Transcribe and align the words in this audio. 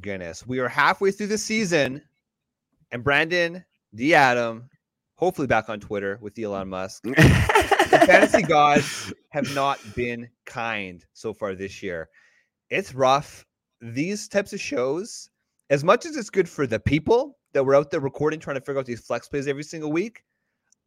goodness. 0.00 0.46
We 0.46 0.58
are 0.58 0.68
halfway 0.68 1.10
through 1.10 1.28
the 1.28 1.38
season, 1.38 2.02
and 2.90 3.04
Brandon 3.04 3.64
D. 3.94 4.14
Adam, 4.14 4.68
hopefully 5.16 5.46
back 5.46 5.68
on 5.68 5.80
Twitter 5.80 6.18
with 6.20 6.38
Elon 6.38 6.68
Musk. 6.68 7.02
the 7.04 8.02
fantasy 8.06 8.42
gods 8.48 9.12
have 9.30 9.52
not 9.54 9.78
been 9.94 10.28
kind 10.46 11.04
so 11.12 11.32
far 11.32 11.54
this 11.54 11.82
year. 11.82 12.08
It's 12.70 12.94
rough. 12.94 13.44
These 13.80 14.28
types 14.28 14.52
of 14.52 14.60
shows, 14.60 15.30
as 15.70 15.84
much 15.84 16.06
as 16.06 16.16
it's 16.16 16.30
good 16.30 16.48
for 16.48 16.66
the 16.66 16.80
people 16.80 17.38
that 17.52 17.64
were 17.64 17.74
out 17.74 17.90
there 17.90 18.00
recording, 18.00 18.40
trying 18.40 18.56
to 18.56 18.60
figure 18.60 18.78
out 18.78 18.86
these 18.86 19.00
flex 19.00 19.28
plays 19.28 19.46
every 19.46 19.64
single 19.64 19.90
week, 19.90 20.22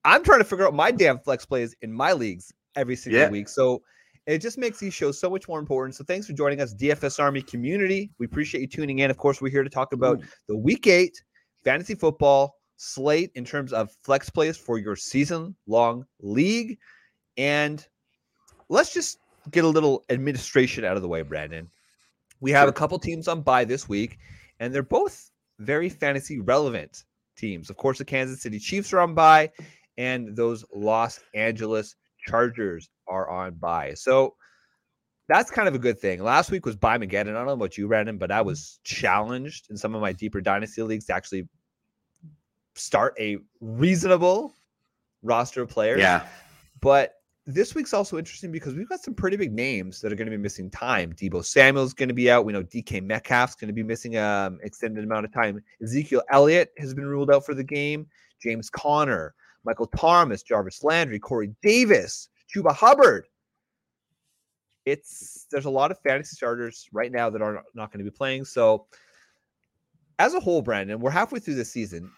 I'm 0.05 0.23
trying 0.23 0.39
to 0.39 0.45
figure 0.45 0.67
out 0.67 0.73
my 0.73 0.91
damn 0.91 1.19
flex 1.19 1.45
plays 1.45 1.75
in 1.81 1.91
my 1.91 2.13
leagues 2.13 2.53
every 2.75 2.95
single 2.95 3.21
yeah. 3.21 3.29
week. 3.29 3.47
So 3.49 3.81
it 4.25 4.39
just 4.39 4.57
makes 4.57 4.79
these 4.79 4.93
shows 4.93 5.19
so 5.19 5.29
much 5.29 5.47
more 5.47 5.59
important. 5.59 5.95
So 5.95 6.03
thanks 6.03 6.27
for 6.27 6.33
joining 6.33 6.61
us, 6.61 6.73
DFS 6.73 7.19
Army 7.19 7.41
community. 7.41 8.11
We 8.19 8.25
appreciate 8.25 8.61
you 8.61 8.67
tuning 8.67 8.99
in. 8.99 9.11
Of 9.11 9.17
course, 9.17 9.41
we're 9.41 9.51
here 9.51 9.63
to 9.63 9.69
talk 9.69 9.93
about 9.93 10.19
Ooh. 10.19 10.25
the 10.47 10.57
week 10.57 10.87
eight 10.87 11.21
fantasy 11.63 11.95
football 11.95 12.55
slate 12.77 13.31
in 13.35 13.45
terms 13.45 13.73
of 13.73 13.91
flex 14.03 14.29
plays 14.29 14.57
for 14.57 14.77
your 14.77 14.95
season 14.95 15.55
long 15.67 16.05
league. 16.21 16.77
And 17.37 17.85
let's 18.69 18.93
just 18.93 19.19
get 19.51 19.63
a 19.63 19.67
little 19.67 20.03
administration 20.09 20.85
out 20.85 20.95
of 20.95 21.01
the 21.01 21.07
way, 21.07 21.21
Brandon. 21.21 21.69
We 22.39 22.51
have 22.51 22.67
a 22.67 22.73
couple 22.73 22.99
teams 22.99 23.27
on 23.27 23.41
bye 23.41 23.63
this 23.63 23.87
week, 23.87 24.17
and 24.59 24.73
they're 24.73 24.83
both 24.83 25.31
very 25.59 25.89
fantasy 25.89 26.39
relevant 26.39 27.05
teams. 27.37 27.69
Of 27.69 27.77
course, 27.77 27.97
the 27.97 28.05
Kansas 28.05 28.41
City 28.41 28.59
Chiefs 28.59 28.91
are 28.93 28.99
on 28.99 29.13
bye, 29.15 29.49
and 29.97 30.35
those 30.35 30.65
Los 30.73 31.21
Angeles 31.33 31.95
Chargers 32.27 32.89
are 33.07 33.29
on 33.29 33.55
bye. 33.55 33.93
So 33.95 34.35
that's 35.29 35.49
kind 35.49 35.67
of 35.67 35.75
a 35.75 35.79
good 35.79 35.99
thing. 35.99 36.21
Last 36.21 36.51
week 36.51 36.65
was 36.65 36.75
by 36.75 36.97
Mageddon. 36.97 37.29
I 37.29 37.33
don't 37.33 37.45
know 37.45 37.53
about 37.53 37.77
you, 37.77 37.87
Brandon, 37.87 38.17
but 38.17 38.31
I 38.31 38.41
was 38.41 38.79
challenged 38.83 39.67
in 39.69 39.77
some 39.77 39.95
of 39.95 40.01
my 40.01 40.11
deeper 40.11 40.41
dynasty 40.41 40.83
leagues 40.83 41.05
to 41.05 41.15
actually 41.15 41.47
start 42.75 43.15
a 43.19 43.37
reasonable 43.61 44.53
roster 45.21 45.61
of 45.61 45.69
players. 45.69 45.99
Yeah. 45.99 46.25
But 46.81 47.15
this 47.45 47.75
week's 47.75 47.93
also 47.93 48.17
interesting 48.17 48.51
because 48.51 48.73
we've 48.73 48.87
got 48.87 49.01
some 49.01 49.13
pretty 49.13 49.37
big 49.37 49.51
names 49.51 49.99
that 50.01 50.11
are 50.11 50.15
going 50.15 50.27
to 50.27 50.31
be 50.31 50.41
missing 50.41 50.69
time. 50.69 51.13
Deebo 51.13 51.43
Samuel's 51.43 51.93
going 51.93 52.09
to 52.09 52.15
be 52.15 52.31
out. 52.31 52.45
We 52.45 52.53
know 52.53 52.63
DK 52.63 53.03
Metcalf's 53.03 53.55
going 53.55 53.67
to 53.67 53.73
be 53.73 53.83
missing 53.83 54.17
um 54.17 54.59
extended 54.63 55.03
amount 55.03 55.25
of 55.25 55.33
time. 55.33 55.61
Ezekiel 55.81 56.23
Elliott 56.31 56.71
has 56.77 56.93
been 56.93 57.05
ruled 57.05 57.31
out 57.31 57.45
for 57.45 57.53
the 57.53 57.63
game. 57.63 58.07
James 58.41 58.69
Conner, 58.69 59.33
Michael 59.65 59.87
Thomas, 59.87 60.43
Jarvis 60.43 60.83
Landry, 60.83 61.19
Corey 61.19 61.53
Davis, 61.61 62.29
Chuba 62.53 62.73
Hubbard. 62.73 63.27
It's 64.85 65.47
there's 65.49 65.65
a 65.65 65.69
lot 65.69 65.91
of 65.91 65.99
fantasy 65.99 66.35
starters 66.35 66.87
right 66.91 67.11
now 67.11 67.29
that 67.29 67.41
are 67.41 67.63
not 67.73 67.91
going 67.91 68.03
to 68.03 68.09
be 68.09 68.15
playing. 68.15 68.45
So, 68.45 68.85
as 70.19 70.33
a 70.33 70.39
whole, 70.39 70.61
Brandon, 70.61 70.99
we're 70.99 71.11
halfway 71.11 71.39
through 71.39 71.55
the 71.55 71.65
season. 71.65 72.11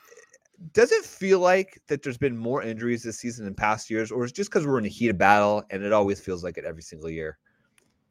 Does 0.73 0.92
it 0.92 1.03
feel 1.03 1.39
like 1.39 1.80
that 1.88 2.02
there's 2.02 2.17
been 2.17 2.38
more 2.38 2.64
injuries 2.64 3.03
this 3.03 3.19
season 3.19 3.45
than 3.45 3.53
past 3.53 3.89
years, 3.89 4.11
or 4.11 4.25
is 4.25 4.31
it 4.31 4.36
just 4.36 4.50
because 4.50 4.66
we're 4.66 4.80
in 4.80 4.86
a 4.86 4.89
heat 4.89 5.09
of 5.09 5.17
battle 5.17 5.64
and 5.69 5.83
it 5.83 5.94
always 5.94 6.19
feels 6.19 6.44
like 6.44 6.58
it 6.58 6.66
every 6.66 6.81
single 6.81 7.09
year? 7.09 7.38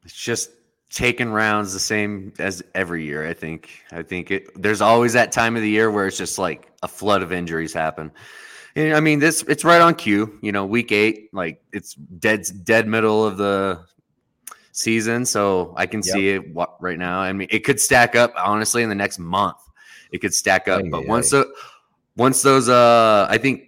It's 0.03 0.13
just 0.13 0.51
taking 0.89 1.29
rounds 1.29 1.73
the 1.73 1.79
same 1.79 2.31
as 2.39 2.63
every 2.75 3.03
year. 3.03 3.27
I 3.27 3.33
think. 3.33 3.83
I 3.91 4.03
think 4.03 4.31
it. 4.31 4.61
There's 4.61 4.81
always 4.81 5.11
that 5.13 5.31
time 5.33 5.55
of 5.57 5.63
the 5.63 5.69
year 5.69 5.91
where 5.91 6.07
it's 6.07 6.17
just 6.17 6.37
like 6.37 6.71
a 6.81 6.87
flood 6.87 7.21
of 7.21 7.33
injuries 7.33 7.73
happen. 7.73 8.11
I 8.77 8.99
mean, 8.99 9.19
this 9.19 9.43
it's 9.43 9.63
right 9.63 9.81
on 9.81 9.95
cue. 9.95 10.37
You 10.41 10.51
know, 10.51 10.65
week 10.65 10.91
eight, 10.91 11.29
like 11.33 11.61
it's 11.71 11.93
dead 11.93 12.45
dead 12.63 12.87
middle 12.87 13.25
of 13.25 13.37
the 13.37 13.85
season, 14.73 15.25
so 15.25 15.73
I 15.77 15.85
can 15.85 16.01
yep. 16.05 16.13
see 16.13 16.29
it 16.29 16.43
right 16.79 16.99
now. 16.99 17.19
I 17.19 17.31
mean, 17.31 17.47
it 17.51 17.59
could 17.59 17.79
stack 17.79 18.15
up 18.15 18.33
honestly 18.37 18.83
in 18.83 18.89
the 18.89 18.95
next 18.95 19.17
month. 19.17 19.57
It 20.11 20.19
could 20.19 20.33
stack 20.33 20.67
up, 20.67 20.83
but 20.91 21.07
once 21.07 21.29
the 21.29 21.51
once 22.17 22.41
those, 22.41 22.67
uh, 22.67 23.27
I 23.29 23.37
think 23.37 23.63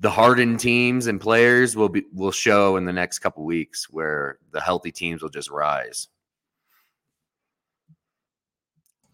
the 0.00 0.10
hardened 0.10 0.60
teams 0.60 1.06
and 1.06 1.20
players 1.20 1.76
will 1.76 1.88
be 1.88 2.04
will 2.12 2.32
show 2.32 2.76
in 2.76 2.84
the 2.84 2.92
next 2.92 3.18
couple 3.18 3.44
weeks 3.44 3.90
where 3.90 4.38
the 4.52 4.60
healthy 4.60 4.92
teams 4.92 5.22
will 5.22 5.28
just 5.28 5.50
rise. 5.50 6.08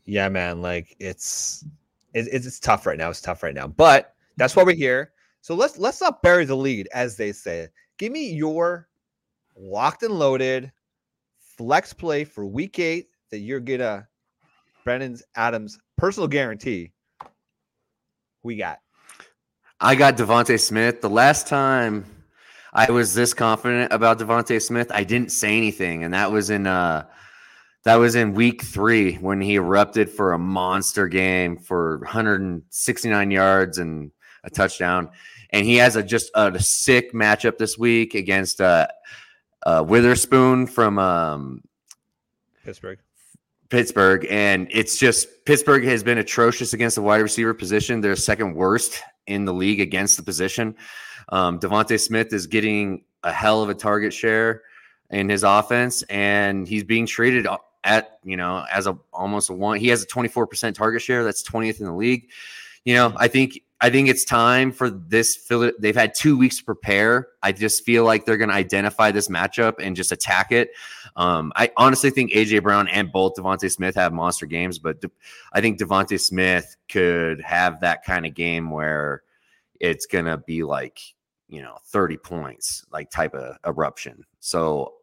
Yeah, 0.05 0.29
man. 0.29 0.61
Like 0.61 0.95
it's 0.99 1.65
it's, 2.13 2.29
it's 2.47 2.61
tough 2.61 2.87
right 2.87 2.99
now. 2.99 3.09
It's 3.09 3.21
tough 3.23 3.43
right 3.43 3.55
now, 3.55 3.67
but 3.67 4.15
that's 4.37 4.55
why 4.55 4.63
we're 4.63 4.75
here. 4.75 5.13
So 5.49 5.55
let's 5.55 5.79
let's 5.79 6.03
not 6.03 6.21
bury 6.21 6.45
the 6.45 6.55
lead, 6.55 6.91
as 6.93 7.17
they 7.17 7.33
say. 7.33 7.69
Give 7.97 8.13
me 8.13 8.35
your 8.35 8.87
locked 9.57 10.03
and 10.03 10.13
loaded 10.13 10.71
flex 11.57 11.95
play 11.95 12.25
for 12.25 12.45
week 12.45 12.79
eight 12.79 13.09
that 13.31 13.39
you're 13.39 13.59
gonna 13.59 14.07
Brennan's 14.85 15.23
Adams 15.37 15.79
personal 15.97 16.29
guarantee. 16.29 16.93
We 18.43 18.57
got. 18.57 18.81
I 19.81 19.95
got 19.95 20.19
DeVonta 20.19 20.61
Smith. 20.61 21.01
The 21.01 21.09
last 21.09 21.47
time 21.47 22.05
I 22.75 22.91
was 22.91 23.15
this 23.15 23.33
confident 23.33 23.91
about 23.91 24.19
DeVonta 24.19 24.61
Smith, 24.61 24.93
I 24.93 25.03
didn't 25.03 25.33
say 25.33 25.57
anything, 25.57 26.05
and 26.05 26.13
that 26.13 26.31
was 26.31 26.51
in 26.51 26.67
uh 26.67 27.07
that 27.85 27.95
was 27.95 28.17
in 28.17 28.35
week 28.35 28.65
three 28.65 29.15
when 29.15 29.41
he 29.41 29.55
erupted 29.55 30.11
for 30.11 30.35
a 30.35 30.39
monster 30.39 31.09
game 31.09 31.57
for 31.57 32.01
169 32.01 33.31
yards 33.31 33.79
and 33.79 34.11
a 34.45 34.51
touchdown. 34.51 35.09
And 35.51 35.65
he 35.65 35.77
has 35.77 35.97
a 35.97 36.03
just 36.03 36.31
a, 36.35 36.59
sick 36.61 37.13
matchup 37.13 37.59
this 37.59 37.79
week 37.79 38.15
against 38.15 38.61
uh, 38.61 38.87
uh, 39.65 39.85
Witherspoon 39.87 40.67
from 40.67 40.99
um, 40.99 41.63
Pittsburgh. 42.65 42.99
Pittsburgh, 43.71 44.27
and 44.31 44.67
it's 44.71 44.97
just 44.97 45.29
Pittsburgh 45.45 45.85
has 45.85 46.03
been 46.03 46.19
atrocious 46.19 46.73
against 46.73 46.97
the 46.97 47.03
wide 47.03 47.21
receiver 47.21 47.53
position. 47.53 48.01
They're 48.01 48.17
second 48.17 48.55
worst 48.55 49.03
in 49.27 49.45
the 49.45 49.53
league 49.53 49.81
against 49.81 50.17
the 50.17 50.23
position. 50.23 50.75
Um, 51.29 51.61
DeVonta 51.61 52.01
Smith 52.01 52.33
is 52.33 52.47
getting 52.47 53.05
a 53.23 53.33
hell 53.33 53.63
of 53.63 53.69
a 53.69 53.75
target 53.75 54.13
share 54.15 54.63
in 55.11 55.29
his 55.29 55.43
offense, 55.43 56.03
and 56.05 56.67
he's 56.67 56.85
being 56.85 57.07
treated 57.07 57.47
at 57.85 58.19
you 58.25 58.37
know 58.37 58.65
as 58.73 58.87
a 58.87 58.97
almost 59.13 59.51
a 59.51 59.53
one. 59.53 59.79
He 59.79 59.89
has 59.89 60.03
a 60.03 60.07
twenty 60.07 60.29
four 60.29 60.47
percent 60.47 60.75
target 60.75 61.03
share. 61.03 61.23
That's 61.23 61.43
twentieth 61.43 61.81
in 61.81 61.87
the 61.87 61.93
league. 61.93 62.31
You 62.85 62.95
know, 62.95 63.13
I 63.17 63.29
think 63.29 63.61
I 63.81 63.91
think 63.91 64.09
it's 64.09 64.25
time 64.25 64.73
for 64.73 64.91
this. 64.91 65.49
They've 65.79 65.95
had 65.95 66.15
two 66.15 66.37
weeks 66.37 66.59
to 66.59 66.65
prepare. 66.65 67.29
I 67.43 67.53
just 67.53 67.85
feel 67.85 68.05
like 68.05 68.25
they're 68.25 68.37
going 68.37 68.51
to 68.51 68.55
identify 68.55 69.13
this 69.13 69.29
matchup 69.29 69.75
and 69.79 69.95
just 69.95 70.11
attack 70.11 70.51
it. 70.51 70.71
Um, 71.15 71.53
I 71.55 71.71
honestly 71.77 72.11
think 72.11 72.33
AJ 72.33 72.65
Brown 72.65 72.89
and 72.89 73.13
both 73.13 73.35
DeVonta 73.35 73.71
Smith 73.71 73.95
have 73.95 74.13
monster 74.13 74.47
games, 74.47 74.81
but 74.81 75.01
De- 75.01 75.11
I 75.53 75.61
think 75.61 75.79
DeVonta 75.79 76.19
Smith 76.21 76.77
could 76.89 77.41
have 77.43 77.81
that 77.81 78.05
kind 78.05 78.27
of 78.27 78.35
game 78.35 78.71
where 78.71 79.23
it's 79.81 80.07
going 80.07 80.25
to 80.25 80.39
be 80.39 80.65
like 80.65 81.01
you 81.49 81.63
know 81.63 81.79
30 81.87 82.17
points, 82.19 82.85
like 82.93 83.11
type 83.11 83.35
of 83.35 83.57
eruption. 83.67 84.25
So 84.41 84.95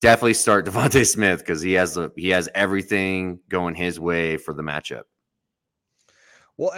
definitely 0.00 0.34
start 0.34 0.66
DeVonta 0.66 1.06
Smith 1.06 1.40
because 1.40 1.62
he 1.62 1.72
has 1.74 1.98
he 2.16 2.30
has 2.30 2.48
everything 2.54 3.40
going 3.48 3.74
his 3.74 3.98
way 4.00 4.36
for 4.36 4.54
the 4.54 4.62
matchup. 4.62 5.02
Well, 6.56 6.72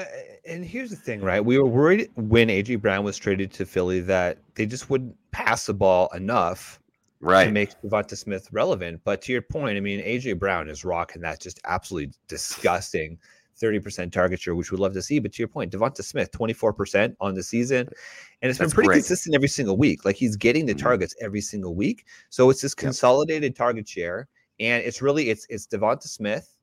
and 0.47 0.65
here's 0.65 0.91
the 0.91 0.97
thing, 0.97 1.21
right? 1.21 1.45
We 1.45 1.59
were 1.59 1.67
worried 1.67 2.11
when 2.15 2.49
AJ 2.49 2.81
Brown 2.81 3.05
was 3.05 3.19
traded 3.19 3.53
to 3.53 3.67
Philly 3.67 4.01
that 4.01 4.39
they 4.55 4.65
just 4.65 4.89
wouldn't 4.89 5.15
pass 5.33 5.67
the 5.67 5.75
ball 5.75 6.09
enough 6.15 6.81
right. 7.21 7.45
to 7.45 7.51
make 7.51 7.71
DeVonta 7.83 8.17
Smith 8.17 8.49
relevant. 8.53 9.03
But 9.05 9.21
to 9.23 9.33
your 9.33 9.43
point, 9.43 9.77
I 9.77 9.81
mean, 9.81 10.01
AJ 10.01 10.39
Brown 10.39 10.69
is 10.69 10.85
rocking 10.85 11.21
that 11.23 11.41
just 11.41 11.61
absolutely 11.65 12.15
disgusting 12.27 13.19
30% 13.61 14.13
target 14.13 14.41
share, 14.41 14.55
which 14.55 14.71
we'd 14.71 14.81
love 14.81 14.93
to 14.95 15.03
see. 15.03 15.19
But 15.19 15.33
to 15.33 15.39
your 15.43 15.49
point, 15.49 15.73
DeVonta 15.73 16.03
Smith, 16.03 16.31
24% 16.33 17.15
on 17.21 17.35
the 17.35 17.43
season. 17.43 17.89
And 18.43 18.51
it's 18.51 18.59
That's 18.59 18.71
been 18.71 18.75
pretty 18.75 18.89
great. 18.89 18.97
consistent 18.97 19.35
every 19.35 19.49
single 19.49 19.77
week. 19.77 20.05
Like 20.05 20.17
he's 20.17 20.37
getting 20.37 20.67
the 20.67 20.75
mm-hmm. 20.75 20.87
targets 20.87 21.15
every 21.21 21.41
single 21.41 21.75
week. 21.75 22.07
So 22.31 22.51
it's 22.51 22.61
this 22.61 22.75
consolidated 22.75 23.51
yep. 23.51 23.57
target 23.57 23.89
share. 23.89 24.29
And 24.59 24.83
it's 24.83 25.03
really 25.03 25.29
it's 25.29 25.47
it's 25.51 25.67
DeVonta 25.67 26.05
Smith 26.05 26.56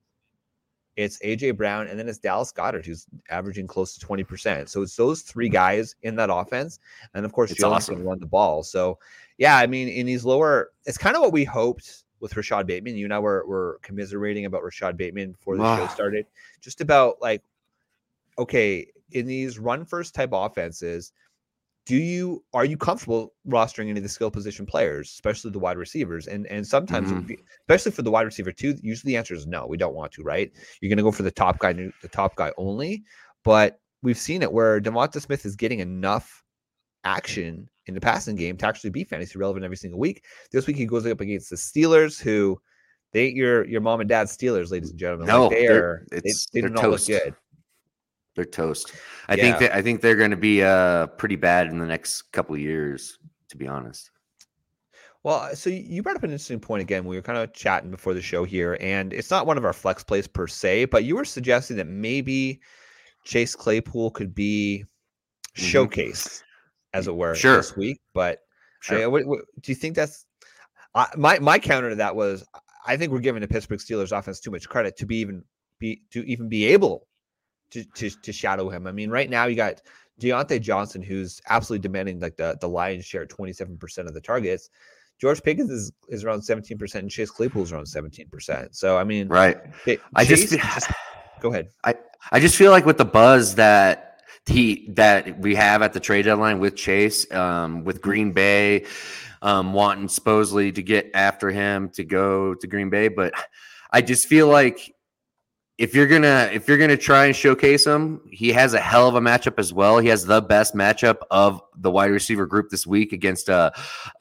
it's 0.95 1.17
AJ 1.19 1.57
Brown, 1.57 1.87
and 1.87 1.97
then 1.97 2.07
it's 2.07 2.19
Dallas 2.19 2.51
Goedert, 2.51 2.85
who's 2.85 3.07
averaging 3.29 3.67
close 3.67 3.97
to 3.97 4.05
20%. 4.05 4.69
So 4.69 4.81
it's 4.81 4.95
those 4.95 5.21
three 5.21 5.49
guys 5.49 5.95
in 6.03 6.15
that 6.17 6.29
offense. 6.31 6.79
And 7.13 7.25
of 7.25 7.33
course, 7.33 7.51
it's 7.51 7.59
Jones 7.59 7.73
awesome. 7.73 7.95
can 7.95 8.05
run 8.05 8.19
the 8.19 8.27
ball. 8.27 8.63
So 8.63 8.99
yeah, 9.37 9.57
I 9.57 9.67
mean, 9.67 9.87
in 9.87 10.05
these 10.05 10.25
lower, 10.25 10.71
it's 10.85 10.97
kind 10.97 11.15
of 11.15 11.21
what 11.21 11.31
we 11.31 11.43
hoped 11.43 12.03
with 12.19 12.33
Rashad 12.35 12.67
Bateman. 12.67 12.95
You 12.95 13.05
and 13.05 13.13
I 13.13 13.19
were, 13.19 13.45
were 13.47 13.79
commiserating 13.81 14.45
about 14.45 14.61
Rashad 14.61 14.95
Bateman 14.95 15.31
before 15.31 15.57
the 15.57 15.63
show 15.75 15.83
ah. 15.83 15.87
started, 15.87 16.25
just 16.61 16.81
about 16.81 17.21
like, 17.21 17.41
okay, 18.37 18.87
in 19.11 19.25
these 19.25 19.59
run 19.59 19.85
first 19.85 20.13
type 20.13 20.29
offenses, 20.31 21.11
do 21.85 21.97
you 21.97 22.43
are 22.53 22.63
you 22.63 22.77
comfortable 22.77 23.33
rostering 23.47 23.89
any 23.89 23.99
of 23.99 24.03
the 24.03 24.09
skill 24.09 24.31
position 24.31 24.65
players, 24.65 25.09
especially 25.09 25.51
the 25.51 25.59
wide 25.59 25.77
receivers? 25.77 26.27
And 26.27 26.47
and 26.47 26.65
sometimes, 26.65 27.11
mm-hmm. 27.11 27.33
especially 27.61 27.91
for 27.91 28.03
the 28.03 28.11
wide 28.11 28.25
receiver 28.25 28.51
too, 28.51 28.75
usually 28.81 29.11
the 29.11 29.17
answer 29.17 29.33
is 29.33 29.45
no. 29.45 29.65
We 29.67 29.77
don't 29.77 29.93
want 29.93 30.13
to, 30.13 30.23
right? 30.23 30.51
You're 30.79 30.89
going 30.89 30.97
to 30.97 31.03
go 31.03 31.11
for 31.11 31.23
the 31.23 31.31
top 31.31 31.59
guy, 31.59 31.73
the 31.73 32.07
top 32.11 32.35
guy 32.35 32.51
only. 32.57 33.03
But 33.43 33.79
we've 34.01 34.17
seen 34.17 34.41
it 34.41 34.51
where 34.51 34.79
DeVonta 34.79 35.21
Smith 35.21 35.45
is 35.45 35.55
getting 35.55 35.79
enough 35.79 36.43
action 37.03 37.69
in 37.87 37.93
the 37.93 38.01
passing 38.01 38.37
game 38.37 38.55
to 38.57 38.65
actually 38.65 38.89
be 38.89 39.03
fantasy 39.03 39.37
relevant 39.37 39.65
every 39.65 39.77
single 39.77 39.99
week. 39.99 40.23
This 40.51 40.67
week 40.67 40.77
he 40.77 40.85
goes 40.85 41.05
up 41.05 41.19
against 41.19 41.49
the 41.49 41.57
Steelers, 41.57 42.21
who 42.21 42.61
they 43.11 43.27
your 43.27 43.65
your 43.65 43.81
mom 43.81 43.99
and 43.99 44.07
dad's 44.07 44.35
Steelers, 44.35 44.71
ladies 44.71 44.91
and 44.91 44.99
gentlemen. 44.99 45.27
No, 45.27 45.47
like 45.47 45.57
they 45.57 45.67
they're- 45.67 45.83
are 45.83 46.07
they, 46.11 46.19
they 46.19 46.29
do 46.31 46.61
they're 46.61 46.69
not 46.69 46.81
toast. 46.81 47.09
look 47.09 47.23
good. 47.23 47.35
They're 48.35 48.45
toast. 48.45 48.91
I 49.27 49.35
Yeah. 49.35 49.43
think 49.43 49.59
that 49.59 49.75
I 49.75 49.81
think 49.81 50.01
they're 50.01 50.15
going 50.15 50.31
to 50.31 50.37
be 50.37 50.63
uh 50.63 51.07
pretty 51.07 51.35
bad 51.35 51.67
in 51.67 51.77
the 51.79 51.85
next 51.85 52.23
couple 52.31 52.55
of 52.55 52.61
years. 52.61 53.17
To 53.49 53.57
be 53.57 53.67
honest. 53.67 54.09
Well, 55.23 55.55
so 55.55 55.69
you 55.69 56.01
brought 56.03 56.17
up 56.17 56.23
an 56.23 56.31
interesting 56.31 56.59
point 56.59 56.81
again. 56.81 57.05
We 57.05 57.15
were 57.15 57.21
kind 57.21 57.37
of 57.37 57.53
chatting 57.53 57.91
before 57.91 58.13
the 58.13 58.21
show 58.21 58.43
here, 58.43 58.77
and 58.81 59.13
it's 59.13 59.29
not 59.31 59.45
one 59.45 59.57
of 59.57 59.63
our 59.63 59.71
flex 59.71 60.03
plays 60.03 60.27
per 60.27 60.47
se, 60.47 60.85
but 60.85 61.05
you 61.05 61.15
were 61.15 61.23
suggesting 61.23 61.77
that 61.77 61.87
maybe 61.87 62.59
Chase 63.23 63.55
Claypool 63.55 64.11
could 64.11 64.35
be 64.35 64.83
Mhm. 65.55 65.87
showcased, 65.87 66.41
as 66.93 67.07
it 67.07 67.15
were, 67.15 67.35
Sure. 67.35 67.55
this 67.57 67.77
week. 67.77 68.01
But 68.13 68.39
Sure. 68.81 69.03
I- 69.03 69.07
what- 69.07 69.25
what- 69.25 69.45
do 69.61 69.71
you 69.71 69.75
think 69.75 69.95
that's 69.95 70.25
I, 70.95 71.07
my 71.15 71.39
my 71.39 71.57
counter 71.57 71.89
to 71.91 71.95
that 71.95 72.15
was 72.15 72.43
I 72.85 72.97
think 72.97 73.11
we're 73.13 73.19
giving 73.19 73.41
the 73.41 73.47
Pittsburgh 73.47 73.79
Steelers 73.79 74.17
offense 74.17 74.39
too 74.41 74.51
much 74.51 74.67
credit 74.67 74.97
to 74.97 75.05
be 75.05 75.17
even 75.17 75.43
be 75.79 76.01
to 76.11 76.23
even 76.27 76.49
be 76.49 76.65
able 76.65 77.07
to 77.73 77.83
to, 77.83 78.09
to 78.09 78.31
shadow 78.31 78.69
him. 78.69 78.87
I 78.87 78.91
mean, 78.91 79.09
right 79.09 79.29
now 79.29 79.45
you 79.45 79.55
got 79.55 79.81
Diontae 80.21 80.61
Johnson, 80.61 81.01
who's 81.01 81.41
absolutely 81.49 81.81
demanding 81.81 82.19
like 82.19 82.37
the 82.37 82.57
the 82.61 82.69
lion's 82.69 83.05
share, 83.05 83.25
twenty 83.25 83.53
seven 83.53 83.77
percent 83.77 84.07
of 84.07 84.13
the 84.13 84.21
targets. 84.21 84.69
George 85.21 85.41
Pickens 85.43 85.69
is, 85.71 85.91
is 86.09 86.23
around 86.23 86.41
seventeen 86.41 86.77
percent, 86.77 87.03
and 87.03 87.11
Chase 87.11 87.29
Claypool 87.29 87.63
is 87.63 87.71
around 87.71 87.85
seventeen 87.85 88.27
percent. 88.29 88.75
So 88.75 88.97
I 88.97 89.03
mean, 89.03 89.27
Right. 89.27 89.57
it- 89.85 90.01
I 90.15 90.25
just, 90.25 90.49
feel- 90.49 90.59
go 91.39 91.49
ahead. 91.49 91.69
I 92.31 92.39
just 92.39 92.55
feel 92.55 92.71
like 92.71 92.85
with 92.85 92.97
the 92.97 93.05
buzz 93.05 93.55
that 93.55 94.21
he 94.45 94.89
that 94.93 95.39
we 95.39 95.55
have 95.55 95.81
at 95.81 95.93
the 95.93 95.99
trade 95.99 96.23
deadline 96.25 96.59
with 96.59 96.75
Chase, 96.75 97.29
um, 97.31 97.83
with 97.83 98.01
Green 98.01 98.31
Bay, 98.33 98.85
um, 99.41 99.73
wanting 99.73 100.07
supposedly 100.07 100.71
to 100.71 100.81
get 100.83 101.11
after 101.13 101.49
him 101.49 101.89
to 101.89 102.03
go 102.03 102.53
to 102.55 102.67
Green 102.67 102.89
Bay, 102.89 103.07
but 103.07 103.33
I 103.91 104.01
just 104.01 104.27
feel 104.27 104.47
like 104.47 104.93
if 105.77 105.95
you're 105.95 106.07
gonna 106.07 106.49
if 106.53 106.67
you're 106.67 106.77
gonna 106.77 106.97
try 106.97 107.25
and 107.25 107.35
showcase 107.35 107.85
him, 107.85 108.21
he 108.31 108.49
has 108.49 108.73
a 108.73 108.79
hell 108.79 109.07
of 109.07 109.15
a 109.15 109.19
matchup 109.19 109.57
as 109.57 109.73
well. 109.73 109.97
He 109.97 110.07
has 110.09 110.25
the 110.25 110.41
best 110.41 110.75
matchup 110.75 111.17
of 111.31 111.61
the 111.77 111.89
wide 111.89 112.11
receiver 112.11 112.45
group 112.45 112.69
this 112.69 112.85
week 112.85 113.11
against 113.11 113.49
uh 113.49 113.71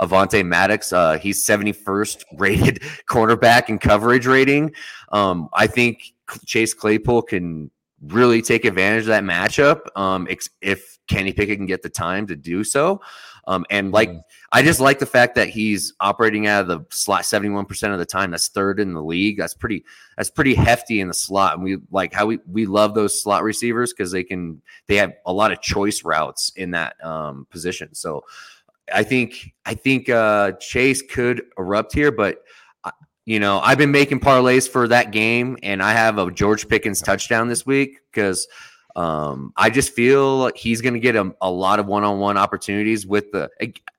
Avonte 0.01 0.45
Maddox. 0.45 0.93
Uh, 0.93 1.19
he's 1.19 1.47
71st 1.47 2.25
rated 2.39 2.81
cornerback 3.11 3.69
in 3.69 3.79
coverage 3.79 4.27
rating. 4.27 4.75
Um, 5.11 5.49
I 5.53 5.67
think 5.67 6.15
Chase 6.47 6.73
Claypool 6.73 7.23
can 7.23 7.71
really 8.03 8.43
take 8.43 8.65
advantage 8.65 9.03
of 9.03 9.09
that 9.09 9.23
matchup 9.23 9.81
um, 9.97 10.27
if 10.61 10.99
Kenny 11.07 11.33
Pickett 11.33 11.59
can 11.59 11.67
get 11.67 11.83
the 11.83 11.91
time 11.91 12.27
to 12.29 12.37
do 12.37 12.65
so. 12.65 13.01
Um, 13.45 13.67
and 13.71 13.93
like, 13.93 14.11
Mm. 14.11 14.23
I 14.53 14.63
just 14.63 14.81
like 14.81 14.99
the 14.99 15.07
fact 15.07 15.35
that 15.35 15.49
he's 15.49 15.95
operating 16.01 16.47
out 16.47 16.63
of 16.63 16.69
the 16.69 16.85
slot 16.95 17.23
71% 17.23 17.93
of 17.93 17.99
the 17.99 18.07
time. 18.07 18.31
That's 18.31 18.49
third 18.49 18.79
in 18.81 18.95
the 18.95 19.03
league. 19.03 19.39
That's 19.39 19.55
pretty, 19.55 19.85
that's 20.17 20.31
pretty 20.31 20.55
hefty 20.55 21.01
in 21.01 21.09
the 21.09 21.15
slot. 21.15 21.55
And 21.55 21.65
we 21.65 21.79
like 21.91 22.13
how 22.13 22.27
we, 22.27 22.39
we 22.47 22.67
love 22.67 22.95
those 22.95 23.21
slot 23.21 23.43
receivers 23.43 23.93
because 23.93 24.13
they 24.13 24.25
can, 24.25 24.63
they 24.87 24.97
have 24.97 25.13
a 25.27 25.33
lot 25.33 25.53
of 25.53 25.61
choice 25.61 26.05
routes 26.05 26.53
in 26.57 26.71
that 26.73 27.03
um, 27.05 27.47
position. 27.51 27.95
So 27.95 28.25
I 28.93 29.03
think, 29.03 29.53
I 29.67 29.75
think 29.75 30.09
uh, 30.09 30.53
Chase 30.53 31.03
could 31.03 31.43
erupt 31.59 31.93
here, 31.93 32.13
but 32.13 32.45
you 33.25 33.39
know, 33.39 33.61
I've 33.61 33.79
been 33.79 33.93
making 33.93 34.21
parlays 34.21 34.69
for 34.69 34.89
that 34.89 35.13
game, 35.13 35.57
and 35.63 35.81
I 35.81 35.93
have 35.93 36.19
a 36.19 36.31
George 36.31 36.69
Pickens 36.69 37.01
touchdown 37.01 37.49
this 37.49 37.65
week 37.65 38.01
because 38.11 38.49
um, 38.97 39.53
I 39.57 39.71
just 39.71 39.93
feel 39.93 40.51
he's 40.55 40.81
going 40.81 40.95
to 40.95 41.01
get 41.01 41.17
a, 41.17 41.35
a 41.41 41.51
lot 41.51 41.79
of 41.79 41.87
one-on-one 41.87 42.37
opportunities 42.37 43.07
with 43.07 43.33
the, 43.33 43.51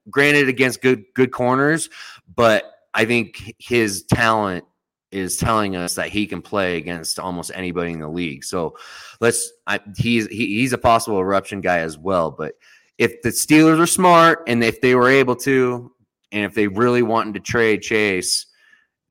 granted, 0.10 0.50
against 0.50 0.82
good 0.82 1.06
good 1.16 1.32
corners, 1.32 1.90
but 2.36 2.72
I 2.94 3.06
think 3.06 3.56
his 3.58 4.04
talent 4.04 4.66
is 5.12 5.38
telling 5.38 5.76
us 5.76 5.96
that 5.96 6.10
he 6.10 6.26
can 6.28 6.42
play 6.42 6.78
against 6.78 7.20
almost 7.20 7.52
anybody 7.54 7.92
in 7.92 8.00
the 8.00 8.08
league. 8.10 8.44
So 8.44 8.76
let's, 9.20 9.52
I, 9.68 9.80
he's 9.98 10.28
he, 10.28 10.48
he's 10.60 10.74
a 10.74 10.78
possible 10.78 11.20
eruption 11.20 11.62
guy 11.62 11.80
as 11.80 11.98
well. 11.98 12.32
But 12.32 12.56
if 12.98 13.22
the 13.22 13.30
Steelers 13.30 13.80
are 13.80 13.88
smart 13.88 14.44
and 14.48 14.64
if 14.64 14.82
they 14.82 14.96
were 14.96 15.10
able 15.10 15.36
to, 15.38 15.92
and 16.32 16.46
if 16.46 16.54
they 16.56 16.68
really 16.68 17.04
wanted 17.04 17.36
to 17.36 17.40
trade 17.40 17.82
Chase 17.82 18.48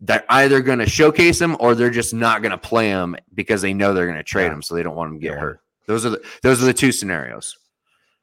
they're 0.05 0.25
either 0.31 0.61
going 0.61 0.81
to 0.81 0.89
showcase 0.89 1.41
him 1.41 1.57
or 1.61 1.77
they're 1.77 1.89
just 1.89 2.13
not 2.13 2.43
going 2.43 2.51
to 2.51 2.59
play 2.59 2.89
him 2.89 3.15
because 3.35 3.63
they 3.63 3.73
know 3.73 3.95
they're 3.95 4.07
going 4.07 4.19
to 4.19 4.25
trade 4.25 4.47
Yeah. 4.47 4.55
him, 4.55 4.63
so 4.63 4.75
they 4.75 4.83
don't 4.83 4.97
want 4.97 5.13
him 5.13 5.21
to 5.21 5.23
get 5.23 5.35
Yeah. 5.35 5.39
hurt. 5.39 5.61
Those 5.87 6.07
are 6.07 6.11
the 6.11 6.23
those 6.43 6.63
are 6.63 6.67
the 6.67 6.75
two 6.75 6.93
scenarios. 6.93 7.57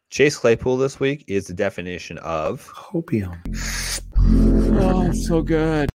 Chase 0.10 0.38
Claypool 0.38 0.78
this 0.78 1.00
week 1.00 1.24
is 1.28 1.48
the 1.48 1.54
definition 1.54 2.18
of 2.20 2.68
Hopium. 2.74 3.38
Oh, 4.82 5.12
so 5.12 5.42
good. 5.42 5.90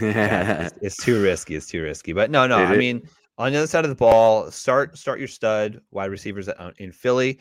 yeah, 0.00 0.66
it's, 0.66 0.74
it's 0.82 0.96
too 0.96 1.22
risky. 1.22 1.54
It's 1.54 1.66
too 1.66 1.82
risky. 1.82 2.12
But 2.12 2.30
no, 2.30 2.46
no. 2.46 2.58
It 2.58 2.66
I 2.66 2.72
is. 2.72 2.78
mean, 2.78 3.08
on 3.36 3.52
the 3.52 3.58
other 3.58 3.66
side 3.66 3.84
of 3.84 3.90
the 3.90 3.96
ball, 3.96 4.50
start 4.50 4.96
start 4.96 5.18
your 5.18 5.28
stud 5.28 5.80
wide 5.90 6.10
receivers 6.10 6.48
in 6.78 6.92
Philly, 6.92 7.38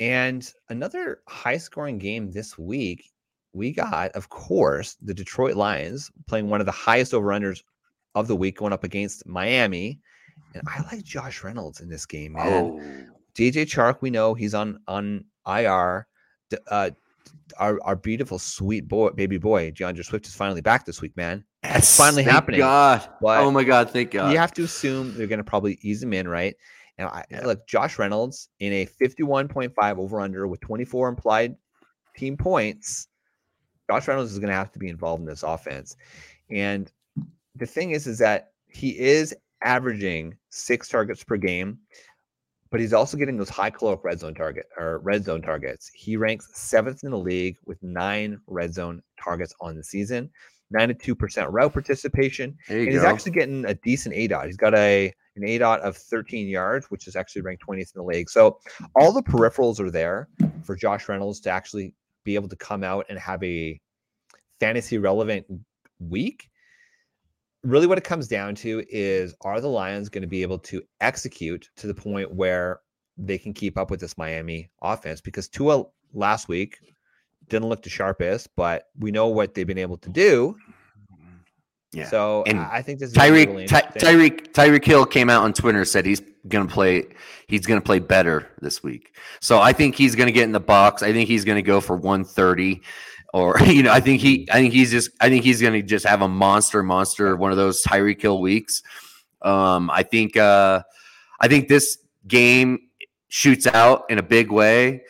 and 0.00 0.52
another 0.68 1.20
high 1.28 1.58
scoring 1.58 1.98
game 1.98 2.30
this 2.30 2.58
week. 2.58 3.04
We 3.52 3.72
got, 3.72 4.12
of 4.12 4.28
course, 4.28 4.96
the 5.02 5.14
Detroit 5.14 5.56
Lions 5.56 6.10
playing 6.28 6.48
one 6.48 6.60
of 6.60 6.66
the 6.66 6.72
highest 6.72 7.12
over 7.12 7.28
unders 7.28 7.62
of 8.14 8.28
the 8.28 8.36
week, 8.36 8.58
going 8.58 8.72
up 8.72 8.84
against 8.84 9.26
Miami. 9.26 10.00
And 10.54 10.62
I 10.66 10.82
like 10.92 11.04
Josh 11.04 11.44
Reynolds 11.44 11.80
in 11.80 11.88
this 11.88 12.06
game, 12.06 12.32
man. 12.32 12.46
oh, 12.46 12.80
DJ 13.34 13.64
Chark, 13.64 13.98
we 14.00 14.10
know 14.10 14.34
he's 14.34 14.54
on 14.54 14.80
on 14.88 15.24
IR. 15.46 16.06
Uh, 16.68 16.90
our 17.58 17.78
our 17.84 17.96
beautiful 17.96 18.38
sweet 18.38 18.88
boy, 18.88 19.10
baby 19.10 19.38
boy, 19.38 19.70
D'Andre 19.70 20.02
Swift 20.02 20.26
is 20.26 20.34
finally 20.34 20.60
back 20.60 20.84
this 20.84 21.00
week, 21.00 21.16
man. 21.16 21.44
It's 21.62 21.96
finally 21.96 22.22
happening. 22.22 22.60
God. 22.60 23.06
But 23.20 23.40
oh 23.40 23.50
my 23.50 23.64
God, 23.64 23.90
thank 23.90 24.12
God. 24.12 24.32
you 24.32 24.38
have 24.38 24.52
to 24.54 24.64
assume 24.64 25.16
they're 25.16 25.26
going 25.26 25.38
to 25.38 25.44
probably 25.44 25.78
ease 25.82 26.02
him 26.02 26.12
in, 26.12 26.26
right? 26.26 26.54
And 26.98 27.08
I 27.08 27.24
Yeah. 27.30 27.46
look, 27.46 27.66
Josh 27.66 27.98
Reynolds 27.98 28.48
in 28.58 28.72
a 28.72 28.86
51.5 28.86 29.98
over 29.98 30.20
under 30.20 30.46
with 30.46 30.60
24 30.60 31.08
implied 31.08 31.56
team 32.16 32.36
points. 32.36 33.08
Josh 33.90 34.06
Reynolds 34.08 34.32
is 34.32 34.38
going 34.38 34.50
to 34.50 34.54
have 34.54 34.72
to 34.72 34.78
be 34.78 34.88
involved 34.88 35.20
in 35.20 35.26
this 35.26 35.42
offense. 35.42 35.96
And 36.50 36.90
the 37.56 37.66
thing 37.66 37.90
is, 37.90 38.06
is 38.06 38.18
that 38.18 38.52
he 38.68 38.98
is 38.98 39.34
averaging 39.62 40.36
six 40.48 40.88
targets 40.88 41.24
per 41.24 41.36
game, 41.36 41.78
but 42.70 42.80
he's 42.80 42.92
also 42.92 43.16
getting 43.16 43.36
those 43.36 43.48
high 43.48 43.70
caloric 43.70 44.04
red 44.04 44.20
zone 44.20 44.34
target 44.34 44.66
or 44.76 44.98
red 45.00 45.24
zone 45.24 45.42
targets. 45.42 45.90
He 45.94 46.16
ranks 46.16 46.48
seventh 46.54 47.04
in 47.04 47.10
the 47.10 47.18
league 47.18 47.56
with 47.66 47.82
nine 47.82 48.40
red 48.46 48.72
zone 48.72 49.02
targets 49.22 49.54
on 49.60 49.76
the 49.76 49.84
season, 49.84 50.30
92% 50.74 51.48
route 51.50 51.72
participation. 51.72 52.56
And 52.68 52.86
go. 52.86 52.92
he's 52.92 53.02
actually 53.02 53.32
getting 53.32 53.64
a 53.64 53.74
decent 53.74 54.14
A 54.14 54.28
dot. 54.28 54.46
He's 54.46 54.56
got 54.56 54.74
a 54.74 55.12
an 55.36 55.44
A 55.44 55.58
dot 55.58 55.80
of 55.80 55.96
13 55.96 56.48
yards, 56.48 56.86
which 56.90 57.06
is 57.06 57.16
actually 57.16 57.42
ranked 57.42 57.64
20th 57.66 57.94
in 57.94 58.00
the 58.00 58.02
league. 58.02 58.28
So 58.28 58.58
all 58.94 59.12
the 59.12 59.22
peripherals 59.22 59.80
are 59.80 59.90
there 59.90 60.28
for 60.64 60.76
Josh 60.76 61.08
Reynolds 61.08 61.40
to 61.40 61.50
actually 61.50 61.94
be 62.24 62.34
able 62.34 62.48
to 62.48 62.56
come 62.56 62.84
out 62.84 63.06
and 63.08 63.18
have 63.18 63.42
a 63.42 63.80
fantasy 64.58 64.98
relevant 64.98 65.46
week. 65.98 66.49
Really, 67.62 67.86
what 67.86 67.98
it 67.98 68.04
comes 68.04 68.26
down 68.26 68.54
to 68.56 68.82
is 68.88 69.34
are 69.42 69.60
the 69.60 69.68
Lions 69.68 70.08
going 70.08 70.22
to 70.22 70.28
be 70.28 70.42
able 70.42 70.58
to 70.60 70.82
execute 71.00 71.68
to 71.76 71.86
the 71.86 71.94
point 71.94 72.32
where 72.32 72.80
they 73.18 73.36
can 73.36 73.52
keep 73.52 73.76
up 73.76 73.90
with 73.90 74.00
this 74.00 74.16
Miami 74.16 74.70
offense? 74.82 75.20
Because 75.20 75.48
Tua 75.48 75.84
last 76.14 76.48
week 76.48 76.78
didn't 77.48 77.68
look 77.68 77.82
the 77.82 77.90
sharpest, 77.90 78.48
but 78.56 78.84
we 78.98 79.10
know 79.10 79.28
what 79.28 79.54
they've 79.54 79.66
been 79.66 79.78
able 79.78 79.98
to 79.98 80.08
do. 80.08 80.56
Yeah. 81.92 82.08
So 82.08 82.44
And 82.46 82.60
I 82.60 82.82
think 82.82 83.00
this 83.00 83.10
is 83.10 83.16
gonna 83.16 83.32
really 83.32 83.66
Tyreek 83.66 83.68
Ty. 83.68 83.98
Tyreek 83.98 84.52
Tyreek 84.52 84.84
Hill 84.84 85.04
came 85.04 85.28
out 85.28 85.42
on 85.42 85.52
Twitter 85.52 85.78
and 85.78 85.88
said 85.88 86.06
he's 86.06 86.22
gonna 86.48 86.68
play 86.68 87.04
he's 87.48 87.66
gonna 87.66 87.80
play 87.80 87.98
better 87.98 88.48
this 88.60 88.82
week. 88.82 89.16
So 89.40 89.60
I 89.60 89.72
think 89.72 89.96
he's 89.96 90.14
gonna 90.14 90.30
get 90.30 90.44
in 90.44 90.52
the 90.52 90.60
box. 90.60 91.02
I 91.02 91.12
think 91.12 91.28
he's 91.28 91.44
gonna 91.44 91.62
go 91.62 91.80
for 91.80 91.96
130. 91.96 92.80
Or 93.32 93.58
you 93.66 93.82
know, 93.82 93.92
I 93.92 94.00
think 94.00 94.20
he 94.20 94.48
I 94.50 94.54
think 94.54 94.72
he's 94.72 94.90
just 94.90 95.10
I 95.20 95.28
think 95.28 95.44
he's 95.44 95.60
gonna 95.60 95.82
just 95.82 96.06
have 96.06 96.22
a 96.22 96.28
monster, 96.28 96.82
monster, 96.82 97.36
one 97.36 97.50
of 97.50 97.56
those 97.56 97.82
Tyreek 97.82 98.20
Hill 98.20 98.40
weeks. 98.40 98.82
Um, 99.42 99.90
I 99.90 100.02
think 100.02 100.36
uh 100.36 100.82
I 101.40 101.48
think 101.48 101.68
this 101.68 101.98
game 102.26 102.78
shoots 103.28 103.66
out 103.66 104.04
in 104.10 104.18
a 104.18 104.22
big 104.22 104.50
way. 104.50 105.02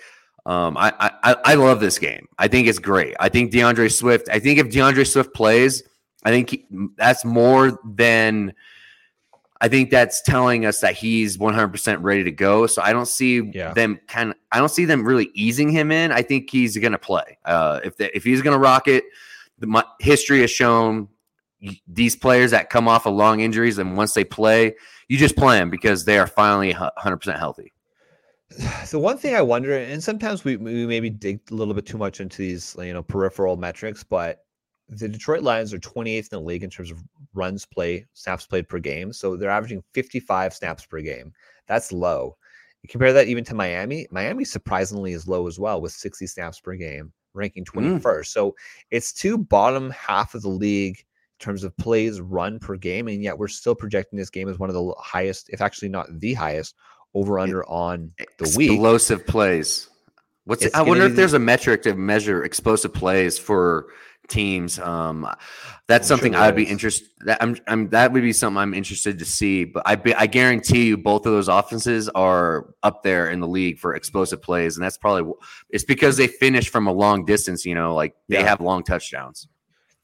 Um, 0.46 0.76
I, 0.76 0.92
I 1.00 1.36
I 1.44 1.54
love 1.54 1.80
this 1.80 1.98
game. 1.98 2.26
I 2.38 2.48
think 2.48 2.66
it's 2.66 2.78
great. 2.78 3.14
I 3.20 3.28
think 3.28 3.52
D'Andre 3.52 3.88
Swift. 3.88 4.28
I 4.30 4.38
think 4.38 4.58
if 4.58 4.70
D'Andre 4.70 5.04
Swift 5.04 5.34
plays, 5.34 5.82
I 6.24 6.30
think 6.30 6.50
he, 6.50 6.66
that's 6.96 7.24
more 7.24 7.78
than. 7.84 8.54
I 9.62 9.68
think 9.68 9.90
that's 9.90 10.22
telling 10.22 10.64
us 10.64 10.80
that 10.80 10.94
he's 10.94 11.36
100% 11.36 11.98
ready 12.00 12.24
to 12.24 12.30
go. 12.30 12.66
So 12.66 12.80
I 12.82 12.92
don't 12.92 13.08
see 13.08 13.40
Yeah. 13.52 13.74
them 13.74 14.00
kind 14.08 14.30
of. 14.30 14.36
I 14.52 14.58
don't 14.58 14.70
see 14.70 14.86
them 14.86 15.04
really 15.04 15.30
easing 15.34 15.68
him 15.70 15.92
in. 15.92 16.12
I 16.12 16.22
think 16.22 16.50
he's 16.50 16.76
going 16.78 16.92
to 16.92 16.98
play. 16.98 17.38
Uh, 17.44 17.80
if 17.84 17.96
the, 17.96 18.14
if 18.16 18.24
he's 18.24 18.40
going 18.42 18.54
to 18.54 18.58
rock 18.58 18.88
it, 18.88 19.04
the 19.58 19.66
my, 19.66 19.84
history 20.00 20.40
has 20.40 20.50
shown 20.50 21.08
these 21.86 22.16
players 22.16 22.50
that 22.52 22.70
come 22.70 22.88
off 22.88 23.06
of 23.06 23.14
long 23.14 23.40
injuries 23.40 23.76
and 23.76 23.96
once 23.96 24.14
they 24.14 24.24
play, 24.24 24.74
you 25.08 25.18
just 25.18 25.36
play 25.36 25.58
them 25.58 25.68
because 25.68 26.06
they 26.06 26.18
are 26.18 26.26
finally 26.26 26.72
100% 26.72 27.38
healthy. 27.38 27.72
The 28.90 28.98
one 28.98 29.18
thing 29.18 29.34
I 29.36 29.42
wonder, 29.42 29.76
and 29.76 30.02
sometimes 30.02 30.42
we, 30.42 30.56
we 30.56 30.86
maybe 30.86 31.10
dig 31.10 31.40
a 31.50 31.54
little 31.54 31.74
bit 31.74 31.86
too 31.86 31.98
much 31.98 32.20
into 32.20 32.38
these, 32.38 32.74
you 32.78 32.92
know, 32.92 33.02
peripheral 33.02 33.56
metrics, 33.56 34.02
but 34.02 34.44
the 34.90 35.08
Detroit 35.08 35.42
Lions 35.42 35.72
are 35.72 35.78
28th 35.78 36.18
in 36.18 36.28
the 36.30 36.40
league 36.40 36.64
in 36.64 36.70
terms 36.70 36.90
of 36.90 37.02
runs 37.32 37.64
play, 37.64 38.06
snaps 38.14 38.46
played 38.46 38.68
per 38.68 38.78
game. 38.78 39.12
So 39.12 39.36
they're 39.36 39.50
averaging 39.50 39.84
55 39.94 40.52
snaps 40.52 40.84
per 40.84 41.00
game. 41.00 41.32
That's 41.66 41.92
low. 41.92 42.36
You 42.82 42.88
compare 42.88 43.12
that 43.12 43.28
even 43.28 43.44
to 43.44 43.54
Miami. 43.54 44.08
Miami 44.10 44.44
surprisingly 44.44 45.12
is 45.12 45.28
low 45.28 45.46
as 45.46 45.58
well 45.58 45.80
with 45.80 45.92
60 45.92 46.26
snaps 46.26 46.60
per 46.60 46.74
game, 46.74 47.12
ranking 47.34 47.64
21st. 47.64 48.00
Mm. 48.00 48.26
So 48.26 48.56
it's 48.90 49.12
two 49.12 49.38
bottom 49.38 49.90
half 49.90 50.34
of 50.34 50.42
the 50.42 50.48
league 50.48 50.98
in 50.98 51.44
terms 51.44 51.62
of 51.62 51.76
plays 51.76 52.20
run 52.20 52.58
per 52.58 52.76
game, 52.76 53.06
and 53.06 53.22
yet 53.22 53.38
we're 53.38 53.48
still 53.48 53.74
projecting 53.74 54.18
this 54.18 54.30
game 54.30 54.48
as 54.48 54.58
one 54.58 54.70
of 54.70 54.74
the 54.74 54.94
highest, 54.98 55.50
if 55.50 55.60
actually 55.60 55.88
not 55.88 56.08
the 56.18 56.34
highest, 56.34 56.74
over 57.14 57.38
under 57.38 57.64
on 57.68 58.10
the 58.18 58.24
explosive 58.24 58.56
week. 58.56 58.70
Explosive 58.72 59.26
plays. 59.26 59.88
What's 60.44 60.64
it, 60.64 60.74
I 60.74 60.82
wonder 60.82 61.04
if 61.04 61.14
there's 61.14 61.34
a 61.34 61.38
metric 61.38 61.82
to 61.82 61.94
measure 61.94 62.44
explosive 62.44 62.92
plays 62.92 63.38
for 63.38 63.86
teams. 64.30 64.78
Um, 64.78 65.28
that's 65.86 66.10
I'm 66.10 66.16
something 66.16 66.32
sure 66.32 66.40
I'd 66.40 66.56
be 66.56 66.64
interested. 66.64 67.08
That 67.26 67.42
I'm, 67.42 67.56
I'm, 67.66 67.88
that 67.90 68.12
would 68.12 68.22
be 68.22 68.32
something 68.32 68.56
I'm 68.56 68.72
interested 68.72 69.18
to 69.18 69.24
see. 69.24 69.64
But 69.64 69.82
I, 69.84 69.96
be, 69.96 70.14
I 70.14 70.26
guarantee 70.26 70.86
you, 70.86 70.96
both 70.96 71.26
of 71.26 71.32
those 71.32 71.48
offenses 71.48 72.08
are 72.10 72.72
up 72.82 73.02
there 73.02 73.30
in 73.30 73.40
the 73.40 73.48
league 73.48 73.78
for 73.78 73.94
explosive 73.94 74.40
plays, 74.40 74.76
and 74.76 74.84
that's 74.84 74.96
probably 74.96 75.32
it's 75.68 75.84
because 75.84 76.16
they 76.16 76.28
finish 76.28 76.70
from 76.70 76.86
a 76.86 76.92
long 76.92 77.24
distance. 77.24 77.66
You 77.66 77.74
know, 77.74 77.94
like 77.94 78.14
they 78.28 78.38
yeah. 78.38 78.48
have 78.48 78.60
long 78.60 78.82
touchdowns. 78.82 79.48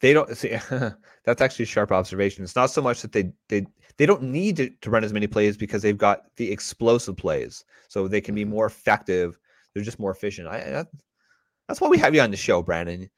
They 0.00 0.12
don't 0.12 0.36
see. 0.36 0.58
that's 1.24 1.40
actually 1.40 1.62
a 1.62 1.66
sharp 1.66 1.92
observation. 1.92 2.44
It's 2.44 2.56
not 2.56 2.70
so 2.70 2.82
much 2.82 3.00
that 3.02 3.12
they 3.12 3.32
they 3.48 3.66
they 3.96 4.06
don't 4.06 4.22
need 4.22 4.56
to, 4.56 4.68
to 4.68 4.90
run 4.90 5.04
as 5.04 5.12
many 5.12 5.26
plays 5.26 5.56
because 5.56 5.82
they've 5.82 5.96
got 5.96 6.24
the 6.36 6.50
explosive 6.52 7.16
plays, 7.16 7.64
so 7.88 8.08
they 8.08 8.20
can 8.20 8.34
be 8.34 8.44
more 8.44 8.66
effective. 8.66 9.38
They're 9.72 9.82
just 9.84 9.98
more 9.98 10.10
efficient. 10.10 10.48
I, 10.48 10.80
I 10.80 10.84
that's 11.68 11.80
why 11.80 11.88
we 11.88 11.98
have 11.98 12.14
you 12.14 12.20
on 12.20 12.30
the 12.30 12.36
show, 12.36 12.62
Brandon. 12.62 13.10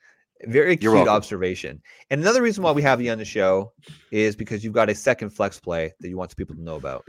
Very 0.47 0.77
cute 0.77 1.09
observation. 1.09 1.83
And 2.11 2.21
another 2.21 2.43
reason 2.43 2.63
why 2.63 2.73
we 2.73 2.83
have 2.83 3.01
you 3.01 3.11
on 3.11 3.19
the 3.19 3.25
show 3.25 3.73
is 4.13 4.37
because 4.37 4.63
you've 4.63 4.73
got 4.73 4.89
a 4.89 4.95
second 4.95 5.31
flex 5.31 5.59
play 5.59 5.93
that 6.01 6.09
you 6.09 6.17
want 6.17 6.37
people 6.37 6.55
to 6.55 6.63
know 6.63 6.77
about. 6.77 7.05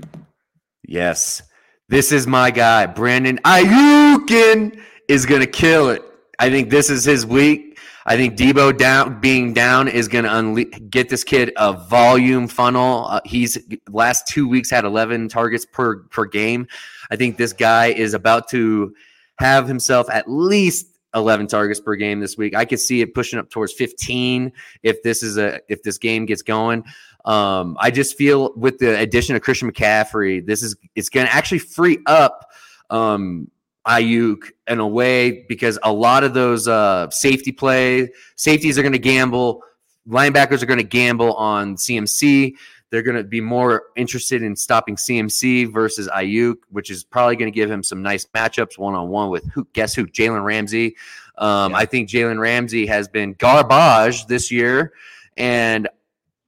Yes. 0.88 1.44
This 1.90 2.12
is 2.12 2.28
my 2.28 2.52
guy, 2.52 2.86
Brandon 2.86 3.40
Aiyuk 3.46 4.80
is 5.08 5.26
going 5.26 5.42
to 5.42 5.48
kill 5.48 5.90
it. 5.90 6.04
I 6.40 6.50
think 6.50 6.70
this 6.70 6.90
is 6.90 7.04
his 7.04 7.26
week. 7.26 7.80
I 8.06 8.16
think 8.16 8.38
Deebo 8.38 8.78
down 8.78 9.20
being 9.20 9.54
down 9.54 9.88
is 9.88 10.08
going 10.08 10.24
to 10.24 10.32
unle- 10.32 10.90
get 10.90 11.10
this 11.10 11.24
kid 11.24 11.52
a 11.58 11.74
volume 11.74 12.48
funnel. 12.48 13.06
Uh, 13.08 13.22
he's 13.26 13.58
last 13.90 14.28
two 14.28 14.48
weeks 14.48 14.72
had 14.72 14.86
11 14.86 15.30
targets 15.30 15.66
per 15.66 15.98
per 16.04 16.26
game. 16.26 16.68
I 17.12 17.16
think 17.16 17.38
this 17.38 17.54
guy 17.54 17.88
is 17.88 18.14
about 18.14 18.48
to 18.50 18.96
have 19.40 19.68
himself 19.68 20.10
at 20.10 20.30
least 20.30 20.99
11 21.16 21.48
targets 21.48 21.80
per 21.80 21.96
game 21.96 22.20
this 22.20 22.38
week. 22.38 22.56
I 22.56 22.66
could 22.66 22.80
see 22.80 23.01
it 23.01 23.13
pushing 23.13 23.39
up 23.39 23.50
towards 23.50 23.74
15 23.74 24.51
if 24.84 25.01
this 25.04 25.24
is 25.24 25.38
a 25.38 25.60
if 25.68 25.84
this 25.84 25.98
game 25.98 26.25
gets 26.25 26.42
going. 26.42 26.84
Um, 27.25 27.78
I 27.80 27.92
just 27.92 28.18
feel 28.18 28.54
with 28.56 28.80
the 28.80 28.98
addition 29.00 29.36
of 29.36 29.42
Christian 29.42 29.72
McCaffrey, 29.72 30.46
this 30.46 30.63
is 30.63 30.75
it's 30.96 31.10
going 31.10 31.28
to 31.28 31.34
actually 31.34 31.60
free 31.60 32.00
up 32.06 32.50
um, 32.89 33.50
Aiyuk 33.88 34.51
in 34.68 34.80
a 34.80 34.88
way 34.88 35.46
because 35.48 35.80
a 35.84 35.92
lot 35.92 36.24
of 36.24 36.34
those 36.34 36.68
uh, 36.68 37.10
safety 37.10 37.51
play 37.51 38.10
safeties 38.36 38.78
are 38.78 38.82
going 38.82 38.94
to 38.94 39.00
gamble, 39.00 39.63
linebackers 40.08 40.62
are 40.62 40.66
going 40.66 40.80
to 40.80 40.84
gamble 40.84 41.34
on 41.34 41.75
CMC. 41.75 42.54
They're 42.91 43.03
going 43.03 43.17
to 43.17 43.24
be 43.24 43.41
more 43.41 43.84
interested 43.96 44.41
in 44.41 44.55
stopping 44.55 44.96
CMC 44.96 45.72
versus 45.72 46.08
Aiyuk, 46.10 46.58
which 46.69 46.89
is 46.89 47.03
probably 47.03 47.36
going 47.36 47.51
to 47.51 47.55
give 47.55 47.69
him 47.69 47.84
some 47.84 48.01
nice 48.01 48.25
matchups 48.25 48.77
one 48.77 48.96
on 48.96 49.10
one 49.10 49.29
with 49.29 49.46
who? 49.51 49.67
Guess 49.74 49.93
who? 49.93 50.08
Jalen 50.08 50.43
Ramsey. 50.43 50.96
Um, 51.38 51.72
yeah. 51.72 51.77
I 51.77 51.86
think 51.86 52.10
Jalen 52.10 52.39
Ramsey 52.39 52.88
has 52.88 53.08
been 53.08 53.34
garbage 53.34 54.25
this 54.25 54.51
year, 54.51 54.93
and 55.38 55.88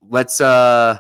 let's 0.10 0.41
uh, 0.41 0.98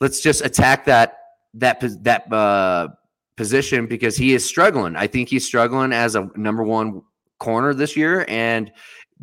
let's 0.00 0.20
just 0.20 0.44
attack 0.44 0.84
that 0.86 1.18
that 1.54 1.80
that 2.02 2.32
uh, 2.32 2.88
position 3.36 3.86
because 3.86 4.16
he 4.16 4.34
is 4.34 4.44
struggling. 4.44 4.96
I 4.96 5.06
think 5.06 5.28
he's 5.28 5.46
struggling 5.46 5.92
as 5.92 6.14
a 6.16 6.28
number 6.36 6.62
one 6.62 7.02
corner 7.38 7.72
this 7.72 7.96
year, 7.96 8.24
and 8.28 8.72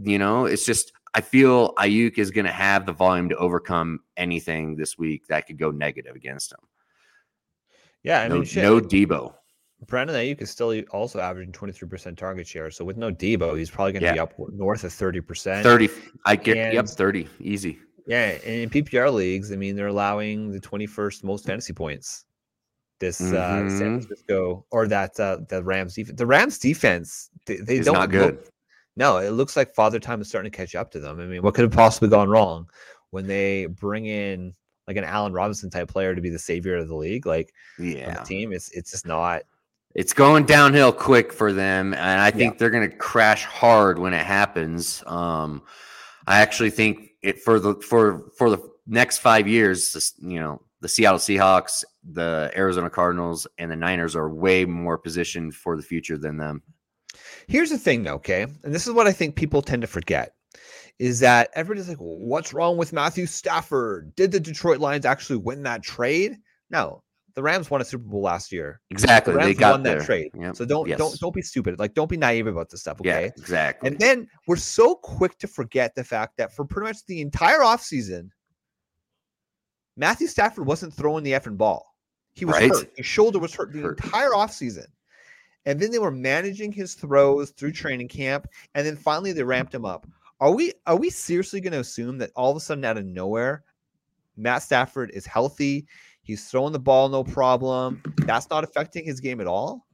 you 0.01 0.17
know 0.17 0.45
it's 0.45 0.65
just 0.65 0.93
I 1.13 1.21
feel 1.21 1.73
Aiyuk 1.75 2.17
is 2.17 2.31
going 2.31 2.45
to 2.45 2.51
have 2.51 2.85
the 2.85 2.93
volume 2.93 3.29
to 3.29 3.37
overcome 3.37 3.99
anything 4.17 4.75
this 4.75 4.97
week 4.97 5.27
that 5.27 5.47
could 5.47 5.57
go 5.57 5.71
negative 5.71 6.15
against 6.15 6.51
him. 6.51 6.59
Yeah, 8.03 8.21
I 8.21 8.27
no, 8.27 8.35
mean, 8.35 8.43
shit. 8.45 8.63
no 8.63 8.79
Deebo. 8.79 9.33
Brandon 9.87 10.15
Aiyuk 10.15 10.41
is 10.41 10.49
still 10.49 10.77
also 10.91 11.19
averaging 11.19 11.53
23% 11.53 12.17
target 12.17 12.47
share. 12.47 12.69
So 12.69 12.83
with 12.83 12.97
no 12.97 13.11
Deebo, 13.11 13.57
he's 13.57 13.69
probably 13.69 13.93
going 13.93 14.01
to 14.01 14.07
yeah. 14.07 14.13
be 14.13 14.19
up 14.19 14.33
north 14.51 14.83
of 14.83 14.91
30%. 14.91 15.63
30. 15.63 15.89
I 16.25 16.35
get, 16.35 16.57
and, 16.57 16.73
yep, 16.73 16.87
30. 16.87 17.27
Easy. 17.39 17.79
Yeah. 18.05 18.37
And 18.45 18.55
in 18.55 18.69
PPR 18.69 19.11
leagues, 19.13 19.51
I 19.51 19.55
mean, 19.55 19.75
they're 19.75 19.87
allowing 19.87 20.51
the 20.51 20.59
21st 20.59 21.23
most 21.23 21.45
fantasy 21.45 21.73
points. 21.73 22.25
This 22.99 23.21
mm-hmm. 23.21 23.35
uh, 23.35 23.69
San 23.69 23.69
mm-hmm. 23.69 23.99
Francisco 23.99 24.65
or 24.71 24.87
that 24.87 25.17
uh, 25.19 25.37
the 25.47 25.63
Rams 25.63 25.95
defense. 25.95 26.17
The 26.17 26.25
Rams 26.25 26.59
defense, 26.59 27.29
they, 27.45 27.57
they 27.57 27.79
don't 27.79 27.93
not 27.93 28.11
good. 28.11 28.35
Look, 28.35 28.49
no, 28.99 29.17
it 29.17 29.29
looks 29.29 29.55
like 29.55 29.73
Father 29.73 29.97
Time 29.97 30.19
is 30.19 30.27
starting 30.27 30.51
to 30.51 30.55
catch 30.55 30.75
up 30.75 30.91
to 30.91 30.99
them. 30.99 31.21
I 31.21 31.25
mean, 31.25 31.41
what 31.41 31.55
could 31.55 31.63
have 31.63 31.71
possibly 31.71 32.09
gone 32.09 32.29
wrong 32.29 32.69
when 33.11 33.25
they 33.25 33.65
bring 33.65 34.05
in 34.05 34.53
like 34.87 34.97
an 34.97 35.05
Allen 35.05 35.31
Robinson 35.31 35.69
type 35.69 35.87
player 35.87 36.13
to 36.13 36.21
be 36.21 36.29
the 36.29 36.37
savior 36.37 36.75
of 36.75 36.89
the 36.89 36.95
league? 36.95 37.25
Like, 37.25 37.53
yeah, 37.79 38.19
the 38.19 38.25
team, 38.25 38.51
it's 38.51 38.69
it's 38.71 38.91
just 38.91 39.07
not. 39.07 39.43
It's 39.95 40.11
going 40.11 40.45
downhill 40.45 40.91
quick 40.91 41.31
for 41.31 41.53
them, 41.53 41.93
and 41.93 42.21
I 42.21 42.29
think 42.29 42.53
yeah. 42.53 42.57
they're 42.59 42.69
going 42.69 42.89
to 42.91 42.95
crash 42.97 43.45
hard 43.45 43.97
when 43.97 44.13
it 44.13 44.25
happens. 44.25 45.01
Um, 45.07 45.63
I 46.27 46.41
actually 46.41 46.69
think 46.69 47.11
it 47.23 47.39
for 47.39 47.57
the 47.57 47.75
for 47.75 48.29
for 48.37 48.49
the 48.49 48.69
next 48.85 49.19
five 49.19 49.47
years, 49.47 50.13
you 50.21 50.41
know, 50.41 50.61
the 50.81 50.89
Seattle 50.89 51.19
Seahawks, 51.19 51.85
the 52.03 52.51
Arizona 52.53 52.89
Cardinals, 52.89 53.47
and 53.57 53.71
the 53.71 53.77
Niners 53.77 54.13
are 54.13 54.29
way 54.29 54.65
more 54.65 54.97
positioned 54.97 55.55
for 55.55 55.77
the 55.77 55.83
future 55.83 56.17
than 56.17 56.35
them. 56.35 56.61
Here's 57.47 57.69
the 57.69 57.77
thing, 57.77 58.03
though, 58.03 58.15
okay? 58.15 58.43
And 58.43 58.73
this 58.73 58.87
is 58.87 58.93
what 58.93 59.07
I 59.07 59.11
think 59.11 59.35
people 59.35 59.61
tend 59.61 59.81
to 59.81 59.87
forget 59.87 60.33
is 60.99 61.19
that 61.21 61.49
everybody's 61.53 61.87
like, 61.87 61.97
what's 61.97 62.53
wrong 62.53 62.77
with 62.77 62.93
Matthew 62.93 63.25
Stafford? 63.25 64.13
Did 64.15 64.31
the 64.31 64.39
Detroit 64.39 64.79
Lions 64.79 65.05
actually 65.05 65.37
win 65.37 65.63
that 65.63 65.81
trade? 65.81 66.37
No. 66.69 67.03
The 67.35 67.43
Rams 67.43 67.71
won 67.71 67.79
a 67.79 67.85
Super 67.85 68.03
Bowl 68.03 68.21
last 68.21 68.51
year. 68.51 68.81
Exactly. 68.89 69.33
The 69.33 69.39
they 69.39 69.53
got 69.53 69.71
won 69.71 69.83
that 69.83 70.03
trade. 70.03 70.31
Yep. 70.37 70.57
So 70.57 70.65
don't 70.65 70.89
yes. 70.89 70.97
don't 70.97 71.17
don't 71.19 71.33
be 71.33 71.41
stupid. 71.41 71.79
Like 71.79 71.93
don't 71.93 72.09
be 72.09 72.17
naive 72.17 72.47
about 72.47 72.69
this 72.69 72.81
stuff. 72.81 72.99
Okay. 72.99 73.09
Yeah, 73.09 73.19
exactly. 73.19 73.87
And 73.87 73.99
then 73.99 74.27
we're 74.45 74.57
so 74.57 74.95
quick 74.95 75.37
to 75.37 75.47
forget 75.47 75.95
the 75.95 76.03
fact 76.03 76.35
that 76.37 76.53
for 76.53 76.65
pretty 76.65 76.89
much 76.89 77.05
the 77.05 77.21
entire 77.21 77.59
offseason, 77.59 78.31
Matthew 79.95 80.27
Stafford 80.27 80.65
wasn't 80.65 80.93
throwing 80.93 81.23
the 81.23 81.31
effing 81.31 81.55
ball. 81.55 81.95
He 82.33 82.43
was 82.43 82.55
right? 82.55 82.69
hurt. 82.69 82.91
His 82.97 83.05
shoulder 83.05 83.39
was 83.39 83.53
hurt 83.53 83.71
the 83.71 83.79
hurt. 83.79 84.03
entire 84.03 84.31
offseason. 84.31 84.87
And 85.69 85.79
then 85.79 85.91
they 85.91 85.99
were 85.99 86.09
managing 86.09 86.71
his 86.71 86.95
throws 86.95 87.51
through 87.51 87.73
training 87.73 88.07
camp, 88.07 88.47
and 88.73 88.87
then 88.87 88.95
finally 88.95 89.33
they 89.33 89.43
ramped 89.43 89.71
him 89.71 89.85
up. 89.85 90.07
Are 90.39 90.51
we 90.51 90.73
are 90.87 90.95
we 90.95 91.11
seriously 91.11 91.61
going 91.61 91.73
to 91.73 91.79
assume 91.79 92.17
that 92.17 92.31
all 92.35 92.49
of 92.49 92.57
a 92.57 92.59
sudden 92.59 92.83
out 92.83 92.97
of 92.97 93.05
nowhere, 93.05 93.63
Matt 94.35 94.63
Stafford 94.63 95.11
is 95.13 95.27
healthy? 95.27 95.85
He's 96.23 96.49
throwing 96.49 96.73
the 96.73 96.79
ball 96.79 97.07
no 97.07 97.23
problem. 97.23 98.01
That's 98.17 98.49
not 98.49 98.63
affecting 98.63 99.05
his 99.05 99.19
game 99.19 99.39
at 99.39 99.45
all. 99.45 99.85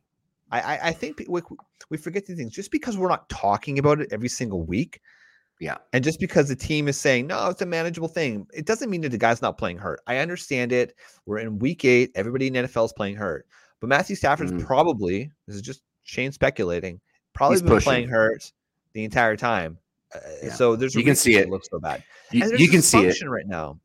I, 0.50 0.62
I, 0.62 0.79
I 0.88 0.91
think 0.94 1.22
we, 1.27 1.41
we 1.89 1.98
forget 1.98 2.25
these 2.25 2.38
things 2.38 2.53
just 2.53 2.72
because 2.72 2.98
we're 2.98 3.10
not 3.10 3.27
talking 3.27 3.77
about 3.77 4.00
it 4.00 4.08
every 4.13 4.29
single 4.29 4.63
week. 4.63 5.01
Yeah. 5.60 5.75
And 5.91 6.05
just 6.05 6.22
because 6.22 6.48
the 6.48 6.55
team 6.55 6.88
is 6.88 6.98
saying, 6.98 7.27
no, 7.27 7.50
it's 7.50 7.62
a 7.62 7.65
manageable 7.65 8.08
thing, 8.08 8.48
it 8.53 8.65
doesn't 8.65 8.89
mean 8.89 9.01
that 9.01 9.10
the 9.10 9.17
guy's 9.17 9.41
not 9.41 9.58
playing 9.58 9.79
hurt. 9.79 10.00
I 10.08 10.20
understand 10.20 10.72
it. 10.72 10.96
We're 11.25 11.39
in 11.39 11.60
week 11.60 11.84
eight. 11.84 12.12
Everybody 12.15 12.48
in 12.48 12.53
NFL 12.53 12.86
is 12.86 12.94
playing 12.94 13.17
hurt. 13.17 13.46
But 13.86 13.98
Matthew 13.98 14.15
Stafford's 14.15 14.51
mm-hmm. 14.51 14.65
probably 14.65 15.32
this 15.46 15.56
is 15.56 15.62
just 15.62 15.84
Shane 16.01 16.32
speculating. 16.32 17.00
Probably 17.34 17.58
He's 17.58 17.62
been 17.62 17.74
pushing. 17.74 17.86
playing 17.86 18.10
hurt 18.10 18.51
the 18.94 19.04
entire 19.04 19.38
time. 19.38 19.77
Uh, 20.13 20.20
yeah. 20.42 20.54
So 20.54 20.75
there's 20.75 20.96
you 20.96 21.04
can 21.04 21.15
see 21.15 21.36
it. 21.36 21.42
it 21.44 21.50
looks 21.51 21.70
so 21.70 21.80
bad. 21.80 22.04
You, 22.32 22.58
you 22.58 22.68
can 22.68 22.82
see 22.82 23.06
it 23.06 23.22
right 23.30 23.46
now. 23.46 23.80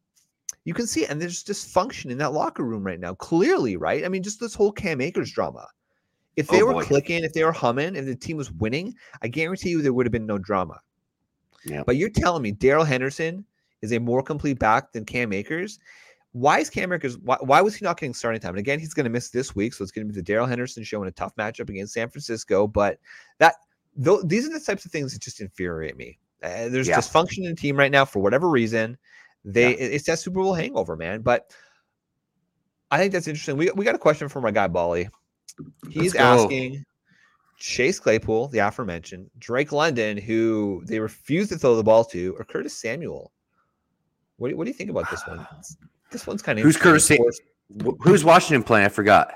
You 0.65 0.73
can 0.73 0.87
see 0.87 1.03
it, 1.03 1.11
and 1.11 1.21
there's 1.21 1.45
dysfunction 1.45 2.11
in 2.11 2.17
that 2.17 2.33
locker 2.33 2.63
room 2.63 2.83
right 2.83 2.99
now. 2.99 3.13
Clearly, 3.13 3.77
right? 3.77 4.03
I 4.03 4.09
mean, 4.09 4.23
just 4.23 4.41
this 4.41 4.55
whole 4.55 4.73
Cam 4.73 5.03
Akers 5.03 5.33
drama. 5.33 5.69
If 6.37 6.49
they 6.49 6.63
oh, 6.63 6.67
were 6.67 6.73
boy. 6.73 6.85
clicking, 6.85 7.23
if 7.23 7.35
they 7.35 7.45
were 7.45 7.53
humming, 7.53 7.95
if 7.95 8.07
the 8.07 8.15
team 8.15 8.39
was 8.39 8.51
winning, 8.53 8.95
I 9.21 9.29
guarantee 9.29 9.69
you 9.69 9.83
there 9.83 9.93
would 9.93 10.07
have 10.07 10.13
been 10.13 10.25
no 10.25 10.39
drama. 10.39 10.81
Yeah. 11.67 11.83
But 11.85 11.97
you're 11.97 12.09
telling 12.09 12.43
me 12.43 12.53
Darrell 12.53 12.85
Henderson 12.85 13.45
is 13.83 13.93
a 13.93 13.99
more 13.99 14.23
complete 14.23 14.59
back 14.59 14.93
than 14.93 15.05
Cam 15.05 15.35
Akers, 15.35 15.79
why 16.33 16.61
is 16.61 16.71
Cam 16.71 16.93
Akers? 16.93 17.19
Why, 17.19 17.37
why 17.41 17.61
was 17.61 17.75
he 17.75 17.85
not 17.85 17.99
getting 17.99 18.15
starting 18.15 18.41
time? 18.41 18.51
And 18.51 18.59
again, 18.59 18.79
he's 18.79 18.95
going 18.95 19.05
to 19.05 19.11
miss 19.11 19.31
this 19.31 19.55
week, 19.55 19.75
so 19.75 19.83
it's 19.83 19.91
going 19.91 20.07
to 20.07 20.13
be 20.13 20.17
the 20.17 20.23
Darrell 20.23 20.47
Henderson 20.47 20.85
show 20.85 21.03
in 21.03 21.09
a 21.09 21.13
tough 21.13 21.35
matchup 21.37 21.69
against 21.69 21.95
San 21.95 22.09
Francisco. 22.09 22.67
But 22.67 22.99
that 23.39 23.55
th- 24.03 24.21
these 24.25 24.47
are 24.47 24.53
the 24.53 24.61
types 24.61 24.85
of 24.85 24.93
things 24.93 25.13
that 25.13 25.23
just 25.23 25.41
infuriate 25.41 25.97
me. 25.97 26.19
Uh, 26.43 26.69
there's 26.69 26.89
yeah. 26.89 26.99
dysfunction 26.99 27.39
in 27.39 27.51
the 27.51 27.55
team 27.55 27.77
right 27.77 27.91
now 27.91 28.05
for 28.05 28.21
whatever 28.21 28.49
reason. 28.49 28.97
They 29.45 29.71
yeah. 29.71 29.87
it's 29.87 30.07
that 30.07 30.19
Super 30.19 30.41
Bowl 30.41 30.55
hangover, 30.55 30.97
man. 30.97 31.23
But 31.23 31.53
I 32.91 32.99
think 32.99 33.13
that's 33.13 33.29
interesting. 33.29 33.57
We 33.57 33.71
we 33.73 33.85
got 33.85 33.95
a 33.95 33.99
question 33.99 34.29
from 34.29 34.45
our 34.45 34.53
guy 34.53 34.69
Bali. 34.69 35.09
He's 35.91 36.15
asking 36.15 36.85
Chase 37.59 38.01
Claypool, 38.01 38.49
the 38.49 38.59
aforementioned, 38.59 39.31
Drake 39.39 39.73
London, 39.73 40.17
who 40.17 40.83
they 40.87 40.99
refuse 40.99 41.49
to 41.51 41.59
throw 41.59 41.77
the 41.77 41.83
ball 41.83 42.05
to, 42.07 42.35
or 42.39 42.45
Curtis 42.45 42.75
Samuel 42.75 43.33
What, 44.39 44.49
do- 44.49 44.57
what 44.57 44.65
do 44.65 44.71
you 44.71 44.75
think 44.75 44.91
about 44.91 45.11
this 45.11 45.27
one? 45.27 45.47
This 46.11 46.27
one's 46.27 46.43
kind 46.43 46.59
of 46.59 46.65
Who's 46.65 46.77
Curtis 46.77 47.11
Who's 48.01 48.25
Washington 48.25 48.63
playing? 48.63 48.87
I 48.87 48.89
forgot. 48.89 49.33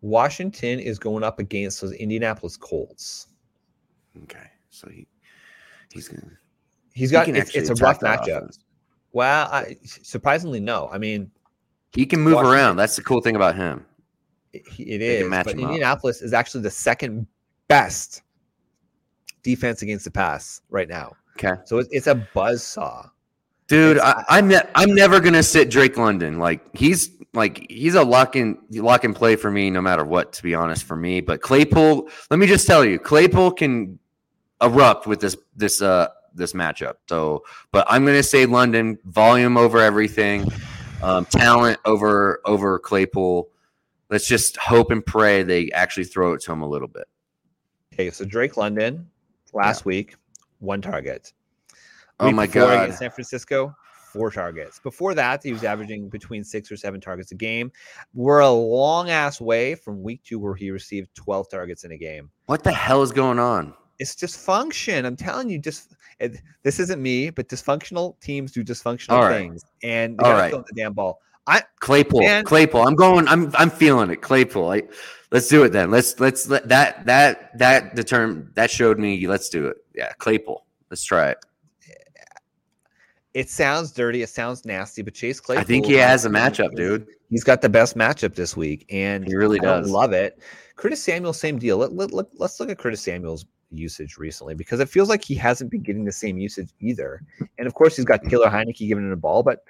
Washington 0.00 0.78
is 0.78 0.98
going 0.98 1.24
up 1.24 1.38
against 1.40 1.80
those 1.80 1.92
Indianapolis 1.92 2.56
Colts. 2.56 3.26
Okay, 4.24 4.46
so 4.70 4.88
he 4.88 5.06
he's 5.92 6.08
gonna. 6.08 6.32
He's 6.94 7.10
he 7.10 7.14
got 7.14 7.26
can 7.26 7.36
it's, 7.36 7.54
it's 7.54 7.70
a 7.70 7.74
rough 7.74 8.00
matchup. 8.00 8.36
offense. 8.38 8.58
Well, 9.12 9.48
I, 9.50 9.76
surprisingly, 9.84 10.60
no. 10.60 10.88
I 10.92 10.98
mean, 10.98 11.30
He 11.92 12.06
can 12.06 12.20
move 12.20 12.34
Washington- 12.34 12.54
around. 12.54 12.76
That's 12.76 12.94
the 12.96 13.02
cool 13.02 13.20
thing 13.20 13.34
about 13.36 13.56
him. 13.56 13.84
it, 14.52 14.62
it 14.78 15.00
is, 15.02 15.28
but 15.28 15.46
him 15.46 15.64
up. 15.64 15.70
Indianapolis 15.70 16.22
is 16.22 16.32
actually 16.32 16.62
the 16.62 16.70
second 16.70 17.26
best 17.68 18.22
defense 19.42 19.82
against 19.82 20.04
the 20.04 20.10
pass 20.10 20.60
right 20.70 20.88
now. 20.88 21.14
Okay, 21.36 21.60
So 21.66 21.78
it's, 21.78 21.88
it's 21.92 22.06
a 22.08 22.16
buzz 22.34 22.62
saw. 22.62 23.08
Dude, 23.68 23.98
I, 23.98 24.24
I'm 24.28 24.48
ne- 24.48 24.68
I'm 24.74 24.94
never 24.94 25.20
gonna 25.20 25.42
sit 25.42 25.70
Drake 25.70 25.96
London. 25.96 26.38
Like 26.38 26.76
he's 26.76 27.10
like 27.34 27.70
he's 27.70 27.94
a 27.94 28.02
lock 28.02 28.34
in 28.34 28.58
lock 28.70 29.04
and 29.04 29.14
play 29.14 29.36
for 29.36 29.50
me, 29.50 29.70
no 29.70 29.80
matter 29.80 30.04
what. 30.04 30.32
To 30.34 30.42
be 30.42 30.54
honest, 30.54 30.84
for 30.84 30.96
me, 30.96 31.20
but 31.20 31.40
Claypool. 31.40 32.08
Let 32.30 32.38
me 32.38 32.46
just 32.46 32.66
tell 32.66 32.84
you, 32.84 32.98
Claypool 32.98 33.52
can 33.52 33.98
erupt 34.60 35.06
with 35.06 35.20
this 35.20 35.36
this 35.54 35.80
uh 35.80 36.08
this 36.34 36.52
matchup. 36.52 36.94
So, 37.08 37.44
but 37.70 37.86
I'm 37.88 38.04
gonna 38.04 38.22
say 38.22 38.46
London 38.46 38.98
volume 39.04 39.56
over 39.56 39.78
everything, 39.78 40.50
um, 41.02 41.24
talent 41.26 41.78
over 41.84 42.40
over 42.44 42.78
Claypool. 42.78 43.48
Let's 44.10 44.26
just 44.26 44.56
hope 44.56 44.90
and 44.90 45.04
pray 45.04 45.42
they 45.42 45.70
actually 45.72 46.04
throw 46.04 46.32
it 46.32 46.40
to 46.42 46.52
him 46.52 46.62
a 46.62 46.68
little 46.68 46.88
bit. 46.88 47.04
Okay, 47.92 48.10
so 48.10 48.24
Drake 48.24 48.56
London 48.56 49.06
last 49.52 49.84
week, 49.84 50.16
one 50.60 50.80
target. 50.80 51.32
Oh 52.20 52.32
my 52.32 52.46
God. 52.46 52.84
Against 52.84 52.98
San 52.98 53.10
Francisco, 53.10 53.74
four 54.12 54.30
targets. 54.30 54.80
Before 54.80 55.14
that, 55.14 55.42
he 55.42 55.52
was 55.52 55.64
averaging 55.64 56.08
between 56.08 56.42
six 56.44 56.70
or 56.72 56.76
seven 56.76 57.00
targets 57.00 57.32
a 57.32 57.34
game. 57.34 57.70
We're 58.14 58.40
a 58.40 58.50
long 58.50 59.10
ass 59.10 59.40
way 59.40 59.74
from 59.74 60.02
week 60.02 60.22
two 60.24 60.38
where 60.38 60.54
he 60.54 60.70
received 60.70 61.14
12 61.14 61.48
targets 61.50 61.84
in 61.84 61.92
a 61.92 61.98
game. 61.98 62.30
What 62.46 62.64
the 62.64 62.72
hell 62.72 63.02
is 63.02 63.12
going 63.12 63.38
on? 63.38 63.74
It's 63.98 64.14
dysfunction. 64.14 65.04
I'm 65.04 65.16
telling 65.16 65.50
you, 65.50 65.58
just 65.58 65.96
it, 66.20 66.40
this 66.62 66.78
isn't 66.78 67.02
me, 67.02 67.30
but 67.30 67.48
dysfunctional 67.48 68.18
teams 68.20 68.52
do 68.52 68.62
dysfunctional 68.64 69.10
All 69.14 69.22
right. 69.22 69.38
things, 69.38 69.64
and 69.82 70.16
they 70.16 70.24
All 70.24 70.30
gotta 70.30 70.42
right. 70.42 70.50
throw 70.50 70.64
the 70.68 70.74
damn 70.74 70.92
ball. 70.92 71.20
I 71.48 71.62
Claypool, 71.80 72.20
Man. 72.20 72.44
Claypool. 72.44 72.86
I'm 72.86 72.94
going. 72.94 73.26
I'm 73.26 73.50
I'm 73.56 73.70
feeling 73.70 74.10
it. 74.10 74.20
Claypool. 74.22 74.70
I, 74.70 74.82
let's 75.32 75.48
do 75.48 75.64
it 75.64 75.70
then. 75.70 75.90
Let's 75.90 76.20
let's 76.20 76.48
let 76.48 76.68
that 76.68 77.06
that 77.06 77.58
that 77.58 77.96
determine 77.96 78.50
that 78.54 78.70
showed 78.70 78.98
me. 78.98 79.26
Let's 79.26 79.48
do 79.48 79.66
it. 79.66 79.78
Yeah, 79.94 80.12
Claypool. 80.18 80.64
Let's 80.90 81.02
try 81.02 81.30
it. 81.30 81.38
It 83.34 83.50
sounds 83.50 83.92
dirty, 83.92 84.22
it 84.22 84.30
sounds 84.30 84.64
nasty, 84.64 85.02
but 85.02 85.14
Chase 85.14 85.38
Claypool. 85.40 85.60
I 85.60 85.64
think 85.64 85.86
he 85.86 85.94
has 85.94 86.24
a 86.24 86.30
matchup, 86.30 86.74
dude. 86.74 87.06
He's 87.30 87.44
got 87.44 87.60
the 87.60 87.68
best 87.68 87.96
matchup 87.96 88.34
this 88.34 88.56
week, 88.56 88.86
and 88.90 89.26
He 89.26 89.34
really 89.36 89.60
I 89.60 89.64
does. 89.64 89.90
love 89.90 90.12
it. 90.12 90.40
Curtis 90.76 91.02
Samuel, 91.02 91.32
same 91.32 91.58
deal. 91.58 91.76
Let, 91.76 91.92
let, 91.92 92.12
let, 92.12 92.26
let's 92.34 92.58
look 92.58 92.70
at 92.70 92.78
Curtis 92.78 93.02
Samuel's 93.02 93.44
usage 93.70 94.16
recently 94.16 94.54
because 94.54 94.80
it 94.80 94.88
feels 94.88 95.08
like 95.10 95.22
he 95.22 95.34
hasn't 95.34 95.70
been 95.70 95.82
getting 95.82 96.04
the 96.04 96.12
same 96.12 96.38
usage 96.38 96.70
either. 96.80 97.22
And 97.58 97.66
of 97.66 97.74
course, 97.74 97.96
he's 97.96 98.06
got 98.06 98.24
Taylor 98.24 98.48
Heinicke 98.48 98.88
giving 98.88 99.04
him 99.04 99.10
the 99.10 99.16
ball, 99.16 99.42
but 99.42 99.62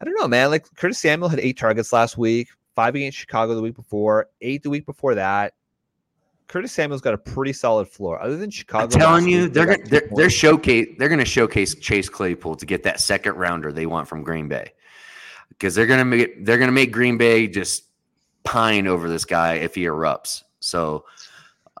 I 0.00 0.04
don't 0.04 0.14
know, 0.20 0.28
man. 0.28 0.50
Like 0.50 0.72
Curtis 0.76 0.98
Samuel 0.98 1.28
had 1.28 1.40
eight 1.40 1.58
targets 1.58 1.92
last 1.92 2.16
week, 2.16 2.48
five 2.76 2.94
against 2.94 3.18
Chicago 3.18 3.54
the 3.54 3.62
week 3.62 3.74
before, 3.74 4.28
eight 4.40 4.62
the 4.62 4.70
week 4.70 4.86
before 4.86 5.14
that. 5.16 5.54
Curtis 6.46 6.72
Samuel's 6.72 7.00
got 7.00 7.14
a 7.14 7.18
pretty 7.18 7.52
solid 7.52 7.88
floor. 7.88 8.20
Other 8.20 8.36
than 8.36 8.50
Chicago, 8.50 8.84
I'm 8.84 8.90
telling 8.90 9.28
you, 9.28 9.48
they're 9.48 9.66
gonna 9.66 9.88
they're, 9.88 10.08
they're 10.14 10.30
showcase. 10.30 10.88
They're 10.98 11.08
gonna 11.08 11.24
showcase 11.24 11.74
Chase 11.74 12.08
Claypool 12.08 12.56
to 12.56 12.66
get 12.66 12.82
that 12.82 13.00
second 13.00 13.36
rounder 13.36 13.72
they 13.72 13.86
want 13.86 14.08
from 14.08 14.22
Green 14.22 14.48
Bay, 14.48 14.72
because 15.48 15.74
they're 15.74 15.86
gonna 15.86 16.04
make 16.04 16.44
they're 16.44 16.58
gonna 16.58 16.72
make 16.72 16.92
Green 16.92 17.16
Bay 17.16 17.48
just 17.48 17.84
pine 18.44 18.86
over 18.86 19.08
this 19.08 19.24
guy 19.24 19.54
if 19.54 19.74
he 19.74 19.84
erupts. 19.84 20.42
So 20.60 21.04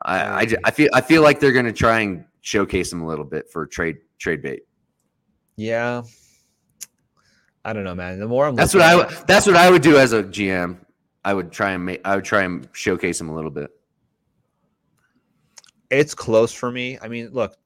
I 0.02 0.18
I, 0.18 0.46
I 0.64 0.70
feel 0.70 0.88
I 0.94 1.00
feel 1.00 1.22
like 1.22 1.40
they're 1.40 1.52
gonna 1.52 1.72
try 1.72 2.00
and 2.00 2.24
showcase 2.40 2.92
him 2.92 3.02
a 3.02 3.06
little 3.06 3.24
bit 3.24 3.50
for 3.50 3.66
trade 3.66 3.98
trade 4.18 4.42
bait. 4.42 4.62
Yeah. 5.56 6.02
I 7.64 7.72
don't 7.72 7.84
know, 7.84 7.94
man. 7.94 8.18
The 8.18 8.28
more 8.28 8.46
I'm 8.46 8.54
That's 8.54 8.74
what 8.74 8.82
I 8.82 8.96
would. 8.96 9.08
That's 9.26 9.46
what 9.46 9.56
I 9.56 9.70
would 9.70 9.82
do 9.82 9.96
as 9.96 10.12
a 10.12 10.22
GM. 10.22 10.78
I 11.24 11.32
would 11.32 11.50
try 11.50 11.70
and 11.70 11.84
make. 11.84 12.00
I 12.04 12.16
would 12.16 12.24
try 12.24 12.42
and 12.42 12.68
showcase 12.72 13.20
him 13.20 13.30
a 13.30 13.34
little 13.34 13.50
bit. 13.50 13.70
It's 15.98 16.14
close 16.14 16.52
for 16.52 16.70
me. 16.70 16.98
I 17.00 17.08
mean, 17.08 17.30
look, 17.32 17.56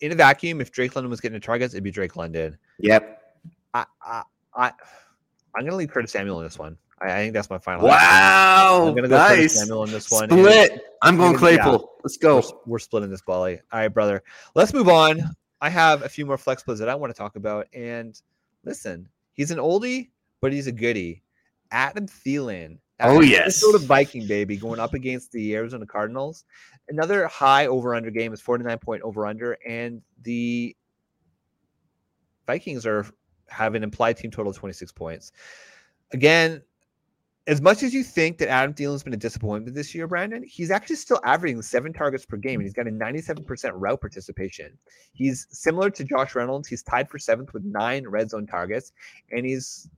in 0.00 0.12
a 0.12 0.14
vacuum, 0.14 0.60
if 0.60 0.70
Drake 0.72 0.94
London 0.96 1.10
was 1.10 1.20
getting 1.20 1.38
the 1.38 1.44
targets, 1.44 1.74
it'd 1.74 1.84
be 1.84 1.90
Drake 1.90 2.16
London. 2.16 2.56
Yep. 2.78 3.22
I, 3.74 3.84
I, 4.02 4.22
I 4.54 4.72
I'm 5.54 5.64
gonna 5.64 5.76
leave 5.76 5.90
Curtis 5.90 6.12
Samuel 6.12 6.38
in 6.40 6.44
this 6.46 6.58
one. 6.58 6.76
I, 7.00 7.06
I 7.12 7.16
think 7.16 7.34
that's 7.34 7.50
my 7.50 7.58
final. 7.58 7.86
Wow. 7.86 8.86
I'm 8.88 8.94
gonna 8.94 9.08
go 9.08 9.16
Curtis 9.18 9.54
nice. 9.56 9.58
Samuel 9.60 9.84
in 9.84 9.90
this 9.90 10.10
one. 10.10 10.24
and 10.24 10.32
Split. 10.32 10.80
I'm 11.02 11.16
going 11.16 11.34
gonna- 11.36 11.50
yeah. 11.50 11.62
Claypool. 11.62 11.92
Let's 12.02 12.18
We're, 12.22 12.40
go. 12.40 12.62
we're 12.66 12.78
splitting 12.78 13.10
this 13.10 13.22
bally. 13.22 13.60
All 13.72 13.80
right, 13.80 13.88
brother. 13.88 14.22
Let's 14.54 14.72
move 14.72 14.88
on. 14.88 15.20
I 15.60 15.68
have 15.68 16.02
a 16.02 16.08
few 16.08 16.24
more 16.24 16.38
flex 16.38 16.62
plays 16.62 16.78
that 16.78 16.88
I 16.88 16.94
want 16.94 17.12
to 17.14 17.18
talk 17.18 17.36
about. 17.36 17.66
And 17.74 18.18
listen, 18.64 19.06
he's 19.34 19.50
an 19.50 19.58
oldie, 19.58 20.08
but 20.40 20.52
he's 20.52 20.66
a 20.66 20.72
goodie. 20.72 21.22
Adam 21.70 22.06
Thielen. 22.06 22.78
Oh, 23.00 23.20
That 23.44 23.52
sort 23.52 23.74
of 23.74 23.82
Viking 23.82 24.26
baby 24.26 24.56
going 24.56 24.80
up 24.80 24.94
against 24.94 25.32
the 25.32 25.54
Arizona 25.54 25.86
Cardinals. 25.86 26.44
Another 26.88 27.26
high 27.26 27.66
over 27.66 27.94
under 27.94 28.10
game 28.10 28.32
is 28.32 28.40
49 28.40 28.78
point 28.78 29.02
over 29.02 29.26
under. 29.26 29.56
And 29.66 30.02
the 30.22 30.76
Vikings 32.46 32.86
are 32.86 33.06
have 33.48 33.74
an 33.74 33.82
implied 33.82 34.16
team 34.16 34.30
total 34.30 34.50
of 34.50 34.56
26 34.56 34.92
points. 34.92 35.32
Again, 36.12 36.62
as 37.46 37.60
much 37.60 37.82
as 37.82 37.92
you 37.94 38.04
think 38.04 38.38
that 38.38 38.48
Adam 38.48 38.74
Thielen's 38.74 39.02
been 39.02 39.14
a 39.14 39.16
disappointment 39.16 39.74
this 39.74 39.94
year, 39.94 40.06
Brandon, 40.06 40.42
he's 40.42 40.70
actually 40.70 40.96
still 40.96 41.20
averaging 41.24 41.60
seven 41.62 41.92
targets 41.92 42.26
per 42.26 42.36
game, 42.36 42.60
and 42.60 42.62
he's 42.62 42.72
got 42.72 42.86
a 42.86 42.90
97% 42.90 43.72
route 43.74 44.00
participation. 44.00 44.76
He's 45.12 45.46
similar 45.50 45.90
to 45.90 46.04
Josh 46.04 46.34
Reynolds. 46.34 46.68
He's 46.68 46.82
tied 46.82 47.08
for 47.08 47.18
seventh 47.18 47.52
with 47.52 47.64
nine 47.64 48.06
red 48.06 48.30
zone 48.30 48.46
targets, 48.46 48.92
and 49.32 49.46
he's 49.46 49.88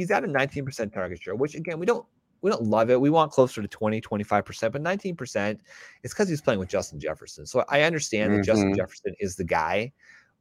he's 0.00 0.10
at 0.10 0.24
a 0.24 0.26
19% 0.26 0.94
target 0.94 1.20
share, 1.22 1.34
which 1.34 1.54
again 1.54 1.78
we 1.78 1.84
don't 1.84 2.06
we 2.40 2.50
don't 2.50 2.62
love 2.62 2.88
it. 2.88 2.98
We 2.98 3.10
want 3.10 3.30
closer 3.32 3.60
to 3.60 3.68
20, 3.68 4.00
25%, 4.00 4.72
but 4.72 4.82
19%, 4.82 5.58
it's 6.02 6.14
because 6.14 6.26
he's 6.26 6.40
playing 6.40 6.58
with 6.58 6.70
Justin 6.70 6.98
Jefferson. 6.98 7.44
So 7.44 7.66
I 7.68 7.82
understand 7.82 8.32
that 8.32 8.42
Justin 8.42 8.72
Mhm. 8.72 8.76
Jefferson 8.76 9.14
is 9.20 9.36
the 9.36 9.44
guy, 9.44 9.92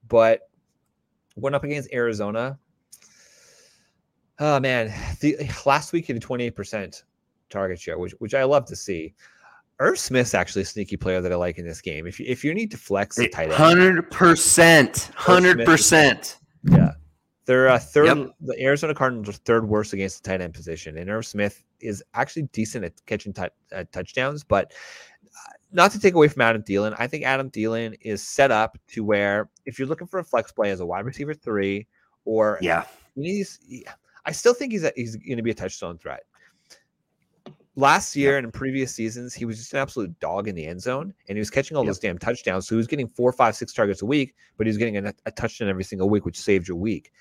but 0.07 0.49
going 1.41 1.53
up 1.53 1.65
against 1.65 1.91
Arizona, 1.91 2.57
oh 4.39 4.61
man, 4.61 4.93
the 5.19 5.35
last 5.65 5.91
week 5.91 6.05
he 6.05 6.13
had 6.13 6.23
a 6.23 6.25
28% 6.25 7.03
target 7.49 7.77
share, 7.81 7.97
which 7.99 8.13
which 8.19 8.33
I 8.33 8.45
love 8.45 8.65
to 8.67 8.77
see. 8.77 9.13
Irv 9.81 9.99
Smith's 9.99 10.33
actually 10.33 10.61
a 10.61 10.65
sneaky 10.65 10.95
player 10.97 11.19
that 11.19 11.31
I 11.33 11.35
like 11.35 11.57
in 11.57 11.65
this 11.65 11.81
game. 11.81 12.07
If 12.07 12.17
you 12.17 12.25
if 12.29 12.45
you 12.45 12.53
need 12.53 12.71
to 12.71 12.77
flex 12.77 13.17
the 13.17 13.27
tight 13.27 13.43
end, 13.49 13.53
Hundred 13.53 14.09
percent. 14.09 15.09
Hundred 15.15 15.65
percent. 15.65 16.37
yeah. 16.63 16.88
They're 17.45 17.69
uh, 17.69 17.79
third. 17.79 18.05
Yep. 18.17 18.31
The 18.41 18.61
Arizona 18.61 18.93
Cardinals 18.93 19.29
are 19.29 19.33
third 19.33 19.67
worst 19.67 19.93
against 19.93 20.23
the 20.23 20.29
tight 20.29 20.41
end 20.41 20.53
position, 20.53 20.97
and 20.97 21.09
Irv 21.09 21.25
Smith 21.25 21.63
is 21.79 22.03
actually 22.13 22.43
decent 22.51 22.85
at 22.85 22.93
catching 23.05 23.33
tou- 23.33 23.47
uh, 23.73 23.85
touchdowns. 23.91 24.43
But 24.43 24.71
uh, 25.23 25.53
not 25.71 25.91
to 25.91 25.99
take 25.99 26.13
away 26.13 26.27
from 26.27 26.41
Adam 26.41 26.61
Thielen, 26.61 26.95
I 26.99 27.07
think 27.07 27.23
Adam 27.23 27.49
Thielen 27.49 27.97
is 28.01 28.21
set 28.21 28.51
up 28.51 28.77
to 28.89 29.03
where 29.03 29.49
if 29.65 29.79
you're 29.79 29.87
looking 29.87 30.07
for 30.07 30.19
a 30.19 30.23
flex 30.23 30.51
play 30.51 30.69
as 30.71 30.79
a 30.79 30.85
wide 30.85 31.05
receiver 31.05 31.33
three, 31.33 31.87
or 32.25 32.59
Yeah. 32.61 32.85
he's, 33.15 33.59
I 34.25 34.31
still 34.31 34.53
think 34.53 34.71
he's 34.71 34.83
a, 34.83 34.91
he's 34.95 35.15
going 35.15 35.37
to 35.37 35.43
be 35.43 35.51
a 35.51 35.55
touchdown 35.55 35.97
threat. 35.97 36.23
Last 37.79 38.13
year 38.15 38.35
and 38.37 38.43
in 38.45 38.51
previous 38.51 38.93
seasons, 38.93 39.33
he 39.33 39.45
was 39.45 39.57
just 39.57 39.71
an 39.73 39.79
absolute 39.79 40.19
dog 40.19 40.49
in 40.49 40.55
the 40.55 40.65
end 40.65 40.81
zone, 40.81 41.13
and 41.29 41.37
he 41.37 41.39
was 41.39 41.49
catching 41.49 41.77
all 41.77 41.83
Yep. 41.83 41.89
those 41.89 41.99
damn 41.99 42.17
touchdowns. 42.17 42.67
So 42.67 42.75
he 42.75 42.77
was 42.77 42.87
getting 42.87 43.07
four, 43.07 43.31
five, 43.31 43.55
six 43.55 43.73
targets 43.73 44.01
a 44.01 44.05
week, 44.05 44.35
but 44.57 44.67
he 44.67 44.69
was 44.69 44.77
getting 44.77 44.97
a, 44.97 45.13
a 45.25 45.31
touchdown 45.31 45.69
every 45.69 45.85
single 45.85 46.09
week, 46.09 46.25
which 46.25 46.37
saved 46.37 46.67
your 46.67 46.75
week. 46.77 47.13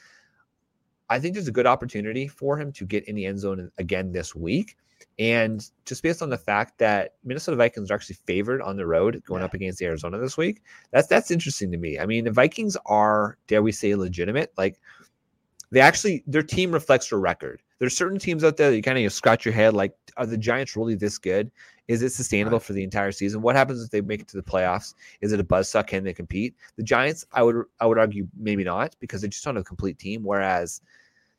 I 1.09 1.21
think 1.21 1.35
there's 1.35 1.47
a 1.49 1.53
good 1.53 1.67
opportunity 1.67 2.27
for 2.27 2.59
him 2.59 2.73
to 2.73 2.85
get 2.85 3.05
in 3.05 3.15
the 3.15 3.25
end 3.25 3.39
zone 3.39 3.71
again 3.79 4.11
this 4.11 4.35
week. 4.35 4.77
And 5.21 5.65
just 5.85 6.03
based 6.03 6.23
on 6.23 6.29
the 6.29 6.37
fact 6.37 6.79
that 6.79 7.15
Minnesota 7.23 7.57
Vikings 7.57 7.91
are 7.91 7.95
actually 7.95 8.17
favored 8.27 8.61
on 8.61 8.77
the 8.77 8.85
road 8.85 9.23
going 9.25 9.41
Yeah. 9.41 9.47
up 9.47 9.55
against 9.55 9.81
Arizona 9.81 10.19
this 10.19 10.37
week, 10.37 10.61
that's 10.91 11.07
that's 11.07 11.31
interesting 11.31 11.71
to 11.71 11.79
me. 11.79 12.01
I 12.01 12.05
mean, 12.07 12.25
the 12.25 12.33
Vikings 12.33 12.77
are, 12.87 13.39
dare 13.47 13.63
we 13.63 13.71
say, 13.71 13.95
legitimate. 13.95 14.53
Like 14.59 14.81
they 15.71 15.81
actually 15.81 16.25
their 16.27 16.43
team 16.43 16.73
reflects 16.73 17.11
their 17.11 17.21
record. 17.21 17.63
There's 17.79 17.97
certain 17.97 18.19
teams 18.19 18.43
out 18.45 18.57
there 18.57 18.71
that 18.71 18.77
you 18.77 18.83
kind 18.83 18.99
of 18.99 19.13
scratch 19.13 19.45
your 19.45 19.55
head, 19.55 19.75
like, 19.75 19.95
are 20.17 20.27
the 20.27 20.37
Giants 20.37 20.77
really 20.77 20.97
this 20.97 21.19
good? 21.19 21.51
Is 21.87 22.03
it 22.03 22.11
sustainable 22.11 22.59
for 22.59 22.75
the 22.75 22.83
entire 22.83 23.13
season? 23.13 23.41
What 23.41 23.57
happens 23.57 23.83
if 23.83 23.91
they 23.91 24.01
make 24.01 24.21
it 24.21 24.29
to 24.29 24.37
the 24.37 24.43
playoffs? 24.43 24.95
Is 25.21 25.33
it 25.33 25.41
a 25.41 25.45
buzzsaw? 25.45 25.87
Can 25.87 26.05
they 26.05 26.13
compete? 26.13 26.55
The 26.77 26.83
Giants, 26.83 27.25
I 27.33 27.43
would 27.43 27.65
I 27.81 27.87
would 27.87 27.99
argue 27.99 28.29
maybe 28.37 28.63
not 28.63 28.95
because 29.01 29.23
they 29.23 29.29
just 29.29 29.43
don't 29.45 29.57
have 29.57 29.63
a 29.63 29.65
complete 29.65 29.99
team. 29.99 30.23
Whereas 30.23 30.83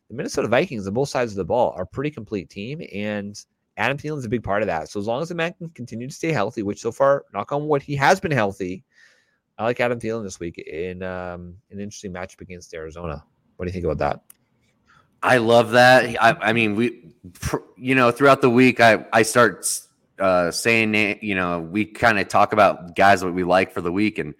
the 0.07 0.15
Minnesota 0.15 0.47
Vikings 0.47 0.87
on 0.87 0.93
both 0.93 1.09
sides 1.09 1.33
of 1.33 1.37
the 1.37 1.45
ball 1.45 1.73
are 1.75 1.83
a 1.83 1.87
pretty 1.87 2.09
complete 2.09 2.49
team, 2.49 2.81
and 2.93 3.39
Adam 3.77 3.97
Thielen's 3.97 4.25
a 4.25 4.29
big 4.29 4.43
part 4.43 4.63
of 4.63 4.67
that. 4.67 4.89
So 4.89 4.99
as 4.99 5.05
long 5.05 5.21
as 5.21 5.29
the 5.29 5.35
man 5.35 5.53
can 5.53 5.69
continue 5.69 6.07
to 6.07 6.13
stay 6.13 6.31
healthy, 6.31 6.63
which 6.63 6.81
so 6.81 6.91
far, 6.91 7.25
knock 7.33 7.51
on 7.51 7.67
wood, 7.67 7.83
he 7.83 7.95
has 7.97 8.19
been 8.19 8.31
healthy. 8.31 8.83
I 9.59 9.65
like 9.65 9.79
Adam 9.79 9.99
Thielen 9.99 10.23
this 10.23 10.39
week 10.39 10.57
in 10.57 11.03
um, 11.03 11.55
an 11.69 11.79
interesting 11.79 12.13
matchup 12.13 12.41
against 12.41 12.73
Arizona. 12.73 13.23
What 13.57 13.65
do 13.65 13.69
you 13.69 13.73
think 13.73 13.85
about 13.85 13.99
that? 13.99 14.38
I 15.21 15.37
love 15.37 15.71
that. 15.71 16.15
I, 16.21 16.37
I 16.39 16.53
mean, 16.53 16.75
we, 16.75 17.13
you 17.77 17.95
know, 17.95 18.11
throughout 18.11 18.41
the 18.41 18.49
week, 18.49 18.79
I 18.79 19.05
I 19.11 19.23
start 19.23 19.67
uh, 20.19 20.51
saying, 20.51 21.19
you 21.21 21.35
know, 21.35 21.59
we 21.59 21.85
kind 21.85 22.19
of 22.19 22.27
talk 22.27 22.53
about 22.53 22.95
guys 22.95 23.21
that 23.21 23.31
we 23.31 23.43
like 23.43 23.73
for 23.73 23.81
the 23.81 23.91
week, 23.91 24.17
and 24.17 24.33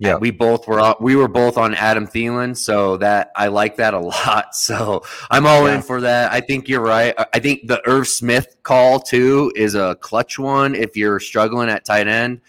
yeah, 0.00 0.16
we 0.16 0.30
both 0.30 0.68
were 0.68 0.94
we 1.00 1.16
were 1.16 1.28
both 1.28 1.56
on 1.56 1.74
Adam 1.74 2.06
Thielen, 2.06 2.56
so 2.56 2.96
that 2.98 3.30
I 3.34 3.48
like 3.48 3.76
that 3.76 3.94
a 3.94 3.98
lot. 4.26 4.54
So 4.54 5.02
I'm 5.30 5.46
all 5.46 5.66
yeah. 5.66 5.76
in 5.76 5.82
for 5.82 6.00
that. 6.02 6.32
I 6.32 6.40
think 6.40 6.68
you're 6.68 6.82
right. 6.82 7.14
I 7.32 7.38
think 7.38 7.66
the 7.66 7.86
Irv 7.88 8.06
Smith 8.06 8.56
call 8.62 9.00
too 9.00 9.52
is 9.56 9.74
a 9.74 9.96
clutch 10.00 10.38
one 10.38 10.74
if 10.74 10.96
you're 10.96 11.20
struggling 11.20 11.68
at 11.68 11.84
tight 11.84 12.08
end. 12.08 12.40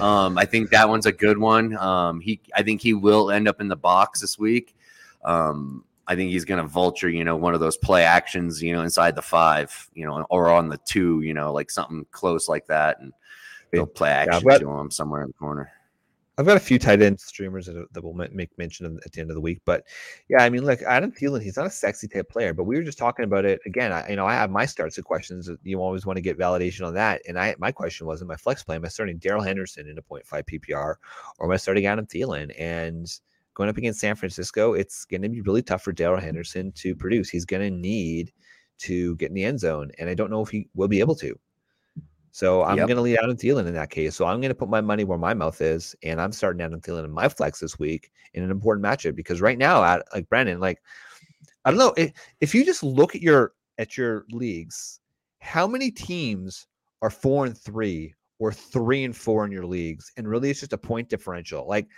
Um, 0.00 0.36
I 0.36 0.44
think 0.44 0.70
that 0.70 0.88
one's 0.88 1.06
a 1.06 1.12
good 1.12 1.38
one. 1.38 1.76
Um, 1.76 2.20
he, 2.20 2.40
I 2.54 2.62
think 2.62 2.82
he 2.82 2.92
will 2.92 3.30
end 3.30 3.48
up 3.48 3.60
in 3.60 3.68
the 3.68 3.76
box 3.76 4.20
this 4.20 4.38
week. 4.38 4.76
Um, 5.24 5.84
I 6.08 6.16
think 6.16 6.30
he's 6.30 6.46
going 6.46 6.60
to 6.60 6.66
vulture, 6.66 7.10
you 7.10 7.22
know, 7.22 7.36
one 7.36 7.52
of 7.52 7.60
those 7.60 7.76
play 7.76 8.02
actions, 8.02 8.62
you 8.62 8.72
know, 8.72 8.80
inside 8.80 9.14
the 9.14 9.22
five, 9.22 9.90
you 9.92 10.06
know, 10.06 10.24
or 10.30 10.48
on 10.48 10.70
the 10.70 10.78
two, 10.78 11.20
you 11.20 11.34
know, 11.34 11.52
like 11.52 11.70
something 11.70 12.06
close 12.12 12.48
like 12.48 12.66
that, 12.66 12.98
and 13.00 13.12
they'll 13.70 13.86
play 13.86 14.08
action 14.08 14.42
yeah, 14.48 14.58
to 14.58 14.70
him 14.70 14.90
somewhere 14.90 15.20
in 15.20 15.28
the 15.28 15.34
corner. 15.34 15.70
I've 16.38 16.46
got 16.46 16.56
a 16.56 16.60
few 16.60 16.78
tight 16.78 17.02
end 17.02 17.20
streamers 17.20 17.66
that, 17.66 17.92
that 17.92 18.02
will 18.02 18.14
make 18.14 18.56
mention 18.56 18.98
at 19.04 19.12
the 19.12 19.20
end 19.20 19.30
of 19.30 19.34
the 19.34 19.40
week, 19.40 19.60
but 19.64 19.84
yeah, 20.30 20.42
I 20.42 20.48
mean, 20.48 20.64
look, 20.64 20.80
Adam 20.82 21.10
Thielen, 21.10 21.42
he's 21.42 21.56
not 21.56 21.66
a 21.66 21.70
sexy 21.70 22.06
type 22.06 22.30
player, 22.30 22.54
but 22.54 22.62
we 22.62 22.76
were 22.76 22.84
just 22.84 22.96
talking 22.96 23.24
about 23.24 23.44
it 23.44 23.60
again. 23.66 23.92
I, 23.92 24.08
you 24.08 24.16
know, 24.16 24.24
I 24.24 24.34
have 24.34 24.48
my 24.48 24.64
starts 24.64 24.96
of 24.98 25.04
questions. 25.04 25.50
You 25.64 25.82
always 25.82 26.06
want 26.06 26.16
to 26.16 26.22
get 26.22 26.38
validation 26.38 26.86
on 26.86 26.94
that, 26.94 27.22
and 27.28 27.38
I 27.38 27.56
my 27.58 27.72
question 27.72 28.06
was 28.06 28.22
in 28.22 28.28
my 28.28 28.36
flex 28.36 28.62
play, 28.62 28.76
am 28.76 28.84
I 28.84 28.88
starting 28.88 29.18
Darrell 29.18 29.42
Henderson 29.42 29.88
in 29.88 29.98
a 29.98 30.02
0.5 30.02 30.44
PPR, 30.44 30.94
or 31.38 31.46
am 31.46 31.50
I 31.50 31.56
starting 31.56 31.86
Adam 31.86 32.06
Thielen? 32.06 32.54
And 32.56 33.12
going 33.58 33.68
up 33.68 33.76
against 33.76 33.98
San 33.98 34.14
Francisco, 34.14 34.72
it's 34.72 35.04
going 35.04 35.20
to 35.22 35.28
be 35.28 35.40
really 35.40 35.62
tough 35.62 35.82
for 35.82 35.92
Darrell 35.92 36.20
Henderson 36.20 36.70
to 36.76 36.94
produce. 36.94 37.28
He's 37.28 37.44
going 37.44 37.62
to 37.62 37.76
need 37.76 38.32
to 38.78 39.16
get 39.16 39.30
in 39.30 39.34
the 39.34 39.44
end 39.44 39.58
zone, 39.58 39.90
and 39.98 40.08
I 40.08 40.14
don't 40.14 40.30
know 40.30 40.40
if 40.42 40.48
he 40.48 40.68
will 40.74 40.86
be 40.86 41.00
able 41.00 41.16
to. 41.16 41.38
So 42.30 42.62
I'm 42.62 42.76
yep. 42.76 42.86
going 42.86 42.96
to 42.96 43.02
lead 43.02 43.18
Adam 43.18 43.36
Thielen 43.36 43.66
in 43.66 43.74
that 43.74 43.90
case. 43.90 44.14
So 44.14 44.24
I'm 44.24 44.40
going 44.40 44.50
to 44.50 44.54
put 44.54 44.68
my 44.68 44.80
money 44.80 45.02
where 45.02 45.18
my 45.18 45.34
mouth 45.34 45.60
is, 45.60 45.96
and 46.04 46.20
I'm 46.20 46.30
starting 46.30 46.62
Adam 46.62 46.80
Thielen 46.80 47.04
in 47.04 47.10
my 47.10 47.28
flex 47.28 47.58
this 47.58 47.80
week 47.80 48.12
in 48.32 48.44
an 48.44 48.52
important 48.52 48.86
matchup 48.86 49.16
because 49.16 49.40
right 49.40 49.58
now, 49.58 49.82
at 49.82 50.04
like 50.14 50.28
Brandon, 50.28 50.60
like 50.60 50.80
I 51.64 51.70
don't 51.70 51.80
know 51.80 51.94
if, 51.96 52.12
if 52.40 52.54
you 52.54 52.64
just 52.64 52.84
look 52.84 53.16
at 53.16 53.22
your 53.22 53.54
at 53.78 53.96
your 53.96 54.24
leagues, 54.30 55.00
how 55.40 55.66
many 55.66 55.90
teams 55.90 56.68
are 57.02 57.10
four 57.10 57.44
and 57.44 57.58
three 57.58 58.14
or 58.38 58.52
three 58.52 59.02
and 59.02 59.16
four 59.16 59.44
in 59.44 59.50
your 59.50 59.66
leagues, 59.66 60.12
and 60.16 60.28
really 60.28 60.48
it's 60.48 60.60
just 60.60 60.72
a 60.72 60.78
point 60.78 61.08
differential. 61.08 61.66
Like 61.66 61.88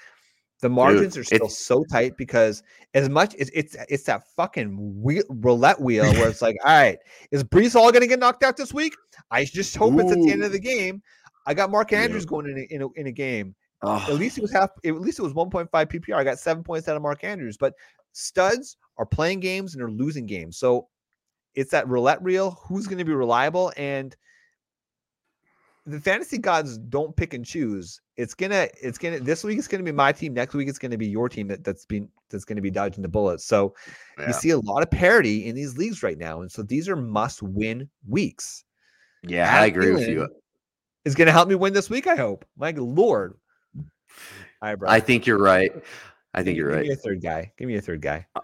the 0.61 0.69
margins 0.69 1.15
Dude, 1.15 1.23
are 1.23 1.25
still 1.25 1.49
so 1.49 1.85
tight 1.85 2.17
because 2.17 2.63
as 2.95 3.09
much 3.09 3.35
as 3.37 3.51
it's 3.55 3.77
it's 3.89 4.05
that 4.05 4.27
fucking 4.37 5.03
wheel, 5.03 5.23
roulette 5.29 5.81
wheel 5.81 6.05
where 6.05 6.29
it's 6.29 6.43
like, 6.43 6.57
all 6.65 6.73
right, 6.73 6.99
is 7.31 7.43
Breece 7.43 7.73
Hall 7.73 7.91
going 7.91 8.03
to 8.03 8.07
get 8.07 8.19
knocked 8.19 8.43
out 8.43 8.57
this 8.57 8.75
week? 8.75 8.95
I 9.31 9.45
just 9.45 9.77
hope 9.77 9.95
Ooh. 9.95 10.01
it's 10.01 10.13
at 10.13 10.19
the 10.19 10.31
end 10.31 10.45
of 10.45 10.53
the 10.53 10.61
game. 10.61 11.03
I 11.47 11.55
got 11.55 11.71
Mark 11.71 11.93
Andrews 11.93 12.25
yeah. 12.25 12.29
going 12.29 12.47
in 12.47 12.59
a, 12.59 12.75
in 12.75 12.83
a, 12.83 12.89
in 13.01 13.07
a 13.07 13.13
game. 13.13 13.55
Oh. 13.83 14.05
At 14.09 14.15
least 14.15 14.37
it 14.37 14.43
was 14.43 14.53
half. 14.53 14.71
At 14.85 15.01
least 15.01 15.19
it 15.19 15.23
was 15.23 15.33
1.5 15.33 15.69
PPR. 15.71 16.17
I 16.17 16.25
got 16.25 16.39
seven 16.39 16.63
points 16.63 16.89
out 16.89 16.97
of 16.97 17.03
Mark 17.03 17.25
Andrews. 17.25 17.57
But 17.57 17.75
studs 18.13 18.77
are 18.99 19.07
playing 19.07 19.41
games 19.41 19.75
and 19.75 19.83
are 19.83 19.91
losing 19.91 20.27
games. 20.27 20.59
So 20.59 20.89
it's 21.55 21.71
that 21.71 21.89
roulette 21.89 22.23
wheel. 22.23 22.61
Who's 22.67 22.87
going 22.87 22.99
to 22.99 23.05
be 23.05 23.15
reliable? 23.15 23.73
And 23.77 24.15
the 25.87 26.01
fantasy 26.01 26.39
gods 26.39 26.77
don't 26.77 27.17
pick 27.17 27.33
and 27.35 27.45
choose. 27.45 28.01
It's 28.21 28.35
gonna, 28.35 28.69
it's 28.83 28.99
gonna. 28.99 29.19
This 29.19 29.43
week 29.43 29.59
it's 29.59 29.67
gonna 29.67 29.83
be 29.83 29.93
my 29.93 30.13
team. 30.13 30.35
Next 30.35 30.55
week 30.55 30.69
it's 30.69 30.79
gonna 30.79 30.99
be 30.99 31.09
your 31.09 31.29
team 31.29 31.49
that, 31.49 31.65
that's 31.65 31.87
been 31.87 32.09
that's 32.29 32.45
gonna 32.45 32.61
be 32.61 32.71
dodging 32.71 33.03
the 33.03 33.09
bullets. 33.09 33.45
So 33.45 33.75
yeah. 34.19 34.27
you 34.27 34.33
see 34.35 34.51
a 34.51 34.59
lot 34.59 34.83
of 34.83 34.91
parity 34.91 35.47
in 35.47 35.55
these 35.55 35.79
leagues 35.79 36.03
right 36.03 36.19
now, 36.19 36.43
and 36.43 36.53
so 36.53 36.63
these 36.63 36.89
are 36.89 36.97
must-win 36.97 37.89
weeks. 38.07 38.65
Yeah, 39.23 39.47
Adam 39.47 39.63
I 39.63 39.67
agree 39.67 39.87
Thielen 39.87 39.95
with 39.95 40.09
you. 40.09 40.29
Is 41.07 41.15
gonna 41.15 41.33
help 41.33 41.49
me 41.49 41.55
win 41.55 41.73
this 41.73 41.89
week. 41.89 42.07
I 42.07 42.15
hope. 42.15 42.45
My 42.59 42.73
lord. 42.73 43.39
All 43.77 43.85
right, 44.61 44.75
bro. 44.75 44.91
I 44.91 45.01
think 45.01 45.27
you're 45.27 45.39
right. 45.39 45.73
I 46.35 46.43
think 46.43 46.59
you're 46.59 46.69
right. 46.69 46.83
Give 46.83 46.89
me 46.89 46.93
a 46.93 46.97
third 46.97 47.23
guy. 47.23 47.53
Give 47.57 47.69
me 47.69 47.77
a 47.77 47.81
third 47.81 48.03
guy. 48.03 48.27
Uh, 48.37 48.41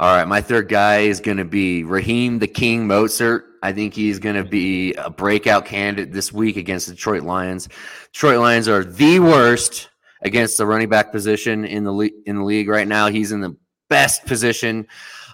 All 0.00 0.14
right, 0.14 0.28
my 0.28 0.40
third 0.40 0.68
guy 0.68 0.98
is 1.00 1.18
going 1.18 1.38
to 1.38 1.44
be 1.44 1.82
Raheem 1.82 2.38
the 2.38 2.46
King 2.46 2.86
Mostert. 2.86 3.42
I 3.64 3.72
think 3.72 3.94
he's 3.94 4.20
going 4.20 4.36
to 4.36 4.44
be 4.44 4.94
a 4.94 5.10
breakout 5.10 5.64
candidate 5.64 6.12
this 6.12 6.32
week 6.32 6.56
against 6.56 6.86
the 6.86 6.94
Detroit 6.94 7.24
Lions. 7.24 7.68
Detroit 8.12 8.38
Lions 8.38 8.68
are 8.68 8.84
the 8.84 9.18
worst 9.18 9.88
against 10.22 10.56
the 10.56 10.66
running 10.66 10.88
back 10.88 11.10
position 11.10 11.64
in 11.64 11.82
the 11.82 11.92
league, 11.92 12.12
in 12.26 12.36
the 12.36 12.44
league 12.44 12.68
right 12.68 12.86
now. 12.86 13.08
He's 13.08 13.32
in 13.32 13.40
the 13.40 13.56
best 13.90 14.24
position. 14.24 14.86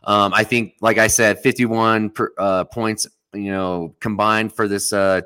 Um, 0.05 0.33
I 0.33 0.45
think, 0.45 0.77
like 0.81 0.97
I 0.97 1.09
said, 1.09 1.41
51 1.41 2.09
per, 2.09 2.33
uh, 2.39 2.65
points, 2.65 3.07
you 3.35 3.51
know, 3.51 3.95
combined 4.01 4.55
for 4.55 4.67
this 4.67 4.95
uh, 4.95 5.21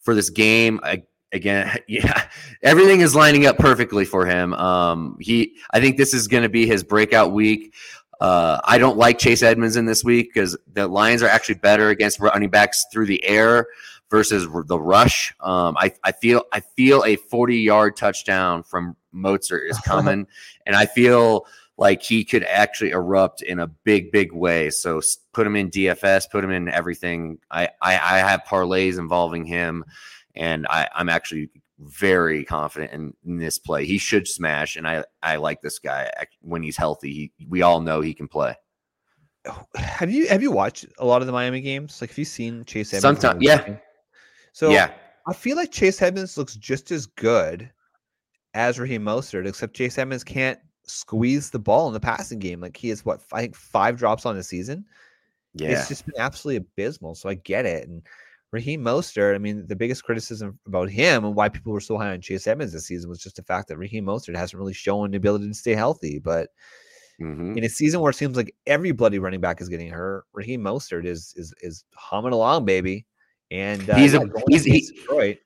for 0.00 0.14
this 0.14 0.28
game. 0.28 0.80
I, 0.82 1.02
again, 1.32 1.78
yeah, 1.88 2.28
everything 2.62 3.00
is 3.00 3.14
lining 3.14 3.46
up 3.46 3.56
perfectly 3.56 4.04
for 4.04 4.26
him. 4.26 4.52
Um, 4.52 5.16
he, 5.18 5.56
I 5.70 5.80
think 5.80 5.96
this 5.96 6.12
is 6.12 6.28
going 6.28 6.42
to 6.42 6.50
be 6.50 6.66
his 6.66 6.82
breakout 6.82 7.32
week. 7.32 7.72
Uh, 8.20 8.60
I 8.64 8.78
don't 8.78 8.96
like 8.96 9.18
Chase 9.18 9.42
Edmonds 9.42 9.76
in 9.76 9.84
this 9.86 10.02
week 10.02 10.32
because 10.32 10.56
the 10.72 10.88
Lions 10.88 11.22
are 11.22 11.28
actually 11.28 11.56
better 11.56 11.90
against 11.90 12.20
running 12.20 12.48
backs 12.48 12.86
through 12.92 13.06
the 13.06 13.24
air 13.24 13.66
versus 14.10 14.46
the 14.66 14.78
rush. 14.78 15.34
Um, 15.40 15.76
I, 15.78 15.92
I 16.04 16.12
feel 16.12 16.44
I 16.52 16.60
feel 16.60 17.02
a 17.04 17.16
40 17.16 17.58
yard 17.58 17.96
touchdown 17.96 18.62
from 18.62 18.96
Mostert 19.14 19.68
is 19.68 19.78
coming, 19.84 20.26
and 20.66 20.76
I 20.76 20.86
feel 20.86 21.46
like 21.78 22.02
he 22.02 22.24
could 22.24 22.44
actually 22.44 22.90
erupt 22.90 23.42
in 23.42 23.58
a 23.58 23.66
big 23.66 24.10
big 24.12 24.32
way. 24.32 24.70
So 24.70 25.00
put 25.32 25.46
him 25.46 25.56
in 25.56 25.70
DFS, 25.70 26.30
put 26.30 26.42
him 26.44 26.50
in 26.50 26.68
everything. 26.68 27.38
I 27.50 27.68
I, 27.82 27.94
I 27.94 28.18
have 28.18 28.44
parlays 28.48 28.98
involving 28.98 29.44
him, 29.44 29.84
and 30.34 30.66
I, 30.68 30.88
I'm 30.94 31.08
actually 31.08 31.50
very 31.78 32.44
confident 32.44 32.92
in, 32.92 33.12
in, 33.24 33.38
this 33.38 33.58
play. 33.58 33.84
He 33.84 33.98
should 33.98 34.26
smash, 34.26 34.76
and 34.76 34.86
I 34.86 35.04
I 35.22 35.36
like 35.36 35.60
this 35.60 35.78
guy 35.78 36.10
when 36.40 36.62
he's 36.62 36.76
healthy. 36.76 37.12
He, 37.12 37.32
we 37.48 37.62
all 37.62 37.80
know 37.80 38.00
he 38.00 38.14
can 38.14 38.28
play. 38.28 38.54
Have 39.76 40.10
you 40.10 40.28
have 40.28 40.42
you 40.42 40.50
watched 40.50 40.86
a 40.98 41.06
lot 41.06 41.20
of 41.20 41.26
the 41.26 41.32
Miami 41.32 41.60
games? 41.60 42.00
Like, 42.00 42.10
have 42.10 42.18
you 42.18 42.24
seen 42.24 42.64
Chase 42.64 42.92
Edmonds? 42.92 43.20
Sometimes, 43.20 43.42
yeah. 43.42 43.76
So 44.52 44.70
yeah, 44.70 44.92
I 45.26 45.34
feel 45.34 45.56
like 45.56 45.70
Chase 45.70 46.00
Edmonds 46.00 46.38
looks 46.38 46.56
just 46.56 46.90
as 46.90 47.06
good 47.06 47.70
as 48.54 48.78
Raheem 48.78 49.04
Mostert, 49.04 49.46
except 49.46 49.76
Chase 49.76 49.98
Edmonds 49.98 50.24
can't 50.24 50.58
squeeze 50.84 51.50
the 51.50 51.58
ball 51.58 51.88
in 51.88 51.92
the 51.92 52.00
passing 52.00 52.38
game. 52.38 52.60
Like 52.60 52.76
he 52.76 52.88
has 52.88 53.04
what 53.04 53.20
I 53.32 53.42
think 53.42 53.54
five 53.54 53.98
drops 53.98 54.24
on 54.24 54.36
the 54.36 54.42
season. 54.42 54.84
Yeah, 55.54 55.70
it's 55.70 55.88
just 55.88 56.06
been 56.06 56.18
absolutely 56.18 56.56
abysmal. 56.56 57.14
So 57.14 57.28
I 57.28 57.34
get 57.34 57.66
it, 57.66 57.88
and 57.88 58.02
Raheem 58.56 58.82
Mostert, 58.82 59.34
I 59.34 59.38
mean, 59.38 59.66
the 59.66 59.76
biggest 59.76 60.02
criticism 60.02 60.58
about 60.66 60.88
him 60.88 61.26
and 61.26 61.34
why 61.34 61.50
people 61.50 61.74
were 61.74 61.80
so 61.80 61.98
high 61.98 62.12
on 62.12 62.22
Chase 62.22 62.46
Edmonds 62.46 62.72
this 62.72 62.86
season 62.86 63.10
was 63.10 63.22
just 63.22 63.36
the 63.36 63.42
fact 63.42 63.68
that 63.68 63.76
Raheem 63.76 64.06
Mostert 64.06 64.34
hasn't 64.34 64.58
really 64.58 64.72
shown 64.72 65.10
the 65.10 65.18
ability 65.18 65.46
to 65.46 65.52
stay 65.52 65.74
healthy. 65.74 66.18
But 66.18 66.48
mm-hmm. 67.20 67.58
in 67.58 67.64
a 67.64 67.68
season 67.68 68.00
where 68.00 68.08
it 68.08 68.14
seems 68.14 68.34
like 68.34 68.54
every 68.66 68.92
bloody 68.92 69.18
running 69.18 69.42
back 69.42 69.60
is 69.60 69.68
getting 69.68 69.90
hurt, 69.90 70.24
Raheem 70.32 70.62
Mostert 70.62 71.04
is 71.04 71.34
is 71.36 71.52
is 71.60 71.84
humming 71.94 72.32
along, 72.32 72.64
baby. 72.64 73.04
And 73.50 73.90
uh, 73.90 73.96
he's 73.96 74.14
a 74.14 74.26
he's 74.48 74.64
he, 74.64 74.80
Detroit 74.80 75.36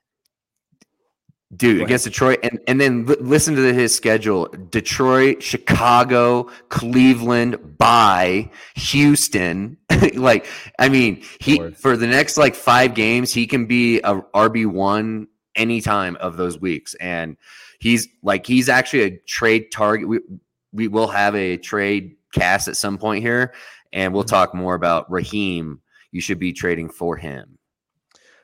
dude 1.57 1.83
against 1.83 2.05
Detroit, 2.05 2.39
and 2.43 2.61
and 2.67 2.81
then 2.81 3.07
l- 3.09 3.17
listen 3.21 3.55
to 3.57 3.75
his 3.75 3.95
schedule: 3.95 4.49
Detroit, 4.71 5.43
Chicago, 5.43 6.45
Cleveland, 6.69 7.79
by 7.79 8.51
Houston. 8.77 9.77
like, 10.15 10.47
I 10.79 10.89
mean, 10.89 11.23
he 11.41 11.59
Lord. 11.59 11.77
for 11.77 11.97
the 11.97 12.07
next 12.07 12.37
like 12.37 12.55
five 12.55 12.95
games, 12.95 13.33
he 13.33 13.47
can 13.47 13.67
be 13.67 14.01
a 14.01 14.21
RB 14.35 14.67
one 14.67 15.29
anytime 15.57 16.17
of 16.17 16.37
those 16.37 16.61
weeks, 16.61 16.95
and 16.95 17.37
he's 17.81 18.09
like 18.23 18.47
he's 18.47 18.69
actually 18.69 19.03
a 19.03 19.19
trade 19.27 19.73
target. 19.73 20.09
We 20.09 20.21
we 20.73 20.89
will 20.89 21.09
have 21.09 21.35
a 21.35 21.57
trade 21.57 22.17
cast 22.33 22.69
at 22.69 22.77
some 22.77 22.99
point 22.99 23.23
here, 23.23 23.53
and 23.93 24.13
we'll 24.13 24.23
mm-hmm. 24.23 24.31
talk 24.31 24.55
more 24.55 24.75
about 24.75 25.11
Raheem. 25.11 25.81
You 26.13 26.21
should 26.21 26.39
be 26.39 26.53
trading 26.53 26.89
for 26.89 27.17
him. 27.17 27.59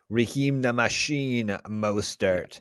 Raheem 0.09 0.63
the 0.63 0.73
Machine 0.73 1.49
Mostert. 1.67 2.61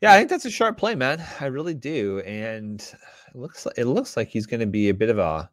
Yeah, 0.00 0.12
I 0.12 0.18
think 0.18 0.30
that's 0.30 0.46
a 0.46 0.50
sharp 0.50 0.78
play, 0.78 0.94
man. 0.94 1.24
I 1.40 1.46
really 1.46 1.74
do, 1.74 2.20
and 2.20 2.80
it 2.80 3.36
looks 3.36 3.66
like 3.66 3.76
it 3.76 3.84
looks 3.84 4.16
like 4.16 4.28
he's 4.28 4.46
going 4.46 4.60
to 4.60 4.66
be 4.66 4.88
a 4.88 4.94
bit 4.94 5.10
of 5.10 5.18
a 5.18 5.50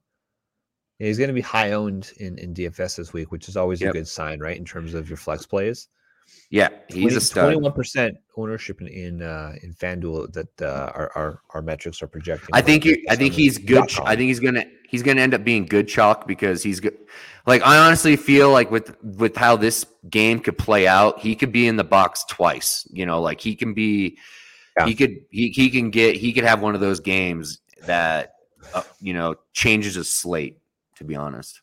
he's 1.00 1.18
going 1.18 1.30
to 1.30 1.34
be 1.34 1.42
high 1.42 1.74
owned 1.74 2.12
in 2.18 2.38
in 2.38 2.54
DFS 2.54 2.96
this 2.96 3.14
week, 3.14 3.32
which 3.32 3.50
is 3.50 3.58
always 3.58 3.82
yep. 3.82 3.92
a 3.92 3.94
good 3.94 4.08
sign, 4.08 4.40
right? 4.40 4.58
In 4.58 4.66
terms 4.66 4.94
of 4.94 5.10
your 5.10 5.18
flex 5.18 5.46
plays. 5.46 5.90
Yeah, 6.50 6.70
he's 6.88 7.02
20, 7.04 7.16
a 7.16 7.22
stud. 7.22 7.44
Twenty-one 7.44 7.74
percent 7.74 8.18
ownership 8.36 8.82
in 8.82 8.88
in, 8.88 9.22
uh, 9.22 9.54
in 9.64 9.74
FanDuel 9.74 10.32
that 10.34 10.62
uh, 10.62 10.92
our, 10.94 11.12
our 11.16 11.42
our 11.52 11.62
metrics 11.62 12.02
are 12.02 12.08
projecting. 12.08 12.50
I 12.54 12.62
think 12.62 12.88
I 13.10 13.16
think 13.16 13.34
he's 13.34 13.58
good. 13.58 13.90
I 14.04 14.16
think 14.16 14.28
he's 14.28 14.40
gonna 14.40 14.66
he's 14.88 15.04
gonna 15.04 15.22
end 15.22 15.34
up 15.34 15.44
being 15.44 15.66
good 15.66 15.88
chalk 15.88 16.28
because 16.28 16.64
he's 16.64 16.80
good. 16.80 16.98
Like 17.46 17.62
I 17.66 17.78
honestly 17.78 18.16
feel 18.16 18.52
like 18.52 18.72
with 18.72 18.96
with 19.04 19.36
how 19.36 19.56
this 19.58 19.86
game 20.10 20.40
could 20.40 20.58
play 20.58 20.88
out, 20.88 21.20
he 21.20 21.36
could 21.36 21.52
be 21.52 21.68
in 21.68 21.76
the 21.76 21.84
box 21.84 22.24
twice. 22.30 22.88
You 22.92 23.06
know, 23.06 23.22
like 23.22 23.42
he 23.42 23.56
can 23.56 23.74
be, 23.74 24.18
yeah. 24.78 24.86
he 24.86 24.96
could 24.96 25.18
he 25.30 25.50
he 25.50 25.70
can 25.70 25.90
get 25.90 26.16
he 26.16 26.34
could 26.34 26.44
have 26.44 26.62
one 26.62 26.76
of 26.76 26.82
those 26.82 27.00
games 27.00 27.62
that 27.86 28.34
uh, 28.74 28.84
you 29.00 29.14
know, 29.14 29.36
changes 29.54 29.98
a 29.98 30.04
slate. 30.04 30.58
To 30.98 31.04
be 31.04 31.16
honest, 31.16 31.62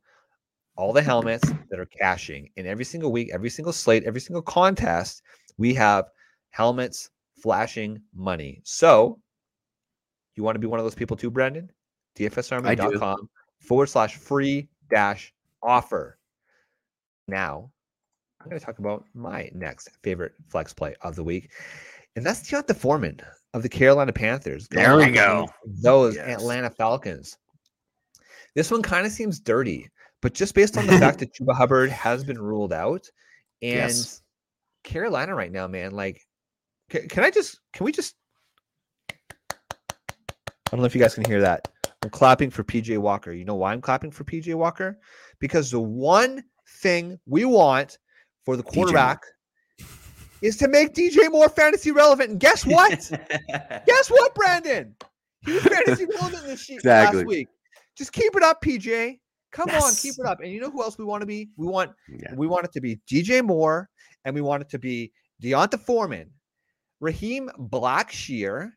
all 0.78 0.94
the 0.94 1.02
helmets 1.02 1.48
that 1.70 1.80
are 1.80 1.86
cashing. 1.86 2.50
And 2.58 2.66
every 2.66 2.86
single 2.86 3.12
week, 3.12 3.30
every 3.34 3.50
single 3.50 3.74
slate, 3.74 4.04
every 4.04 4.22
single 4.22 4.42
contest, 4.42 5.22
we 5.58 5.74
have 5.76 6.06
helmets 6.50 7.10
flashing 7.42 8.02
money. 8.14 8.62
So 8.64 9.20
you 10.36 10.44
want 10.44 10.56
to 10.56 10.60
be 10.60 10.68
one 10.68 10.80
of 10.80 10.86
those 10.86 10.96
people 10.96 11.18
too, 11.18 11.32
Brandon? 11.32 11.70
DFSarmy.com 12.18 13.30
forward 13.60 13.88
slash 13.88 14.16
free 14.16 14.70
dash 14.90 15.34
offer. 15.62 16.18
Now, 17.28 17.72
I'm 18.44 18.50
going 18.50 18.60
to 18.60 18.66
talk 18.66 18.80
about 18.80 19.06
my 19.14 19.50
next 19.54 19.90
favorite 20.04 20.34
flex 20.50 20.74
play 20.74 20.96
of 21.02 21.16
the 21.16 21.24
week. 21.24 21.52
And 22.16 22.26
that's 22.26 22.42
D'Onta 22.50 22.76
Foreman 22.76 23.20
of 23.54 23.62
the 23.64 23.70
Carolina 23.70 24.12
Panthers. 24.12 24.68
There 24.70 24.98
we 24.98 25.12
go. 25.12 25.48
Those 25.66 26.16
Yes. 26.16 26.40
Atlanta 26.42 26.70
Falcons. 26.70 27.38
This 28.56 28.72
one 28.72 28.82
kind 28.82 29.06
of 29.06 29.12
seems 29.12 29.40
dirty, 29.40 29.90
but 30.22 30.34
just 30.34 30.56
based 30.56 30.78
on 30.78 30.88
the 30.88 30.98
fact 30.98 31.20
that 31.20 31.34
Chuba 31.40 31.56
Hubbard 31.56 31.90
has 31.92 32.24
been 32.24 32.42
ruled 32.42 32.74
out 32.74 33.08
and 33.62 33.74
Yes. 33.90 34.22
Carolina 34.84 35.36
right 35.36 35.52
now, 35.52 35.68
man, 35.68 35.92
like, 35.92 36.22
can, 36.90 37.08
can 37.08 37.24
I 37.24 37.30
just, 37.30 37.60
can 37.74 37.86
we 37.86 37.92
just, 37.92 38.16
I 39.12 39.56
don't 40.72 40.80
know 40.80 40.86
if 40.86 40.96
you 40.96 41.02
guys 41.02 41.14
can 41.14 41.26
hear 41.26 41.42
that. 41.42 41.68
I'm 42.04 42.10
clapping 42.10 42.50
for 42.50 42.64
PJ 42.64 42.98
Walker. 42.98 43.32
You 43.32 43.46
know 43.46 43.56
why 43.56 43.72
I'm 43.72 43.82
clapping 43.82 44.10
for 44.12 44.24
PJ 44.24 44.56
Walker? 44.56 44.98
Because 45.40 45.70
the 45.70 45.80
one 45.80 46.44
thing 46.82 47.20
we 47.28 47.46
want 47.46 48.00
for 48.46 48.56
the 48.58 48.64
quarterback 48.64 49.22
is 50.42 50.58
to 50.58 50.68
make 50.68 50.94
DJ 50.94 51.32
more 51.32 51.50
fantasy 51.50 51.92
relevant. 51.92 52.32
And 52.32 52.40
guess 52.40 52.66
what? 52.66 52.90
guess 53.86 54.10
what, 54.10 54.34
Brandon? 54.36 54.96
He 55.46 55.54
was 55.54 55.64
fantasy 55.64 56.06
relevant 56.06 56.44
this 56.46 56.62
sheet 56.64 56.76
Exactly. 56.76 57.20
last 57.20 57.28
week. 57.28 57.48
Just 57.98 58.12
keep 58.14 58.36
it 58.36 58.44
up, 58.44 58.62
PJ. 58.62 59.20
Come 59.52 59.70
on, 59.70 59.94
keep 59.96 60.14
it 60.18 60.26
up. 60.26 60.40
And 60.42 60.52
you 60.52 60.62
know 60.62 60.70
who 60.72 60.82
else 60.82 60.98
we 60.98 61.04
want 61.06 61.22
to 61.22 61.26
be? 61.28 61.50
We 61.58 61.68
want 61.68 61.92
Yeah. 62.08 62.34
we 62.36 62.48
want 62.48 62.66
it 62.66 62.72
to 62.74 62.82
be 62.82 63.00
DJ 63.10 63.44
Moore, 63.44 63.90
and 64.24 64.34
we 64.34 64.42
want 64.42 64.62
it 64.62 64.70
to 64.70 64.80
be 64.80 65.12
D'Onta 65.42 65.78
Foreman. 65.80 66.32
Raheem 67.00 67.50
Blackshear 67.58 68.72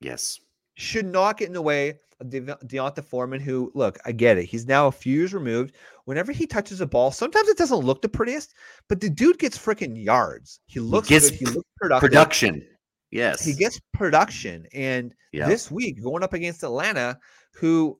Yes. 0.00 0.38
Should 0.76 1.06
not 1.06 1.38
get 1.38 1.48
in 1.48 1.54
the 1.54 1.62
way 1.62 1.98
of 2.20 2.30
De- 2.30 2.40
D'Onta 2.40 3.02
Foreman, 3.02 3.40
who, 3.40 3.70
look, 3.74 3.98
I 4.06 4.12
get 4.12 4.38
it. 4.38 4.44
He's 4.44 4.66
now 4.66 4.86
a 4.86 4.92
few 4.92 5.14
years 5.14 5.34
removed. 5.34 5.74
Whenever 6.04 6.32
he 6.32 6.46
touches 6.46 6.80
a 6.80 6.86
ball, 6.86 7.10
sometimes 7.10 7.48
it 7.48 7.58
doesn't 7.58 7.78
look 7.78 8.02
the 8.02 8.08
prettiest, 8.08 8.54
but 8.88 9.00
the 9.00 9.10
dude 9.10 9.38
gets 9.38 9.58
freaking 9.58 10.02
yards. 10.02 10.60
He 10.66 10.80
looks 10.80 11.08
gets 11.08 11.30
good. 11.30 11.38
He 11.38 11.44
looks 11.46 11.68
productive. 11.76 12.08
Production. 12.08 12.66
Yes. 13.10 13.44
He 13.44 13.54
gets 13.54 13.80
production. 13.92 14.66
And 14.72 15.14
Yeah. 15.32 15.46
this 15.48 15.70
week, 15.70 16.02
going 16.02 16.22
up 16.22 16.32
against 16.32 16.62
Atlanta, 16.62 17.18
who, 17.54 17.98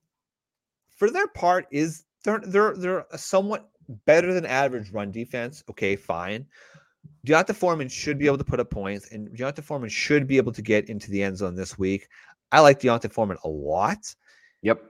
for 0.97 1.11
their 1.11 1.29
part, 1.29 1.67
is 1.71 2.05
they're 2.25 2.41
they're 2.47 2.75
they're 2.77 3.07
a 3.13 3.19
somewhat 3.19 3.69
better 4.05 4.35
than 4.35 4.45
average 4.47 4.91
run 4.91 5.11
defense. 5.11 5.63
Okay, 5.71 5.97
fine. 5.97 6.47
D'Onta 7.25 7.55
Foreman 7.55 7.89
should 7.89 8.19
be 8.19 8.27
able 8.27 8.39
to 8.39 8.45
put 8.45 8.61
up 8.61 8.71
points, 8.71 9.11
and 9.13 9.33
D'Onta 9.37 9.63
Foreman 9.63 9.89
should 9.89 10.27
be 10.27 10.37
able 10.37 10.53
to 10.53 10.63
get 10.63 10.89
into 10.89 11.11
the 11.11 11.23
end 11.23 11.39
zone 11.39 11.55
this 11.55 11.79
week. 11.79 12.09
I 12.53 12.61
like 12.61 12.81
D'Onta 12.81 13.11
Foreman 13.11 13.39
a 13.45 13.49
lot. 13.49 14.15
Yep. 14.63 14.83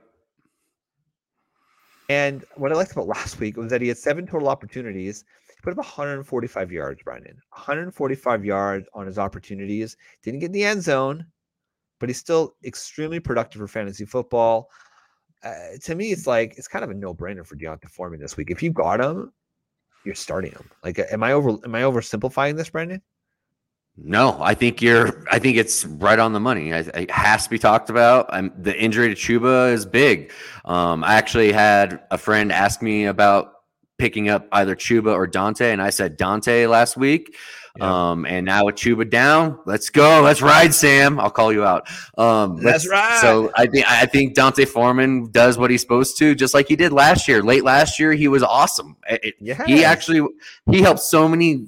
And 2.09 2.45
what 2.55 2.71
I 2.71 2.75
liked 2.75 2.91
about 2.91 3.07
last 3.17 3.39
week 3.39 3.57
was 3.57 3.69
that 3.71 3.81
he 3.81 3.87
had 3.87 3.97
seven 3.97 4.25
total 4.25 4.49
opportunities. 4.49 5.23
He 5.49 5.61
put 5.61 5.71
up 5.71 5.77
145 5.77 6.71
yards, 6.71 7.01
Brandon. 7.03 7.39
145 7.49 8.45
yards 8.45 8.87
on 8.93 9.05
his 9.05 9.17
opportunities. 9.17 9.97
Didn't 10.23 10.39
get 10.39 10.47
in 10.47 10.51
the 10.51 10.63
end 10.63 10.83
zone, 10.83 11.25
but 11.99 12.09
he's 12.09 12.19
still 12.19 12.55
extremely 12.63 13.19
productive 13.19 13.59
for 13.59 13.67
fantasy 13.67 14.05
football. 14.05 14.69
Uh, 15.43 15.77
to 15.83 15.95
me, 15.95 16.11
it's 16.11 16.27
like 16.27 16.55
it's 16.57 16.67
kind 16.67 16.83
of 16.83 16.91
a 16.91 16.95
no-brainer 16.95 17.45
for 17.45 17.55
D'Onta 17.55 17.89
Foreman 17.89 18.19
this 18.19 18.37
week. 18.37 18.49
If 18.49 18.63
you 18.63 18.71
got 18.71 18.99
him, 18.99 19.31
you're 20.03 20.15
starting 20.15 20.51
him. 20.51 20.69
Like, 20.83 20.99
am 21.11 21.23
I 21.23 21.33
over? 21.33 21.51
Am 21.63 21.75
I 21.75 21.81
oversimplifying 21.81 22.55
this, 22.55 22.69
Brandon? 22.69 23.01
No, 23.99 24.37
I 24.41 24.53
think 24.53 24.81
you're. 24.81 25.23
I 25.31 25.39
think 25.39 25.57
it's 25.57 25.83
right 25.85 26.19
on 26.19 26.31
the 26.33 26.39
money. 26.39 26.71
I, 26.73 26.79
it 26.79 27.09
has 27.09 27.45
to 27.45 27.49
be 27.49 27.57
talked 27.57 27.89
about. 27.89 28.27
I'm, 28.29 28.53
the 28.57 28.77
injury 28.79 29.13
to 29.13 29.15
Chuba 29.15 29.71
is 29.73 29.85
big. 29.87 30.31
Um, 30.65 31.03
I 31.03 31.15
actually 31.15 31.51
had 31.51 32.01
a 32.11 32.17
friend 32.17 32.51
ask 32.51 32.81
me 32.83 33.05
about 33.05 33.53
picking 33.97 34.29
up 34.29 34.47
either 34.51 34.75
Chuba 34.75 35.13
or 35.13 35.25
Dante, 35.25 35.71
and 35.71 35.81
I 35.81 35.89
said 35.89 36.15
Dante 36.15 36.67
last 36.67 36.95
week. 36.95 37.35
Yeah. 37.79 38.11
Um, 38.11 38.25
and 38.27 38.45
now 38.45 38.65
with 38.65 38.75
Chuba 38.75 39.07
down, 39.09 39.59
let's 39.65 39.89
go. 39.89 40.21
Let's 40.21 40.41
ride, 40.43 40.73
Sam. 40.75 41.19
I'll 41.19 41.29
call 41.31 41.51
you 41.51 41.63
out. 41.63 41.87
Um, 42.19 42.55
Let's 42.57 42.85
let's- 42.85 42.89
ride. 42.89 43.19
So 43.21 43.51
I 43.55 43.65
think 43.65 43.89
I 43.89 44.05
think 44.05 44.35
Dante 44.35 44.65
Foreman 44.65 45.31
does 45.31 45.57
what 45.57 45.71
he's 45.71 45.81
supposed 45.81 46.17
to, 46.19 46.35
just 46.35 46.53
like 46.53 46.67
he 46.67 46.75
did 46.75 46.91
last 46.91 47.27
year. 47.27 47.41
Late 47.41 47.63
last 47.63 47.99
year, 47.99 48.13
he 48.13 48.27
was 48.27 48.43
awesome. 48.43 48.95
It- 49.09 49.35
Yeah. 49.39 49.63
he 49.65 49.83
actually 49.83 50.21
he 50.69 50.81
helped 50.81 51.01
so 51.01 51.27
many 51.27 51.67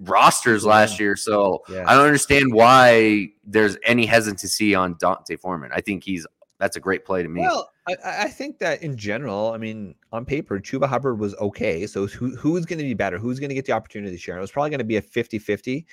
rosters 0.00 0.64
last 0.64 1.00
year. 1.00 1.16
So 1.16 1.62
Yeah. 1.68 1.84
I 1.86 1.94
don't 1.94 2.06
understand 2.06 2.52
why 2.52 3.30
there's 3.44 3.76
any 3.84 4.06
hesitancy 4.06 4.74
on 4.74 4.96
Dante 4.98 5.36
Foreman. 5.36 5.70
I 5.72 5.80
think 5.80 6.04
he's 6.04 6.26
that's 6.58 6.76
a 6.76 6.80
great 6.80 7.04
play 7.04 7.22
to 7.22 7.28
me. 7.28 7.42
Well, 7.42 7.70
I, 7.86 7.96
I 8.04 8.28
think 8.28 8.58
that 8.60 8.82
in 8.82 8.96
general, 8.96 9.52
I 9.52 9.58
mean, 9.58 9.94
on 10.10 10.24
paper, 10.24 10.58
Chuba 10.58 10.88
Hubbard 10.88 11.18
was 11.18 11.34
okay. 11.36 11.86
So 11.86 12.06
who, 12.06 12.34
who's 12.34 12.64
going 12.64 12.78
to 12.78 12.84
be 12.84 12.94
better? 12.94 13.18
Who's 13.18 13.38
going 13.38 13.50
to 13.50 13.54
get 13.54 13.66
the 13.66 13.72
opportunity 13.72 14.16
share? 14.16 14.38
It 14.38 14.40
was 14.40 14.50
probably 14.50 14.70
going 14.70 14.78
to 14.78 14.84
be 14.84 14.96
a 14.96 15.02
50 15.02 15.38
50 15.38 15.86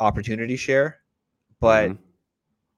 opportunity 0.00 0.56
share, 0.56 0.98
but 1.60 1.90
Mhm. 1.90 1.98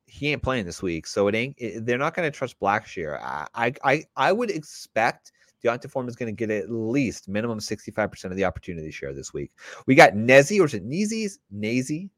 he 0.06 0.28
ain't 0.32 0.42
playing 0.42 0.66
this 0.66 0.82
week. 0.82 1.06
So 1.06 1.26
it 1.28 1.34
ain't, 1.34 1.54
it, 1.58 1.86
they're 1.86 1.96
not 1.98 2.14
going 2.14 2.30
to 2.30 2.36
trust 2.36 2.60
Blackshear. 2.60 3.18
I, 3.22 3.46
I, 3.54 3.72
I, 3.82 4.04
I 4.16 4.32
would 4.32 4.50
expect 4.50 5.32
Deontay 5.64 6.08
is 6.08 6.16
going 6.16 6.34
to 6.34 6.46
get 6.46 6.50
at 6.50 6.70
least 6.70 7.28
minimum 7.28 7.58
65% 7.58 8.24
of 8.24 8.36
the 8.36 8.44
opportunity 8.44 8.90
share 8.90 9.14
this 9.14 9.32
week. 9.32 9.52
We 9.86 9.94
got 9.94 10.12
Nezzy, 10.12 10.60
or 10.60 10.66
is 10.66 10.74
it 10.74 10.88
Neezy's? 10.88 11.38
Nazy? 11.50 12.10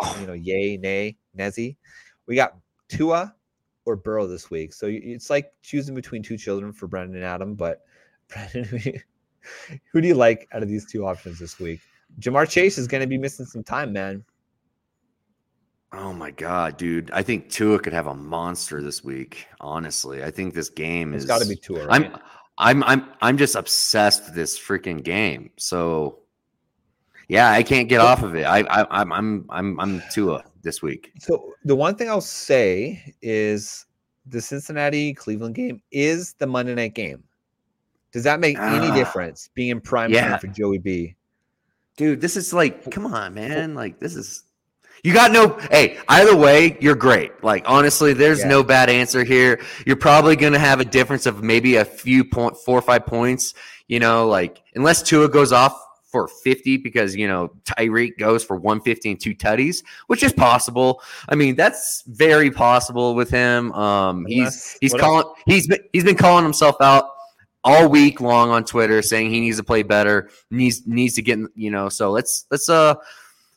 Oh. 0.00 0.16
You 0.20 0.26
know, 0.26 0.32
yay, 0.32 0.76
nay, 0.76 1.16
Nezzy. 1.36 1.76
We 2.26 2.34
got 2.34 2.56
Tua 2.88 3.34
or 3.84 3.96
Burrow 3.96 4.26
this 4.26 4.50
week. 4.50 4.72
So 4.72 4.88
it's 4.90 5.30
like 5.30 5.52
choosing 5.62 5.94
between 5.94 6.22
two 6.22 6.38
children 6.38 6.72
for 6.72 6.86
Brendan 6.86 7.16
and 7.16 7.24
Adam. 7.24 7.54
But 7.54 7.82
Brendan, 8.28 8.64
who, 8.64 8.78
who 9.92 10.00
do 10.00 10.08
you 10.08 10.14
like 10.14 10.48
out 10.52 10.62
of 10.62 10.68
these 10.68 10.90
two 10.90 11.06
options 11.06 11.38
this 11.38 11.58
week? 11.58 11.80
Ja'Marr 12.20 12.48
Chase 12.48 12.78
is 12.78 12.86
going 12.86 13.02
to 13.02 13.06
be 13.06 13.18
missing 13.18 13.46
some 13.46 13.62
time, 13.62 13.92
man. 13.92 14.24
Oh 15.92 16.12
my 16.12 16.32
god, 16.32 16.76
dude! 16.76 17.08
I 17.12 17.22
think 17.22 17.50
Tua 17.50 17.78
could 17.78 17.92
have 17.92 18.08
a 18.08 18.14
monster 18.14 18.82
this 18.82 19.04
week. 19.04 19.46
Honestly, 19.60 20.24
I 20.24 20.30
think 20.30 20.52
this 20.52 20.68
game 20.68 21.14
It's 21.14 21.22
is 21.22 21.28
got 21.28 21.40
to 21.40 21.46
be 21.46 21.54
Tua. 21.54 21.86
Right? 21.86 22.06
I'm 22.06 22.20
I'm 22.58 22.82
I'm 22.84 23.06
I'm 23.20 23.36
just 23.36 23.54
obsessed 23.54 24.26
with 24.26 24.34
this 24.34 24.58
freaking 24.58 25.02
game. 25.02 25.50
So 25.56 26.20
yeah, 27.28 27.50
I 27.50 27.62
can't 27.62 27.88
get 27.88 28.00
off 28.00 28.22
of 28.22 28.34
it. 28.36 28.44
I, 28.44 28.60
I 28.60 29.00
I'm 29.00 29.12
I'm 29.12 29.46
I'm 29.50 29.80
I'm 29.80 30.02
Tua 30.12 30.44
this 30.62 30.82
week. 30.82 31.12
So 31.18 31.52
the 31.64 31.74
one 31.74 31.96
thing 31.96 32.08
I'll 32.08 32.20
say 32.20 33.14
is 33.22 33.86
the 34.26 34.40
Cincinnati 34.40 35.12
Cleveland 35.14 35.54
game 35.54 35.82
is 35.90 36.34
the 36.34 36.46
Monday 36.46 36.74
night 36.74 36.94
game. 36.94 37.24
Does 38.12 38.22
that 38.24 38.38
make 38.40 38.56
any 38.56 38.86
Ah. 38.88 38.94
difference 38.94 39.50
being 39.54 39.70
in 39.70 39.80
prime 39.80 40.12
Yeah. 40.12 40.28
time 40.30 40.38
for 40.38 40.46
Joey 40.46 40.78
B? 40.78 41.16
Dude, 41.96 42.20
this 42.20 42.36
is 42.36 42.52
like, 42.54 42.90
come 42.90 43.06
on, 43.06 43.34
man. 43.34 43.74
Like, 43.74 43.98
this 44.00 44.14
is 44.16 44.43
you 45.04 45.12
got 45.12 45.30
no 45.30 45.56
hey, 45.70 45.98
either 46.08 46.34
way, 46.34 46.76
you're 46.80 46.96
great. 46.96 47.44
Like, 47.44 47.62
honestly, 47.66 48.12
there's 48.14 48.40
Yeah. 48.40 48.48
no 48.48 48.62
bad 48.64 48.88
answer 48.90 49.22
here. 49.22 49.60
You're 49.86 49.96
probably 49.96 50.34
gonna 50.34 50.58
have 50.58 50.80
a 50.80 50.84
difference 50.84 51.26
of 51.26 51.42
maybe 51.44 51.76
a 51.76 51.84
few 51.84 52.24
point 52.24 52.56
four 52.56 52.78
or 52.78 52.82
five 52.82 53.06
points, 53.06 53.54
you 53.86 54.00
know, 54.00 54.26
like 54.26 54.60
unless 54.74 55.02
Tua 55.02 55.28
goes 55.28 55.52
off 55.52 55.78
for 56.10 56.28
50 56.28 56.76
because 56.76 57.16
you 57.16 57.26
know 57.26 57.50
Tyreek 57.64 58.18
goes 58.18 58.44
for 58.44 58.56
150 58.56 59.10
and 59.10 59.20
two 59.20 59.34
tutties, 59.34 59.82
which 60.06 60.22
is 60.22 60.32
possible. 60.32 61.02
I 61.28 61.34
mean, 61.34 61.56
that's 61.56 62.04
very 62.06 62.50
possible 62.52 63.14
with 63.16 63.30
him. 63.30 63.72
Um 63.72 64.24
he's 64.26 64.38
Unless- 64.38 64.78
he's 64.80 64.92
what 64.92 65.00
calling 65.00 65.26
he's 65.46 65.66
been 65.66 65.80
he's 65.92 66.04
been 66.04 66.16
calling 66.16 66.44
himself 66.44 66.76
out 66.80 67.06
all 67.64 67.88
week 67.88 68.20
long 68.20 68.50
on 68.50 68.62
Twitter 68.64 69.02
saying 69.02 69.30
he 69.30 69.40
needs 69.40 69.56
to 69.56 69.64
play 69.64 69.82
better, 69.82 70.30
needs 70.50 70.86
needs 70.86 71.14
to 71.14 71.22
get 71.22 71.38
you 71.56 71.70
know. 71.70 71.88
So 71.88 72.10
let's 72.12 72.46
let's 72.50 72.68
uh 72.68 72.94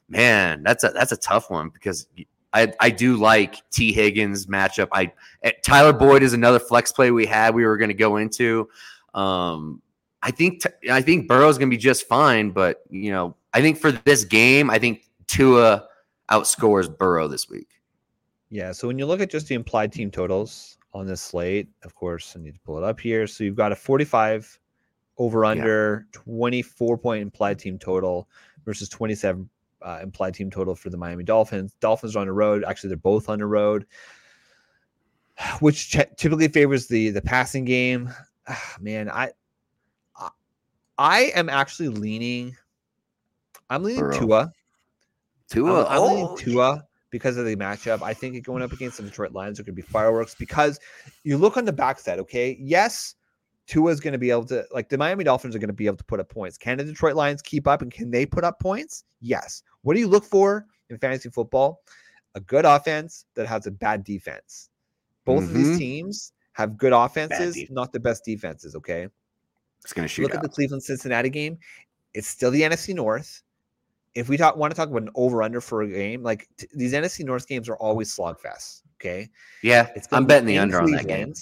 man, 0.09 0.63
that's 0.63 0.83
a 0.83 0.89
that's 0.89 1.11
a 1.11 1.17
tough 1.17 1.49
one 1.49 1.69
because 1.69 2.07
I 2.53 2.73
I 2.79 2.89
do 2.89 3.17
like 3.17 3.67
Tee 3.69 3.91
Higgins 3.91 4.47
matchup. 4.47 4.87
I 4.91 5.11
eh, 5.43 5.51
Tyler 5.63 5.93
Boyd 5.93 6.23
is 6.23 6.33
another 6.33 6.59
flex 6.59 6.91
play 6.91 7.11
we 7.11 7.25
had 7.25 7.53
we 7.53 7.65
were 7.65 7.77
going 7.77 7.89
to 7.89 7.95
go 7.95 8.17
into. 8.17 8.69
Um 9.13 9.81
I 10.23 10.31
think 10.31 10.63
I 10.91 11.01
think 11.01 11.27
Burrow's 11.27 11.57
going 11.57 11.69
to 11.69 11.75
be 11.75 11.81
just 11.81 12.07
fine, 12.07 12.51
but 12.51 12.81
you 12.89 13.11
know, 13.11 13.35
I 13.53 13.61
think 13.61 13.77
for 13.77 13.91
this 13.91 14.23
game, 14.25 14.69
I 14.69 14.79
think 14.79 15.03
Tua 15.27 15.85
outscores 16.29 16.95
Burrow 16.95 17.27
this 17.27 17.49
week. 17.49 17.69
Yeah. 18.49 18.71
So 18.71 18.87
when 18.87 18.97
you 18.97 19.05
look 19.05 19.21
at 19.21 19.29
just 19.29 19.47
the 19.47 19.55
implied 19.55 19.91
team 19.91 20.09
totals 20.09 20.77
on 20.93 21.05
this 21.05 21.21
slate, 21.21 21.69
of 21.83 21.93
course, 21.95 22.35
I 22.35 22.41
need 22.41 22.55
to 22.55 22.59
pull 22.61 22.77
it 22.77 22.83
up 22.83 22.99
here. 22.99 23.27
So 23.27 23.43
you've 23.43 23.55
got 23.55 23.71
a 23.71 23.75
45 23.75 24.59
over 25.17 25.45
under 25.45 26.07
24 26.13 26.97
point 26.97 27.21
implied 27.21 27.59
team 27.59 27.77
total 27.77 28.27
versus 28.65 28.89
27 28.89 29.49
uh, 29.87 29.99
implied 30.03 30.33
team 30.33 30.51
total 30.51 30.75
for 30.75 30.89
the 30.89 30.97
Miami 30.97 31.23
Dolphins. 31.23 31.73
Dolphins 31.79 32.15
are 32.15 32.19
on 32.19 32.27
the 32.27 32.33
road. 32.33 32.65
Actually, 32.67 32.89
they're 32.89 32.97
both 32.97 33.29
on 33.29 33.39
the 33.39 33.45
road, 33.45 33.85
which 35.61 35.89
ch- 35.89 36.15
typically 36.17 36.49
favors 36.49 36.87
the 36.87 37.09
the 37.11 37.21
passing 37.21 37.63
game. 37.63 38.09
Ah, 38.47 38.75
Man, 38.81 39.09
I 39.09 39.31
I- 40.17 40.29
I 40.97 41.19
am 41.35 41.49
actually 41.49 41.89
leaning. 41.89 42.55
I'm 43.69 43.83
leaning 43.83 44.01
Burrow. 44.01 44.19
Tua. 44.19 44.51
Tua, 45.49 45.85
I'm, 45.85 46.01
I'm 46.01 46.09
leaning 46.09 46.27
oh, 46.29 46.35
Tua 46.35 46.83
because 47.09 47.37
of 47.37 47.45
the 47.45 47.55
matchup. 47.55 48.01
I 48.01 48.13
think 48.13 48.35
it 48.35 48.41
going 48.41 48.61
up 48.61 48.73
against 48.73 48.97
the 48.97 49.03
Detroit 49.03 49.31
Lions, 49.31 49.57
there 49.57 49.63
could 49.63 49.75
be 49.75 49.81
fireworks 49.81 50.35
because 50.35 50.79
you 51.23 51.37
look 51.37 51.55
on 51.55 51.63
the 51.63 51.71
backside. 51.71 52.19
Okay, 52.19 52.57
yes, 52.59 53.15
Tua 53.67 53.91
is 53.91 53.99
going 53.99 54.13
to 54.13 54.17
be 54.17 54.31
able 54.31 54.45
to 54.45 54.65
like 54.71 54.89
the 54.89 54.97
Miami 54.97 55.23
Dolphins 55.23 55.55
are 55.55 55.59
going 55.59 55.67
to 55.67 55.73
be 55.73 55.85
able 55.85 55.97
to 55.97 56.03
put 56.03 56.19
up 56.19 56.29
points. 56.29 56.57
Can 56.57 56.77
the 56.77 56.83
Detroit 56.83 57.15
Lions 57.15 57.41
keep 57.41 57.67
up 57.67 57.81
and 57.81 57.91
can 57.91 58.09
they 58.09 58.25
put 58.25 58.43
up 58.43 58.59
points? 58.59 59.03
Yes. 59.21 59.61
What 59.81 59.93
do 59.93 59.99
you 59.99 60.07
look 60.07 60.23
for 60.23 60.65
in 60.89 60.97
fantasy 60.97 61.29
football? 61.29 61.81
A 62.35 62.39
good 62.39 62.65
offense 62.65 63.25
that 63.35 63.45
has 63.47 63.67
a 63.67 63.71
bad 63.71 64.03
defense. 64.03 64.69
Both 65.25 65.43
of 65.43 65.53
these 65.53 65.75
Mhm. 65.75 65.77
teams 65.77 66.33
have 66.53 66.77
good 66.77 66.93
offenses, 66.93 67.55
def- 67.55 67.69
not 67.69 67.91
the 67.91 67.99
best 67.99 68.23
defenses. 68.25 68.75
Okay 68.75 69.09
it's 69.83 69.93
going 69.93 70.03
to 70.05 70.13
shoot 70.13 70.23
look 70.23 70.35
at 70.35 70.41
the 70.41 70.49
Cleveland 70.49 70.83
Cincinnati 70.83 71.29
game. 71.29 71.57
It's 72.13 72.27
still 72.27 72.51
the 72.51 72.61
NFC 72.61 72.93
North. 72.93 73.41
If 74.15 74.27
we 74.27 74.35
talk 74.35 74.57
want 74.57 74.71
to 74.71 74.75
talk 74.75 74.89
about 74.89 75.03
an 75.03 75.09
over 75.15 75.43
under 75.43 75.61
for 75.61 75.83
a 75.83 75.87
game, 75.87 76.23
like 76.23 76.49
t- 76.57 76.67
these 76.73 76.93
NFC 76.93 77.23
North 77.23 77.47
games 77.47 77.69
are 77.69 77.75
always 77.77 78.13
slogfests. 78.13 78.81
Okay, 78.95 79.29
yeah, 79.61 79.89
it's 79.95 80.07
I'm 80.11 80.25
betting 80.25 80.47
the 80.47 80.57
under 80.57 80.81
on 80.81 80.91
that 80.91 81.07
game. 81.07 81.33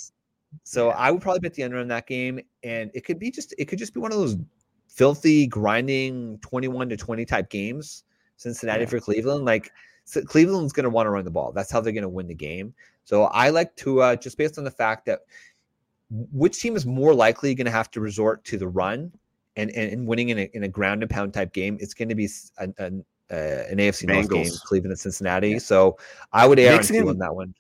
So 0.64 0.88
Yeah. 0.90 0.96
I 0.96 1.12
would 1.12 1.22
probably 1.22 1.40
bet 1.42 1.54
the 1.54 1.64
under 1.64 1.78
on 1.80 1.88
that 1.90 2.08
game, 2.08 2.40
and 2.64 2.92
it 2.94 3.06
could 3.06 3.20
be 3.20 3.32
just 3.32 3.54
it 3.58 3.66
could 3.66 3.80
just 3.80 3.94
be 3.94 4.00
one 4.00 4.12
of 4.12 4.18
those 4.18 4.38
filthy 4.88 5.48
grinding 5.48 6.38
twenty 6.40 6.68
one 6.68 6.90
to 6.90 6.98
twenty 6.98 7.26
type 7.26 7.50
games. 7.50 8.04
Cincinnati 8.38 8.82
Yeah. 8.82 8.90
for 8.90 9.00
Cleveland, 9.00 9.46
like 9.46 9.72
so 10.04 10.22
Cleveland's 10.22 10.74
going 10.74 10.84
to 10.84 10.90
want 10.90 11.08
to 11.08 11.10
run 11.10 11.26
the 11.26 11.32
ball. 11.32 11.52
That's 11.52 11.72
how 11.72 11.82
they're 11.82 11.94
going 11.94 12.04
to 12.04 12.10
win 12.10 12.28
the 12.28 12.36
game. 12.36 12.74
So 13.06 13.24
I 13.26 13.50
like 13.50 13.76
Tua 13.76 14.18
just 14.18 14.38
based 14.38 14.58
on 14.58 14.64
the 14.64 14.72
fact 14.72 15.06
that 15.08 15.22
which 16.12 16.60
team 16.62 16.76
is 16.76 16.86
more 16.86 17.14
likely 17.14 17.56
going 17.56 17.66
to 17.66 17.72
have 17.72 17.90
to 17.92 18.00
resort 18.00 18.44
to 18.46 18.58
the 18.58 18.68
run 18.68 19.12
and, 19.56 19.72
and, 19.72 19.92
and 19.92 20.08
winning 20.08 20.30
in 20.30 20.38
a, 20.40 20.50
in 20.54 20.64
a 20.64 20.68
ground 20.68 21.02
and 21.02 21.10
pound 21.10 21.34
type 21.34 21.54
game, 21.54 21.78
it's 21.80 21.94
going 21.96 22.10
to 22.10 22.16
be 22.16 22.30
an, 22.60 22.74
an, 22.78 23.04
uh, 23.32 23.36
an 23.70 23.78
AFC 23.78 24.08
North 24.08 24.30
game, 24.30 24.48
Cleveland 24.66 24.92
and 24.92 25.00
Cincinnati. 25.00 25.58
So 25.60 25.98
I 26.34 26.46
would 26.48 26.60
err 26.60 26.74
on 26.74 26.78
Mixing 26.78 26.96
Tua 27.02 27.04
in- 27.04 27.10
on 27.10 27.18
that 27.20 27.36
one. 27.36 27.56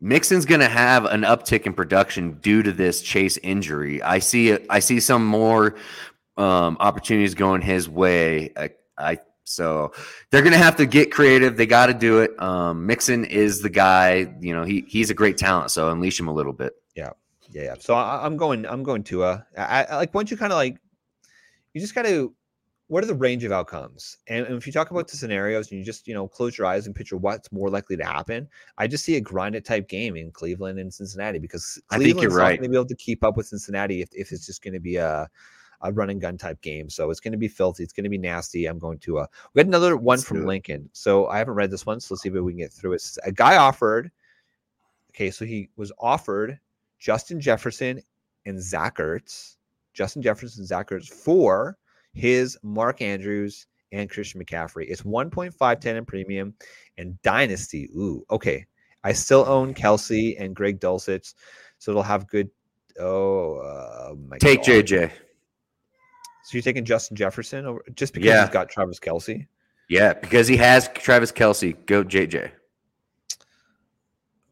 Mixon's 0.00 0.44
going 0.44 0.60
to 0.60 0.68
have 0.68 1.06
an 1.06 1.22
uptick 1.22 1.66
in 1.66 1.72
production 1.72 2.32
due 2.40 2.62
to 2.62 2.72
this 2.72 3.00
Chase 3.00 3.38
injury. 3.38 4.02
I 4.02 4.18
see. 4.18 4.56
I 4.68 4.78
see 4.78 5.00
some 5.00 5.24
more 5.26 5.76
um, 6.36 6.76
opportunities 6.80 7.34
going 7.34 7.62
his 7.62 7.88
way. 7.88 8.52
I, 8.56 8.70
I 8.98 9.18
so 9.44 9.92
they're 10.30 10.42
going 10.42 10.52
to 10.52 10.58
have 10.58 10.76
to 10.76 10.86
get 10.86 11.12
creative. 11.12 11.56
They 11.56 11.66
got 11.66 11.86
to 11.86 11.94
do 11.94 12.18
it. 12.18 12.38
Um, 12.42 12.84
Mixon 12.84 13.24
is 13.24 13.62
the 13.62 13.70
guy. 13.70 14.34
You 14.40 14.54
know, 14.54 14.64
he 14.64 14.84
he's 14.88 15.08
a 15.08 15.14
great 15.14 15.38
talent. 15.38 15.70
So 15.70 15.90
unleash 15.90 16.20
him 16.20 16.28
a 16.28 16.34
little 16.34 16.52
bit. 16.52 16.74
Yeah, 16.94 17.10
yeah. 17.50 17.74
So 17.78 17.94
I, 17.94 18.26
I'm 18.26 18.36
going. 18.36 18.66
I'm 18.66 18.82
going 18.82 19.02
Tua. 19.02 19.46
I, 19.56 19.84
I 19.84 19.96
like 19.96 20.12
once 20.12 20.30
you 20.30 20.36
kind 20.36 20.52
of 20.52 20.56
like, 20.56 20.76
you 21.72 21.80
just 21.80 21.94
got 21.94 22.04
to. 22.04 22.34
What 22.88 23.02
are 23.02 23.08
the 23.08 23.14
range 23.14 23.42
of 23.42 23.50
outcomes? 23.50 24.18
And, 24.28 24.46
and 24.46 24.56
if 24.56 24.66
you 24.66 24.72
talk 24.72 24.92
about 24.92 25.08
the 25.08 25.16
scenarios, 25.16 25.70
and 25.70 25.78
you 25.78 25.84
just 25.84 26.06
you 26.06 26.14
know 26.14 26.28
close 26.28 26.56
your 26.56 26.66
eyes 26.66 26.86
and 26.86 26.94
picture 26.94 27.16
what's 27.16 27.50
more 27.50 27.68
likely 27.68 27.96
to 27.96 28.04
happen, 28.04 28.48
I 28.78 28.86
just 28.86 29.04
see 29.04 29.16
a 29.16 29.20
grinded 29.20 29.64
type 29.64 29.88
game 29.88 30.16
in 30.16 30.30
Cleveland 30.30 30.78
and 30.78 30.92
Cincinnati 30.92 31.38
because 31.38 31.80
I 31.90 31.98
think 31.98 32.20
you're 32.20 32.30
Cleveland's 32.30 32.36
not 32.36 32.42
right. 32.42 32.58
going 32.58 32.70
to 32.70 32.70
be 32.70 32.76
able 32.76 32.86
to 32.86 32.96
keep 32.96 33.24
up 33.24 33.36
with 33.36 33.46
Cincinnati 33.46 34.02
if, 34.02 34.08
if 34.12 34.32
it's 34.32 34.46
just 34.46 34.62
going 34.62 34.74
to 34.74 34.80
be 34.80 34.96
a 34.96 35.28
a 35.82 35.92
run 35.92 36.10
and 36.10 36.20
gun 36.20 36.38
type 36.38 36.60
game. 36.62 36.88
So 36.88 37.10
it's 37.10 37.20
going 37.20 37.32
to 37.32 37.38
be 37.38 37.48
filthy. 37.48 37.82
It's 37.82 37.92
going 37.92 38.04
to 38.04 38.10
be 38.10 38.18
nasty. 38.18 38.66
I'm 38.66 38.78
going 38.78 38.98
to. 39.00 39.18
Uh, 39.18 39.26
we 39.54 39.60
had 39.60 39.66
another 39.66 39.96
one 39.96 40.16
Let's 40.16 40.24
from. 40.24 40.46
Lincoln. 40.46 40.88
So 40.92 41.26
I 41.26 41.38
haven't 41.38 41.54
read 41.54 41.70
this 41.70 41.86
one. 41.86 42.00
So 42.00 42.14
let's 42.14 42.22
see 42.22 42.28
if 42.28 42.34
we 42.34 42.52
can 42.52 42.58
get 42.58 42.72
through 42.72 42.94
it. 42.94 43.16
A 43.24 43.32
guy 43.32 43.56
offered. 43.56 44.10
Okay, 45.10 45.30
so 45.30 45.44
he 45.44 45.70
was 45.76 45.92
offered 45.98 46.58
Justin 46.98 47.40
Jefferson 47.40 48.02
and 48.44 48.62
Zach 48.62 48.96
Ertz, 48.98 49.56
Justin 49.94 50.22
Jefferson 50.22 50.60
and 50.60 50.68
Zach 50.68 50.90
Ertz 50.90 51.08
for 51.08 51.78
his 52.16 52.56
Mark 52.62 53.02
Andrews 53.02 53.66
and 53.92 54.10
Christian 54.10 54.42
McCaffrey. 54.42 54.86
It's 54.88 55.02
1.510 55.02 55.84
in 55.96 56.04
premium 56.04 56.54
and 56.98 57.20
dynasty. 57.22 57.88
Ooh, 57.96 58.24
okay. 58.30 58.64
I 59.04 59.12
still 59.12 59.44
own 59.46 59.74
Kelce 59.74 60.34
and 60.40 60.56
Greg 60.56 60.80
Dulcich, 60.80 61.34
so 61.78 61.92
it'll 61.92 62.02
have 62.02 62.26
good. 62.26 62.50
Oh, 62.98 63.58
uh, 63.58 64.14
my 64.28 64.38
Take 64.38 64.60
God. 64.64 64.66
JJ. 64.86 65.10
So 66.44 66.50
you're 66.52 66.62
taking 66.62 66.84
Justin 66.84 67.16
Jefferson 67.16 67.66
over 67.66 67.84
just 67.94 68.14
because 68.14 68.26
Yeah. 68.28 68.40
he's 68.46 68.52
got 68.52 68.68
Travis 68.70 68.98
Kelce? 68.98 69.46
Yeah, 69.88 70.14
because 70.14 70.48
he 70.48 70.56
has 70.56 70.88
Travis 70.94 71.30
Kelce. 71.30 71.76
Go 71.86 72.02
JJ. 72.02 72.50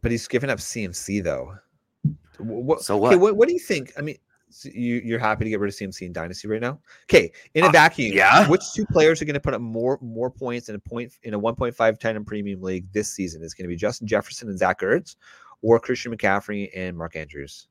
But 0.03 0.11
he's 0.11 0.29
giving 0.29 0.50
up 0.50 0.59
CMC 0.59 1.22
though. 1.24 1.55
What, 2.38 2.83
So 2.83 2.94
Okay, 2.96 3.16
what? 3.16 3.20
what? 3.20 3.37
What 3.37 3.48
do 3.48 3.55
you 3.55 3.61
think? 3.61 3.92
I 3.96 4.03
mean, 4.03 4.18
so 4.55 4.69
you 4.73 5.03
you're 5.05 5.19
happy 5.19 5.45
to 5.45 5.51
get 5.51 5.59
rid 5.61 5.69
of 5.69 5.75
CMC 5.75 6.03
in 6.03 6.12
Dynasty 6.12 6.49
right 6.49 6.61
now? 6.61 6.79
Okay, 7.05 7.33
in 7.55 7.64
a 7.64 7.69
Uh, 7.69 7.73
vacuum, 7.73 8.12
yeah. 8.14 8.49
Which 8.49 8.62
two 8.73 8.87
players 8.87 9.21
are 9.21 9.25
going 9.25 9.35
to 9.35 9.40
put 9.40 9.55
up 9.55 9.61
more 9.61 9.99
more 10.01 10.31
points 10.31 10.69
in 10.69 10.75
a 10.75 10.79
point 10.79 11.12
in 11.25 11.35
a 11.35 11.40
1.510 11.40 12.17
in 12.17 12.25
premium 12.25 12.62
league 12.62 12.90
this 12.93 13.12
season? 13.12 13.43
Is 13.43 13.55
going 13.55 13.65
to 13.65 13.69
be 13.69 13.77
Justin 13.77 14.07
Jefferson 14.07 14.48
and 14.48 14.59
Zach 14.59 14.81
Ertz, 14.81 15.17
or 15.63 15.81
Christian 15.81 16.17
McCaffrey 16.17 16.71
and 16.75 16.96
Mark 16.96 17.17
Andrews? 17.17 17.69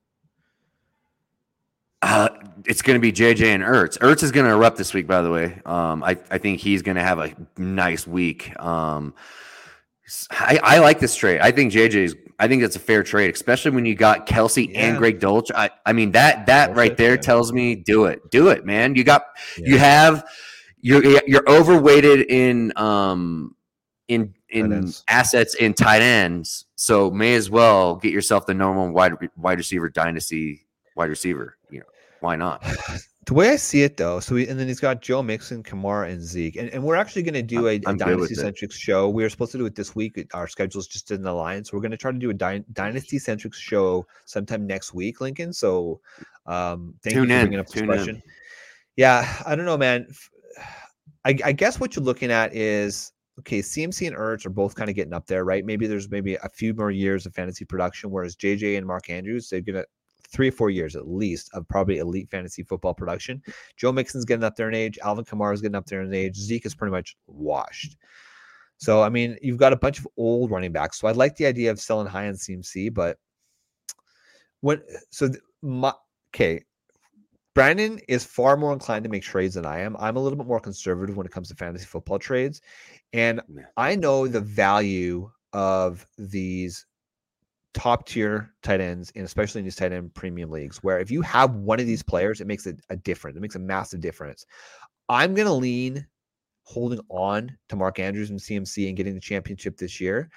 Uh, 2.01 2.27
it's 2.65 2.81
going 2.81 2.99
to 2.99 3.01
be 3.01 3.13
JJ 3.13 3.55
and 3.55 3.63
Ertz. 3.63 3.97
Ertz 3.99 4.23
is 4.23 4.31
going 4.31 4.45
to 4.45 4.51
erupt 4.51 4.75
this 4.77 4.93
week, 4.93 5.07
by 5.07 5.21
the 5.21 5.31
way. 5.31 5.61
Um, 5.65 6.03
I, 6.03 6.17
I 6.29 6.37
think 6.37 6.59
he's 6.59 6.81
going 6.81 6.97
to 6.97 7.01
have 7.01 7.17
a 7.17 7.33
nice 7.57 8.05
week. 8.05 8.59
Um, 8.61 9.13
I, 10.31 10.59
I 10.61 10.79
like 10.79 10.99
this 10.99 11.15
trade. 11.15 11.39
I 11.39 11.51
think 11.51 11.71
JJ's. 11.71 12.15
I 12.39 12.47
think 12.47 12.61
that's 12.61 12.75
a 12.75 12.79
fair 12.79 13.03
trade, 13.03 13.33
especially 13.33 13.71
when 13.71 13.85
you 13.85 13.95
got 13.95 14.27
Kelce 14.27 14.67
Yeah. 14.69 14.87
and 14.87 14.97
Greg 14.97 15.19
Dulcich. 15.19 15.51
I, 15.55 15.69
I 15.85 15.93
mean 15.93 16.11
that 16.11 16.45
that 16.47 16.67
Dolce, 16.67 16.77
right 16.77 16.97
there 16.97 17.15
yeah. 17.15 17.21
tells 17.21 17.53
me 17.53 17.75
do 17.75 18.05
it, 18.05 18.29
do 18.31 18.49
it, 18.49 18.65
man. 18.65 18.95
You 18.95 19.03
got 19.03 19.25
you 19.57 19.77
have 19.77 20.25
you're 20.81 21.03
you're 21.27 21.47
overweighted 21.49 22.29
in 22.29 22.73
um 22.75 23.55
in 24.07 24.33
in 24.49 24.91
assets 25.07 25.55
in 25.55 25.73
tight 25.73 26.01
ends, 26.01 26.65
so 26.75 27.09
may 27.09 27.35
as 27.35 27.49
well 27.49 27.95
get 27.95 28.11
yourself 28.11 28.45
the 28.45 28.53
normal 28.53 28.91
wide 28.91 29.13
wide 29.37 29.57
receiver 29.57 29.89
dynasty 29.89 30.65
wide 30.95 31.09
receiver. 31.09 31.57
You 31.69 31.79
know 31.79 31.85
why 32.19 32.35
not? 32.35 32.65
the 33.25 33.33
way 33.33 33.49
I 33.49 33.55
see 33.55 33.83
it 33.83 33.97
though, 33.97 34.19
so 34.19 34.35
we, 34.35 34.47
and 34.47 34.59
then 34.59 34.67
he's 34.67 34.79
got 34.79 35.01
Joe 35.01 35.23
Mixon, 35.23 35.63
Kamara, 35.63 36.09
and 36.11 36.21
Zeke, 36.21 36.57
and, 36.57 36.69
and 36.69 36.83
we're 36.83 36.95
actually 36.95 37.23
going 37.23 37.33
to 37.35 37.41
do 37.41 37.67
a, 37.67 37.75
a 37.75 37.81
I'm 37.85 37.97
good 37.97 38.19
with 38.19 38.29
dynasty 38.29 38.35
centric 38.35 38.71
show. 38.71 39.09
We 39.09 39.23
were 39.23 39.29
supposed 39.29 39.51
to 39.53 39.57
do 39.57 39.65
it 39.65 39.75
this 39.75 39.95
week. 39.95 40.27
Our 40.33 40.47
schedules 40.47 40.87
just 40.87 41.07
didn't 41.07 41.27
align, 41.27 41.63
so 41.63 41.75
we're 41.77 41.81
going 41.81 41.91
to 41.91 41.97
try 41.97 42.11
to 42.11 42.17
do 42.17 42.31
a 42.31 42.33
dy- 42.33 42.63
dynasty 42.73 43.19
centric 43.19 43.53
show 43.53 44.05
sometime 44.25 44.67
next 44.67 44.93
week, 44.93 45.21
Lincoln. 45.21 45.53
So, 45.53 46.01
um, 46.45 46.95
thank 47.03 47.15
Tune 47.15 47.23
you 47.23 47.29
for 47.29 47.33
in, 47.35 47.41
bringing 47.41 47.59
up 47.59 47.67
this 47.67 47.73
tune 47.73 47.83
in. 47.83 47.87
question. 47.89 48.23
Yeah, 48.95 49.41
I 49.45 49.55
don't 49.55 49.65
know, 49.65 49.77
man. 49.77 50.07
I, 51.25 51.37
I 51.45 51.51
guess 51.53 51.79
what 51.79 51.95
you're 51.95 52.03
looking 52.03 52.31
at 52.31 52.53
is 52.53 53.13
okay. 53.39 53.59
CMC 53.59 54.07
and 54.07 54.15
Ertz 54.15 54.45
are 54.45 54.49
both 54.49 54.75
kind 54.75 54.89
of 54.89 54.95
getting 54.95 55.13
up 55.13 55.27
there, 55.27 55.45
right? 55.45 55.65
Maybe 55.65 55.87
there's 55.87 56.09
maybe 56.09 56.35
a 56.35 56.49
few 56.49 56.73
more 56.73 56.91
years 56.91 57.25
of 57.25 57.33
fantasy 57.33 57.63
production, 57.63 58.11
whereas 58.11 58.35
JJ 58.35 58.77
and 58.77 58.85
Mark 58.85 59.09
Andrews 59.09 59.49
they're 59.49 59.61
gonna 59.61 59.85
three 60.33 60.49
or 60.49 60.51
four 60.51 60.69
years 60.69 60.95
at 60.95 61.07
least 61.07 61.49
of 61.53 61.67
probably 61.67 61.99
elite 61.99 62.29
fantasy 62.29 62.63
football 62.63 62.93
production. 62.93 63.41
Joe 63.77 63.91
Mixon's 63.91 64.25
getting 64.25 64.43
up 64.43 64.55
there 64.55 64.67
in 64.67 64.75
age. 64.75 64.99
Alvin 65.03 65.23
Kamara's 65.23 65.61
getting 65.61 65.75
up 65.75 65.85
there 65.85 66.01
in 66.01 66.13
age. 66.13 66.35
Zeke 66.35 66.65
is 66.65 66.75
pretty 66.75 66.91
much 66.91 67.15
washed. 67.27 67.95
So 68.77 69.01
I 69.01 69.09
mean, 69.09 69.37
you've 69.41 69.57
got 69.57 69.71
a 69.71 69.77
bunch 69.77 69.99
of 69.99 70.07
old 70.17 70.51
running 70.51 70.71
backs. 70.71 70.99
So 70.99 71.07
I 71.07 71.11
like 71.11 71.35
the 71.35 71.45
idea 71.45 71.71
of 71.71 71.79
selling 71.79 72.07
high 72.07 72.27
on 72.27 72.33
CMC, 72.33 72.93
but 72.93 73.17
when 74.61 74.81
so 75.11 75.29
th- 75.29 75.39
my 75.61 75.93
okay, 76.33 76.63
Brandon 77.53 77.99
is 78.07 78.25
far 78.25 78.57
more 78.57 78.73
inclined 78.73 79.03
to 79.03 79.09
make 79.09 79.23
trades 79.23 79.55
than 79.55 79.65
I 79.65 79.79
am. 79.79 79.95
I'm 79.99 80.17
a 80.17 80.19
little 80.19 80.37
bit 80.37 80.47
more 80.47 80.59
conservative 80.59 81.15
when 81.15 81.27
it 81.27 81.31
comes 81.31 81.49
to 81.49 81.55
fantasy 81.55 81.85
football 81.85 82.19
trades, 82.19 82.61
and 83.13 83.41
I 83.77 83.95
know 83.95 84.27
the 84.27 84.41
value 84.41 85.29
of 85.53 86.07
these 86.17 86.85
top 87.73 88.07
tier 88.07 88.53
tight 88.61 88.81
ends, 88.81 89.11
and 89.15 89.25
especially 89.25 89.59
in 89.59 89.65
these 89.65 89.75
tight 89.75 89.91
end 89.91 90.13
premium 90.13 90.49
leagues, 90.51 90.83
where 90.83 90.99
if 90.99 91.11
you 91.11 91.21
have 91.21 91.55
one 91.55 91.79
of 91.79 91.85
these 91.85 92.03
players, 92.03 92.41
it 92.41 92.47
makes 92.47 92.65
a, 92.67 92.75
a 92.89 92.95
difference. 92.95 93.37
It 93.37 93.41
makes 93.41 93.55
a 93.55 93.59
massive 93.59 94.01
difference. 94.01 94.45
I'm 95.09 95.33
gonna 95.33 95.53
lean 95.53 96.05
holding 96.63 96.99
on 97.09 97.55
to 97.69 97.75
Mark 97.75 97.99
Andrews 97.99 98.29
and 98.29 98.39
CMC 98.39 98.87
and 98.87 98.97
getting 98.97 99.13
the 99.13 99.19
championship 99.19 99.77
this 99.77 99.99
year. 99.99 100.29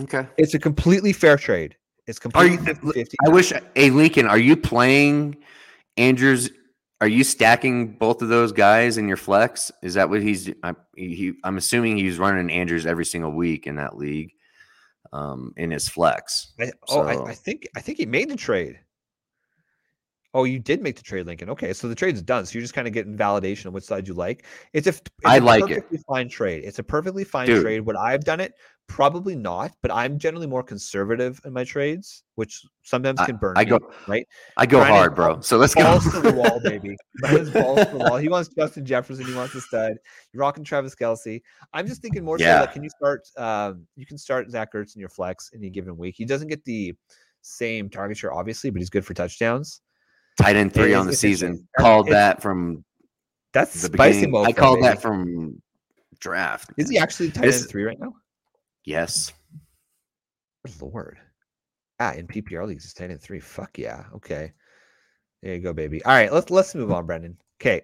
Okay. 0.00 0.26
It's 0.38 0.54
a 0.54 0.58
completely 0.58 1.12
fair 1.12 1.36
trade. 1.36 1.76
It's 2.06 2.20
Are 2.34 2.46
you, 2.46 2.58
completely 2.58 3.04
50 3.04 3.16
I 3.26 3.28
wish, 3.30 3.52
hey, 3.74 3.90
Lincoln, 3.90 4.26
are 4.26 4.38
you 4.38 4.56
playing 4.56 5.36
Andrews? 5.96 6.50
Are 7.00 7.08
you 7.08 7.24
stacking 7.24 7.92
both 7.92 8.20
of 8.20 8.28
those 8.28 8.52
guys 8.52 8.98
in 8.98 9.08
your 9.08 9.16
flex? 9.16 9.72
Is 9.82 9.94
that 9.94 10.10
what 10.10 10.22
he's? 10.22 10.50
I, 10.62 10.74
he, 10.96 11.32
I'm 11.44 11.56
assuming 11.56 11.96
he's 11.96 12.18
running 12.18 12.50
Andrews 12.50 12.86
every 12.86 13.06
single 13.06 13.32
week 13.32 13.66
in 13.66 13.76
that 13.76 13.96
league, 13.96 14.32
um, 15.14 15.54
in 15.56 15.70
his 15.70 15.88
flex. 15.88 16.52
I, 16.60 16.72
oh, 16.88 16.94
So- 16.94 17.24
I, 17.24 17.30
I 17.30 17.34
think 17.34 17.66
I 17.76 17.80
think 17.80 17.96
he 17.98 18.04
made 18.06 18.28
the 18.28 18.36
trade. 18.36 18.78
Oh, 20.36 20.42
you 20.42 20.58
did 20.58 20.82
make 20.82 20.96
the 20.96 21.02
trade, 21.02 21.26
Lincoln. 21.26 21.48
Okay, 21.50 21.72
so 21.72 21.86
the 21.86 21.94
trade's 21.94 22.20
done. 22.20 22.44
So 22.44 22.54
you're 22.54 22.60
just 22.62 22.74
kind 22.74 22.88
of 22.88 22.92
getting 22.92 23.16
validation 23.16 23.66
on 23.66 23.72
which 23.72 23.84
side 23.84 24.08
you 24.08 24.14
like. 24.14 24.44
It's 24.72 24.88
a, 24.88 24.90
it's 24.90 25.00
I 25.24 25.36
a 25.36 25.40
like 25.40 25.70
it. 25.70 25.74
perfectly 25.76 25.98
fine 26.08 26.28
trade. 26.28 26.64
It's 26.64 26.80
a 26.80 26.82
perfectly 26.82 27.22
fine 27.22 27.46
Dude. 27.46 27.62
trade. 27.62 27.80
Would 27.82 27.94
I 27.94 28.10
have 28.10 28.24
done 28.24 28.40
it? 28.40 28.54
Probably 28.86 29.34
not. 29.34 29.72
But 29.82 29.90
I'm 29.92 30.18
generally 30.18 30.46
more 30.46 30.62
conservative 30.62 31.40
in 31.44 31.52
my 31.52 31.64
trades, 31.64 32.22
which 32.36 32.64
sometimes 32.82 33.18
can 33.20 33.36
burn 33.36 33.54
I 33.56 33.64
me. 33.64 33.70
go, 33.70 33.80
right? 34.06 34.26
I 34.56 34.66
go 34.66 34.84
hard, 34.84 35.14
bro. 35.14 35.40
So 35.40 35.56
let's 35.56 35.74
go. 35.74 35.82
balls 35.82 36.04
to 36.12 36.20
the 36.20 36.32
wall, 36.32 36.60
baby. 36.62 36.96
Balls 37.22 37.50
to 37.50 37.88
the 37.90 37.96
wall. 37.98 38.16
He 38.18 38.28
wants 38.28 38.50
Justin 38.56 38.84
Jefferson. 38.84 39.24
He 39.26 39.34
wants 39.34 39.54
a 39.54 39.60
stud. 39.62 39.94
You're 40.32 40.40
rocking 40.42 40.62
Travis 40.64 40.94
Kelce. 40.94 41.40
I'm 41.72 41.86
just 41.86 42.02
thinking 42.02 42.24
more 42.24 42.38
Yeah. 42.38 42.58
so 42.58 42.60
like, 42.66 42.72
can 42.72 42.82
you 42.84 42.90
start? 42.90 43.22
Um, 43.36 43.86
you 43.96 44.06
can 44.06 44.18
start 44.18 44.50
Zach 44.50 44.72
Ertz 44.74 44.94
in 44.94 45.00
your 45.00 45.08
flex 45.08 45.50
in 45.54 45.64
a 45.64 45.70
given 45.70 45.96
week. 45.96 46.14
He 46.16 46.24
doesn't 46.24 46.48
get 46.48 46.64
the 46.64 46.94
same 47.42 47.88
target 47.88 48.16
share, 48.18 48.32
obviously, 48.32 48.70
but 48.70 48.80
he's 48.80 48.90
good 48.90 49.04
for 49.04 49.14
touchdowns. 49.14 49.80
Tight 50.40 50.56
end 50.56 50.72
three 50.74 50.94
on 50.94 51.06
the 51.06 51.16
season. 51.16 51.66
Called 51.78 52.08
it's- 52.08 52.20
that 52.36 52.42
from 52.42 52.84
That's 53.52 53.72
the 53.72 53.78
spicy 53.88 54.18
beginning. 54.26 54.30
mode. 54.32 54.46
I 54.48 54.52
called 54.52 54.82
that 54.82 55.00
from 55.00 55.60
draft. 56.20 56.72
Is 56.76 56.88
he 56.90 56.98
actually 56.98 57.30
tight 57.30 57.52
end 57.52 57.68
three 57.68 57.84
right 57.84 57.98
now? 57.98 58.12
Yes. 58.84 59.32
Lord. 60.80 61.18
Ah, 62.00 62.12
in 62.12 62.26
PPR 62.26 62.66
leagues, 62.66 62.84
he's 62.84 62.94
tight 62.94 63.10
end 63.10 63.20
three. 63.20 63.40
Fuck 63.40 63.78
yeah. 63.78 64.04
Okay. 64.14 64.52
There 65.42 65.54
you 65.54 65.60
go, 65.60 65.72
baby. 65.72 66.02
All 66.04 66.12
right, 66.12 66.32
let's 66.32 66.50
let's 66.50 66.74
move 66.74 66.90
on, 66.90 67.06
Brendan. 67.06 67.36
Okay. 67.60 67.82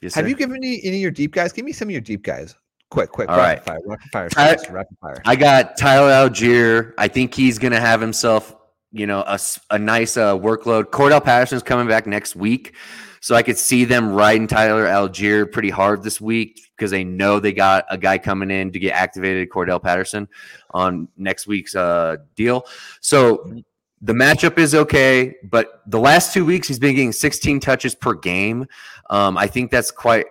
Yes, 0.00 0.14
Have 0.14 0.24
sir. 0.24 0.28
you 0.28 0.34
given 0.36 0.56
any, 0.56 0.80
any 0.82 0.96
of 0.96 1.02
your 1.02 1.10
deep 1.12 1.32
guys? 1.32 1.52
Give 1.52 1.64
me 1.64 1.72
some 1.72 1.88
of 1.88 1.92
your 1.92 2.00
deep 2.00 2.22
guys. 2.24 2.56
Quick, 2.90 3.10
quick, 3.10 3.28
All 3.30 3.36
rapid 3.36 3.58
right. 3.58 3.64
fire, 3.64 3.78
rapid 3.86 4.10
fire, 4.10 4.28
Ty- 4.28 4.56
fast, 4.56 4.68
rapid 4.68 4.96
fire. 5.00 5.22
I 5.24 5.36
got 5.36 5.76
Tyler 5.78 6.10
Allgeier. 6.10 6.92
I 6.98 7.06
think 7.08 7.32
he's 7.32 7.58
going 7.58 7.72
to 7.72 7.80
have 7.80 8.00
himself, 8.00 8.54
you 8.92 9.06
know, 9.06 9.24
a, 9.26 9.38
a 9.70 9.78
nice 9.78 10.16
uh, 10.16 10.36
workload. 10.38 10.84
Cordarrelle 10.84 11.24
Patterson's 11.24 11.62
coming 11.62 11.88
back 11.88 12.06
next 12.06 12.36
week. 12.36 12.74
So 13.20 13.36
I 13.36 13.42
could 13.42 13.56
see 13.56 13.84
them 13.84 14.12
riding 14.12 14.48
Tyler 14.48 14.84
Allgeier 14.86 15.50
pretty 15.50 15.70
hard 15.70 16.02
this 16.02 16.20
week 16.20 16.60
because 16.76 16.90
they 16.90 17.04
know 17.04 17.38
they 17.38 17.52
got 17.52 17.84
a 17.88 17.96
guy 17.96 18.18
coming 18.18 18.50
in 18.50 18.72
to 18.72 18.80
get 18.80 18.94
activated, 18.94 19.48
Cordarrelle 19.48 19.82
Patterson, 19.82 20.28
on 20.70 21.06
next 21.16 21.46
week's 21.46 21.76
uh, 21.76 22.16
deal. 22.34 22.66
So 23.00 23.54
the 24.00 24.12
matchup 24.12 24.58
is 24.58 24.74
okay, 24.74 25.36
but 25.44 25.82
the 25.86 26.00
last 26.00 26.34
two 26.34 26.44
weeks 26.44 26.66
he's 26.66 26.80
been 26.80 26.96
getting 26.96 27.12
16 27.12 27.60
touches 27.60 27.94
per 27.94 28.14
game. 28.14 28.66
Um, 29.08 29.38
I 29.38 29.46
think 29.46 29.70
that's 29.70 29.92
quite 29.92 30.26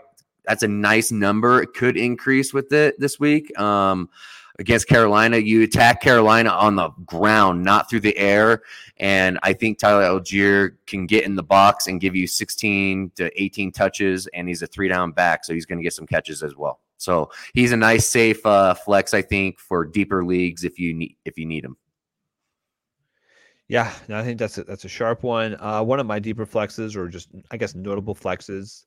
that's 0.45 0.63
a 0.63 0.67
nice 0.67 1.11
number. 1.11 1.61
It 1.61 1.73
could 1.73 1.95
increase 1.95 2.53
with 2.53 2.73
it 2.73 2.99
this 2.99 3.19
week. 3.19 3.57
Um, 3.57 4.09
against 4.59 4.87
Carolina, 4.87 5.37
you 5.37 5.63
attack 5.63 6.01
Carolina 6.01 6.49
on 6.49 6.75
the 6.75 6.89
ground, 7.05 7.63
not 7.63 7.89
through 7.89 8.01
the 8.01 8.17
air. 8.17 8.61
And 8.97 9.39
I 9.43 9.53
think 9.53 9.79
Tyler 9.79 10.03
Allgeier 10.03 10.75
can 10.87 11.05
get 11.07 11.23
in 11.25 11.35
the 11.35 11.43
box 11.43 11.87
and 11.87 11.99
give 12.01 12.15
you 12.15 12.27
16 12.27 13.11
to 13.15 13.41
18 13.41 13.71
touches, 13.71 14.27
and 14.27 14.47
he's 14.47 14.61
a 14.61 14.67
three 14.67 14.87
down 14.87 15.11
back, 15.11 15.43
so 15.45 15.53
he's 15.53 15.65
going 15.65 15.79
to 15.79 15.83
get 15.83 15.93
some 15.93 16.05
catches 16.05 16.43
as 16.43 16.55
well. 16.55 16.79
So 16.97 17.31
he's 17.55 17.71
a 17.71 17.77
nice, 17.77 18.07
safe 18.07 18.45
uh, 18.45 18.75
flex, 18.75 19.13
I 19.15 19.23
think, 19.23 19.59
for 19.59 19.85
deeper 19.85 20.23
leagues 20.23 20.63
if 20.63 20.77
you 20.77 20.93
need 20.93 21.17
if 21.25 21.37
you 21.37 21.47
need 21.47 21.65
him. 21.65 21.75
Yeah, 23.67 23.91
no, 24.09 24.19
I 24.19 24.23
think 24.23 24.37
that's 24.37 24.57
a, 24.57 24.63
that's 24.65 24.83
a 24.85 24.89
sharp 24.89 25.23
one. 25.23 25.55
Uh, 25.59 25.81
one 25.81 25.99
of 25.99 26.05
my 26.05 26.19
deeper 26.19 26.45
flexes, 26.45 26.95
or 26.95 27.07
just 27.07 27.29
I 27.51 27.57
guess 27.57 27.73
notable 27.73 28.13
flexes, 28.13 28.83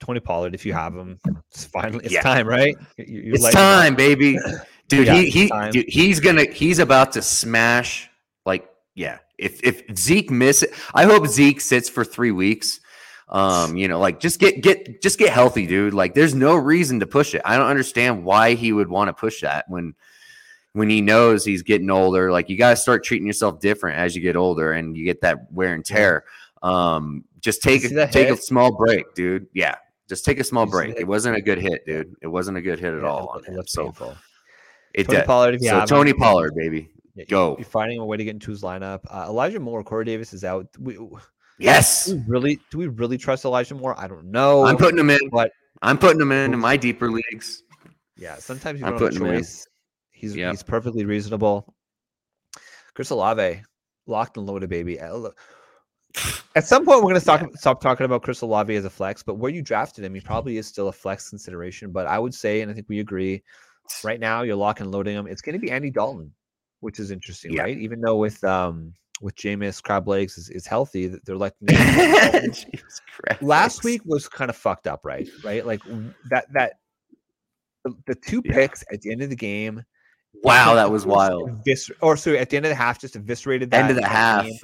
Tony 0.00 0.18
Pollard. 0.20 0.54
If 0.54 0.66
you 0.66 0.72
have 0.72 0.94
him, 0.94 1.18
it's 1.50 1.64
finally 1.64 2.04
it's 2.04 2.12
Yeah. 2.12 2.22
time, 2.22 2.46
right? 2.46 2.76
You- 2.98 3.04
you're 3.22 3.34
It's 3.36 3.44
up. 3.44 3.52
time, 3.52 3.94
baby. 3.94 4.38
Dude, 4.88 5.08
he 5.08 5.30
he 5.30 5.50
dude, 5.70 5.88
he's 5.88 6.20
gonna 6.20 6.44
he's 6.44 6.78
about 6.78 7.12
to 7.12 7.22
smash 7.22 8.08
like 8.44 8.68
yeah. 8.94 9.18
If 9.38 9.62
if 9.62 9.82
Zeke 9.96 10.30
misses, 10.30 10.70
I 10.94 11.04
hope 11.04 11.26
Zeke 11.26 11.60
sits 11.60 11.88
for 11.88 12.04
three 12.04 12.30
weeks. 12.30 12.80
Um, 13.28 13.76
you 13.76 13.88
know, 13.88 13.98
like 13.98 14.20
just 14.20 14.38
get 14.38 14.62
get 14.62 15.02
just 15.02 15.18
get 15.18 15.30
healthy, 15.30 15.66
dude. 15.66 15.92
Like 15.94 16.14
there's 16.14 16.34
no 16.34 16.54
reason 16.56 17.00
to 17.00 17.06
push 17.06 17.34
it. 17.34 17.42
I 17.44 17.56
don't 17.56 17.66
understand 17.66 18.24
why 18.24 18.54
he 18.54 18.72
would 18.72 18.88
want 18.88 19.08
to 19.08 19.12
push 19.12 19.40
that 19.42 19.64
when 19.68 19.94
when 20.72 20.88
he 20.88 21.00
knows 21.00 21.44
he's 21.44 21.62
getting 21.62 21.90
older. 21.90 22.30
Like 22.30 22.48
you 22.48 22.56
gotta 22.56 22.76
start 22.76 23.02
treating 23.04 23.26
yourself 23.26 23.58
different 23.60 23.98
as 23.98 24.14
you 24.14 24.22
get 24.22 24.36
older 24.36 24.72
and 24.72 24.96
you 24.96 25.04
get 25.04 25.20
that 25.22 25.50
wear 25.52 25.74
and 25.74 25.84
tear. 25.84 26.24
Um, 26.62 27.24
just 27.40 27.62
take 27.62 27.84
a, 27.84 27.88
that 27.88 28.12
take 28.12 28.28
a 28.28 28.36
small 28.36 28.76
break, 28.76 29.12
dude. 29.14 29.48
Yeah. 29.52 29.74
Just 30.08 30.24
take 30.24 30.38
a 30.38 30.44
small 30.44 30.66
break. 30.66 30.94
It 30.96 31.06
wasn't 31.06 31.36
a 31.36 31.42
good 31.42 31.58
hit, 31.58 31.84
dude. 31.84 32.14
It 32.22 32.28
wasn't 32.28 32.56
a 32.56 32.62
good 32.62 32.78
hit 32.78 32.94
at 32.94 33.02
Yeah, 33.02 33.08
all 33.08 33.38
it- 33.44 33.52
it 33.52 33.68
So 33.68 33.86
painful. 33.86 34.16
It 34.96 35.04
Tony 35.06 35.18
did. 35.18 35.26
Pollard, 35.26 35.54
if 35.54 35.62
you 35.62 35.68
So 35.68 35.84
Tony 35.86 36.12
Pollard, 36.12 36.54
baby. 36.56 36.90
yeah, 37.14 37.24
go. 37.28 37.56
You're 37.58 37.64
finding 37.66 37.98
a 37.98 38.04
way 38.04 38.16
to 38.16 38.24
get 38.24 38.34
into 38.34 38.50
his 38.50 38.62
lineup. 38.62 39.00
Uh, 39.10 39.26
Elijah 39.28 39.60
Moore, 39.60 39.84
Corey 39.84 40.04
Davis 40.04 40.32
is 40.32 40.42
out. 40.44 40.66
We, 40.78 40.94
do 40.94 41.18
Yes. 41.58 42.08
we 42.12 42.22
really 42.26 42.60
do 42.70 42.78
we 42.78 42.88
really 42.88 43.16
trust 43.18 43.44
Elijah 43.44 43.74
Moore? 43.74 43.94
I 43.98 44.06
don't 44.08 44.26
know. 44.30 44.64
I'm 44.64 44.76
putting 44.76 44.98
him 44.98 45.10
in. 45.10 45.20
but- 45.30 45.52
I'm 45.82 45.98
putting 45.98 46.20
him 46.20 46.32
in 46.32 46.54
in 46.54 46.58
my 46.60 46.76
deeper 46.76 47.10
leagues. 47.10 47.62
Yeah, 48.16 48.36
sometimes 48.36 48.80
you 48.80 48.86
I'm 48.86 48.92
don't 48.92 49.02
have 49.02 49.08
a 49.08 49.14
putting 49.14 49.26
him 49.28 49.34
in. 49.34 49.40
choice. 49.42 49.66
He's 50.10 50.34
Yep. 50.34 50.50
he's 50.52 50.62
perfectly 50.62 51.04
reasonable. 51.04 51.74
Chris 52.94 53.10
Olave, 53.10 53.62
locked 54.06 54.38
and 54.38 54.46
loaded, 54.46 54.70
baby. 54.70 54.98
Uh, 54.98 55.28
At 56.54 56.64
some 56.66 56.86
point, 56.86 56.98
we're 57.00 57.10
going 57.10 57.14
to 57.16 57.20
stop 57.20 57.42
stop 57.56 57.82
talking 57.82 58.06
about 58.06 58.22
Chris 58.22 58.40
Olave 58.40 58.74
as 58.74 58.86
a 58.86 58.90
flex, 58.90 59.22
but 59.22 59.34
where 59.34 59.50
you 59.52 59.60
drafted 59.60 60.02
him, 60.02 60.14
he 60.14 60.20
probably 60.22 60.56
is 60.56 60.66
still 60.66 60.88
a 60.88 60.92
flex 60.92 61.28
consideration. 61.28 61.92
But 61.92 62.06
I 62.06 62.18
would 62.18 62.32
say, 62.32 62.62
and 62.62 62.70
I 62.70 62.74
think 62.74 62.86
we 62.88 63.00
agree, 63.00 63.42
right 64.04 64.20
now 64.20 64.42
you're 64.42 64.56
lock 64.56 64.80
and 64.80 64.90
loading 64.92 65.16
him. 65.16 65.26
It's 65.26 65.42
going 65.42 65.54
to 65.54 65.58
be 65.58 65.70
Andy 65.70 65.90
Dalton, 65.90 66.32
which 66.80 66.98
is 67.00 67.10
interesting, 67.10 67.52
Yeah. 67.54 67.62
right? 67.62 67.76
Even 67.78 68.00
though 68.00 68.16
with 68.16 68.42
um 68.44 68.92
with 69.22 69.34
Jameis 69.36 69.82
Crab 69.82 70.06
Legs 70.08 70.36
is, 70.38 70.50
is 70.50 70.66
healthy, 70.66 71.06
they're 71.24 71.36
like 71.36 71.54
last 73.40 73.84
week 73.84 74.02
was 74.04 74.28
kind 74.28 74.50
of 74.50 74.56
fucked 74.56 74.86
up, 74.86 75.00
right? 75.04 75.28
Right, 75.44 75.64
like 75.66 75.80
that 76.30 76.46
that 76.52 76.74
the, 77.84 77.94
the 78.06 78.14
two 78.14 78.42
Yeah. 78.44 78.52
picks 78.54 78.84
at 78.92 79.00
the 79.02 79.12
end 79.12 79.22
of 79.22 79.30
the 79.30 79.36
game. 79.36 79.82
Wow, 80.42 80.74
that 80.74 80.90
was 80.90 81.06
wild. 81.06 81.64
evis- 81.66 81.90
or 82.02 82.16
sorry, 82.16 82.38
at 82.38 82.50
the 82.50 82.56
end 82.58 82.66
of 82.66 82.70
the 82.70 82.76
half, 82.76 83.00
just 83.00 83.16
eviscerated 83.16 83.70
that 83.70 83.82
End 83.82 83.90
of 83.90 83.96
the 83.96 84.06
half. 84.06 84.44
game. 84.44 84.58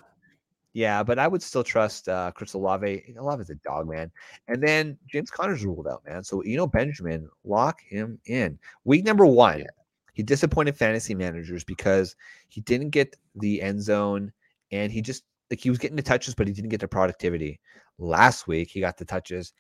Yeah, 0.75 1.03
but 1.03 1.19
I 1.19 1.29
would 1.29 1.43
still 1.43 1.63
trust 1.63 2.09
uh, 2.09 2.33
Chris 2.35 2.55
Olave. 2.55 3.15
Olave's 3.19 3.51
a 3.51 3.57
dog, 3.57 3.89
man. 3.89 4.11
And 4.49 4.63
then 4.63 4.97
James 5.07 5.31
Conner's 5.31 5.65
ruled 5.65 5.87
out, 5.87 6.03
man. 6.07 6.25
So 6.25 6.43
you 6.45 6.57
know 6.57 6.67
Benjamin, 6.67 7.29
lock 7.45 7.81
him 7.83 8.19
in. 8.27 8.59
Week 8.85 9.05
number 9.05 9.27
one, 9.27 9.61
Yeah. 9.61 9.67
he 10.15 10.23
disappointed 10.23 10.77
fantasy 10.77 11.15
managers 11.15 11.63
because 11.65 12.17
he 12.49 12.63
didn't 12.63 12.91
get 12.91 13.17
the 13.35 13.61
end 13.61 13.83
zone, 13.83 14.33
and 14.71 14.91
he 14.91 15.03
just 15.03 15.25
like 15.51 15.61
he 15.61 15.69
was 15.69 15.79
getting 15.79 15.97
the 15.97 16.03
touches, 16.03 16.35
but 16.35 16.47
he 16.47 16.55
didn't 16.55 16.71
get 16.71 16.81
the 16.81 16.89
productivity. 16.89 17.61
Last 17.99 18.47
week, 18.47 18.71
he 18.71 18.81
got 18.81 18.97
the 18.97 19.05
touches 19.05 19.53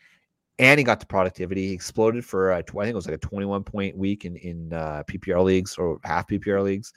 and 0.58 0.78
he 0.78 0.84
got 0.84 1.00
the 1.00 1.06
productivity. 1.06 1.68
He 1.68 1.74
exploded 1.74 2.24
for 2.24 2.52
a, 2.52 2.58
I 2.58 2.62
think 2.62 2.86
it 2.86 2.94
was 2.94 3.06
like 3.06 3.16
a 3.16 3.18
21 3.18 3.64
point 3.64 3.96
week 3.96 4.24
in 4.24 4.36
in 4.36 4.72
uh, 4.72 5.02
PPR 5.06 5.44
leagues 5.44 5.76
or 5.76 5.98
half 6.04 6.26
PPR 6.26 6.62
leagues. 6.62 6.92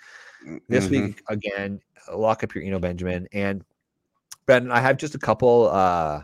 This 0.70 0.88
Mhm. 0.88 0.92
week 0.92 1.22
again, 1.28 1.82
lock 2.14 2.44
up 2.44 2.56
your 2.56 2.64
Eno 2.64 2.80
Benjamin 2.80 3.28
and 3.34 3.64
Ben. 4.46 4.72
I 4.72 4.80
have 4.80 4.98
just 4.98 5.16
a 5.16 5.20
couple 5.20 5.68
uh, 5.72 6.24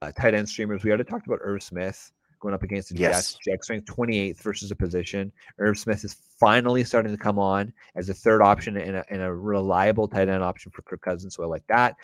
uh 0.00 0.12
tight 0.12 0.34
end 0.34 0.48
streamers. 0.48 0.82
We 0.84 0.90
already 0.90 1.04
talked 1.04 1.26
about 1.26 1.40
Irv 1.42 1.62
Smith 1.62 2.12
going 2.40 2.54
up 2.54 2.62
against 2.62 2.88
the 2.90 2.96
Yes. 2.96 3.32
Jets. 3.34 3.38
Jets 3.44 3.70
ranked 3.70 3.88
28th 3.88 4.40
versus 4.40 4.70
a 4.70 4.76
position. 4.76 5.30
Irv 5.58 5.78
Smith 5.78 6.04
is 6.04 6.14
finally 6.40 6.82
starting 6.82 7.12
to 7.12 7.18
come 7.18 7.38
on 7.38 7.72
as 7.94 8.08
a 8.08 8.14
third 8.14 8.42
option 8.42 8.76
and 8.76 8.96
a, 8.96 9.04
and 9.10 9.22
a 9.22 9.32
reliable 9.32 10.08
tight 10.08 10.28
end 10.28 10.42
option 10.42 10.72
for 10.72 10.82
Kirk 10.82 11.00
Cousins. 11.02 11.36
So 11.36 11.44
I 11.44 11.46
like 11.46 11.66
that. 11.68 11.96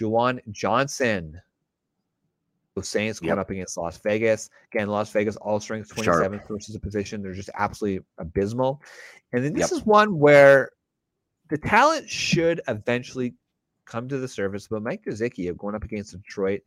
Juwan 0.00 0.38
Johnson. 0.52 1.40
The 2.76 2.84
Saints 2.84 3.18
going 3.18 3.30
Yep. 3.30 3.38
up 3.38 3.50
against 3.50 3.76
Las 3.76 3.98
Vegas. 3.98 4.48
Again, 4.72 4.88
Las 4.88 5.10
Vegas 5.10 5.34
all 5.36 5.58
strength 5.58 5.92
Sharp. 6.04 6.22
27th 6.24 6.46
versus 6.46 6.74
a 6.76 6.80
position. 6.80 7.20
They're 7.20 7.34
just 7.34 7.50
absolutely 7.58 8.04
abysmal. 8.18 8.80
And 9.32 9.44
then 9.44 9.54
this 9.54 9.72
Yep. 9.72 9.80
is 9.80 9.86
one 9.86 10.18
where 10.20 10.70
the 11.48 11.58
talent 11.58 12.08
should 12.08 12.60
eventually 12.68 13.34
come 13.90 14.08
to 14.08 14.18
the 14.18 14.28
surface. 14.28 14.68
But 14.68 14.82
Mike 14.82 15.04
Gesicki 15.04 15.54
going 15.56 15.74
up 15.74 15.84
against 15.84 16.12
Detroit. 16.12 16.62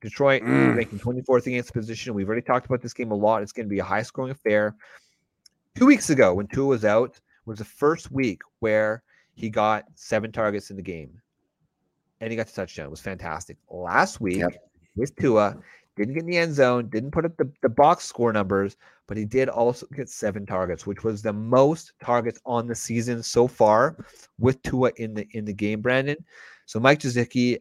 Detroit 0.00 0.42
Mm. 0.42 0.76
ranking 0.76 0.98
24th 1.00 1.46
against 1.48 1.72
the 1.72 1.78
position. 1.80 2.14
We've 2.14 2.28
already 2.28 2.42
talked 2.46 2.66
about 2.66 2.80
this 2.80 2.94
game 2.94 3.10
a 3.10 3.14
lot. 3.14 3.42
It's 3.42 3.52
going 3.52 3.66
to 3.66 3.70
be 3.70 3.80
a 3.80 3.84
high 3.84 4.02
scoring 4.02 4.30
affair. 4.30 4.74
Two 5.74 5.86
weeks 5.86 6.10
ago, 6.10 6.32
when 6.32 6.46
Tua 6.46 6.66
was 6.66 6.84
out, 6.84 7.18
was 7.44 7.58
the 7.58 7.64
first 7.64 8.10
week 8.12 8.42
where 8.60 9.02
he 9.34 9.50
got 9.50 9.84
seven 9.96 10.30
targets 10.30 10.70
in 10.70 10.76
the 10.76 10.82
game 10.82 11.20
and 12.20 12.30
he 12.30 12.36
got 12.36 12.46
the 12.46 12.52
touchdown. 12.52 12.86
It 12.86 12.90
was 12.90 13.00
fantastic. 13.00 13.56
Last 13.68 14.20
week 14.20 14.38
Yep. 14.38 14.52
with 14.94 15.16
Tua, 15.16 15.58
didn't 15.96 16.14
get 16.14 16.20
in 16.24 16.26
the 16.30 16.38
end 16.38 16.54
zone, 16.54 16.88
didn't 16.88 17.10
put 17.12 17.24
up 17.24 17.36
the, 17.36 17.50
the 17.62 17.68
box 17.68 18.04
score 18.04 18.32
numbers, 18.32 18.76
but 19.06 19.16
he 19.16 19.24
did 19.24 19.48
also 19.48 19.86
get 19.94 20.08
seven 20.08 20.44
targets, 20.46 20.86
which 20.86 21.04
was 21.04 21.22
the 21.22 21.32
most 21.32 21.92
targets 22.02 22.40
on 22.44 22.66
the 22.66 22.74
season 22.74 23.22
so 23.22 23.46
far 23.46 23.96
with 24.38 24.60
Tua 24.62 24.90
in 24.96 25.14
the 25.14 25.26
in 25.32 25.44
the 25.44 25.52
game, 25.52 25.80
Brandon. 25.80 26.16
So 26.66 26.80
Mike 26.80 27.00
Gesicki, 27.00 27.58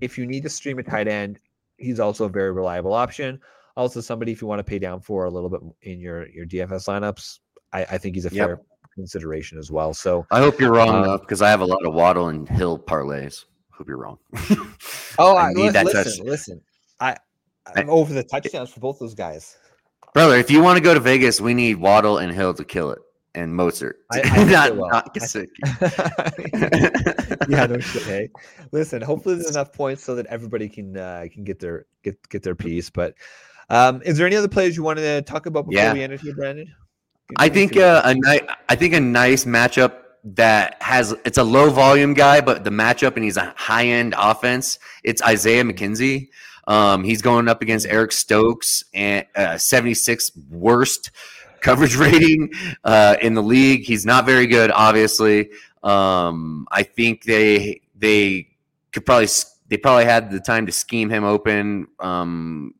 if 0.00 0.16
you 0.18 0.26
need 0.26 0.42
to 0.44 0.48
stream 0.48 0.78
a 0.78 0.82
tight 0.82 1.08
end, 1.08 1.40
he's 1.78 2.00
also 2.00 2.26
a 2.26 2.28
very 2.28 2.52
reliable 2.52 2.92
option. 2.92 3.40
Also, 3.76 4.00
somebody 4.00 4.32
if 4.32 4.42
you 4.42 4.48
want 4.48 4.58
to 4.58 4.64
pay 4.64 4.78
down 4.78 5.00
for 5.00 5.24
a 5.24 5.30
little 5.30 5.48
bit 5.48 5.60
in 5.82 6.00
your 6.00 6.28
your 6.28 6.46
DFS 6.46 6.86
lineups, 6.88 7.38
I, 7.72 7.82
I 7.84 7.98
think 7.98 8.14
he's 8.16 8.26
a 8.26 8.34
Yep. 8.34 8.46
fair 8.46 8.60
consideration 8.94 9.58
as 9.58 9.70
well. 9.70 9.94
So 9.94 10.26
I 10.30 10.40
hope 10.40 10.60
you're 10.60 10.72
wrong 10.72 11.06
uh, 11.06 11.16
because 11.18 11.40
I 11.42 11.48
have 11.48 11.60
a 11.60 11.64
lot 11.66 11.84
of 11.86 11.94
Waddle 11.94 12.28
and 12.28 12.48
Hill 12.48 12.78
parlays. 12.78 13.44
Hope 13.70 13.88
you're 13.88 13.96
wrong. 13.98 14.18
Oh, 15.18 15.36
I 15.36 15.48
I, 15.48 15.52
need 15.52 15.72
that 15.74 15.84
listen, 15.86 16.04
touch. 16.04 16.20
listen. 16.20 16.60
I 17.00 17.16
I'm 17.76 17.90
over 17.90 18.12
the 18.12 18.22
touchdowns 18.24 18.70
for 18.70 18.80
both 18.80 18.98
those 18.98 19.14
guys. 19.14 19.56
Brother, 20.14 20.36
if 20.36 20.50
you 20.50 20.62
want 20.62 20.76
to 20.76 20.82
go 20.82 20.92
to 20.94 21.00
Vegas, 21.00 21.40
we 21.40 21.54
need 21.54 21.76
Waddle 21.76 22.18
and 22.18 22.32
Hill 22.32 22.52
to 22.54 22.64
kill 22.64 22.90
it, 22.90 22.98
and 23.34 23.52
Mostert. 23.52 23.92
I- 24.12 24.22
I 24.24 24.44
not, 24.50 24.76
not 24.76 25.16
I- 25.20 25.46
yeah, 27.48 27.66
no 27.66 27.78
shit. 27.78 28.02
Hey, 28.02 28.28
listen. 28.72 29.02
Hopefully, 29.02 29.36
there's 29.36 29.50
enough 29.50 29.72
points 29.72 30.02
so 30.02 30.14
that 30.16 30.26
everybody 30.26 30.68
can 30.68 30.96
uh, 30.96 31.26
can 31.32 31.44
get 31.44 31.58
their 31.60 31.86
get 32.02 32.16
get 32.28 32.42
their 32.42 32.54
piece. 32.56 32.90
But 32.90 33.14
um, 33.68 34.02
is 34.02 34.18
there 34.18 34.26
any 34.26 34.36
other 34.36 34.48
players 34.48 34.76
you 34.76 34.82
wanted 34.82 35.02
to 35.02 35.22
talk 35.22 35.46
about 35.46 35.66
before 35.68 35.80
Yeah. 35.82 35.92
we 35.92 36.02
end 36.02 36.12
it 36.12 36.20
here, 36.20 36.34
Brandon? 36.34 36.66
I 37.36 37.48
think 37.48 37.76
uh, 37.76 38.02
a 38.04 38.14
nice. 38.14 38.40
I 38.68 38.74
think 38.74 38.94
a 38.94 39.00
nice 39.00 39.44
matchup 39.44 39.94
that 40.24 40.76
has 40.82 41.14
it's 41.24 41.38
a 41.38 41.44
low 41.44 41.70
volume 41.70 42.14
guy, 42.14 42.40
but 42.40 42.64
the 42.64 42.70
matchup 42.70 43.14
and 43.14 43.24
he's 43.24 43.36
a 43.36 43.54
high 43.56 43.86
end 43.86 44.14
offense. 44.18 44.78
It's 45.04 45.22
Isaiah 45.22 45.62
McKenzie. 45.62 46.28
Um, 46.70 47.02
he's 47.02 47.20
going 47.20 47.48
up 47.48 47.62
against 47.62 47.86
Eric 47.86 48.12
Stokes 48.12 48.84
and 48.94 49.26
uh, 49.34 49.58
76 49.58 50.30
worst 50.48 51.10
coverage 51.60 51.96
rating 52.06 52.52
uh, 52.84 53.16
in 53.20 53.34
the 53.34 53.42
league. 53.42 53.82
He's 53.82 54.06
not 54.06 54.24
very 54.24 54.46
good, 54.46 54.70
obviously. 54.70 55.50
Um, 55.82 56.68
I 56.70 56.84
think 56.84 57.24
they 57.24 57.80
they 57.96 58.48
could 58.92 59.04
probably 59.04 59.26
they 59.68 59.78
probably 59.78 60.04
had 60.04 60.30
the 60.30 60.38
time 60.38 60.66
to 60.66 60.72
scheme 60.72 61.10
him 61.10 61.24
open. 61.24 61.88
Um, 61.98 62.74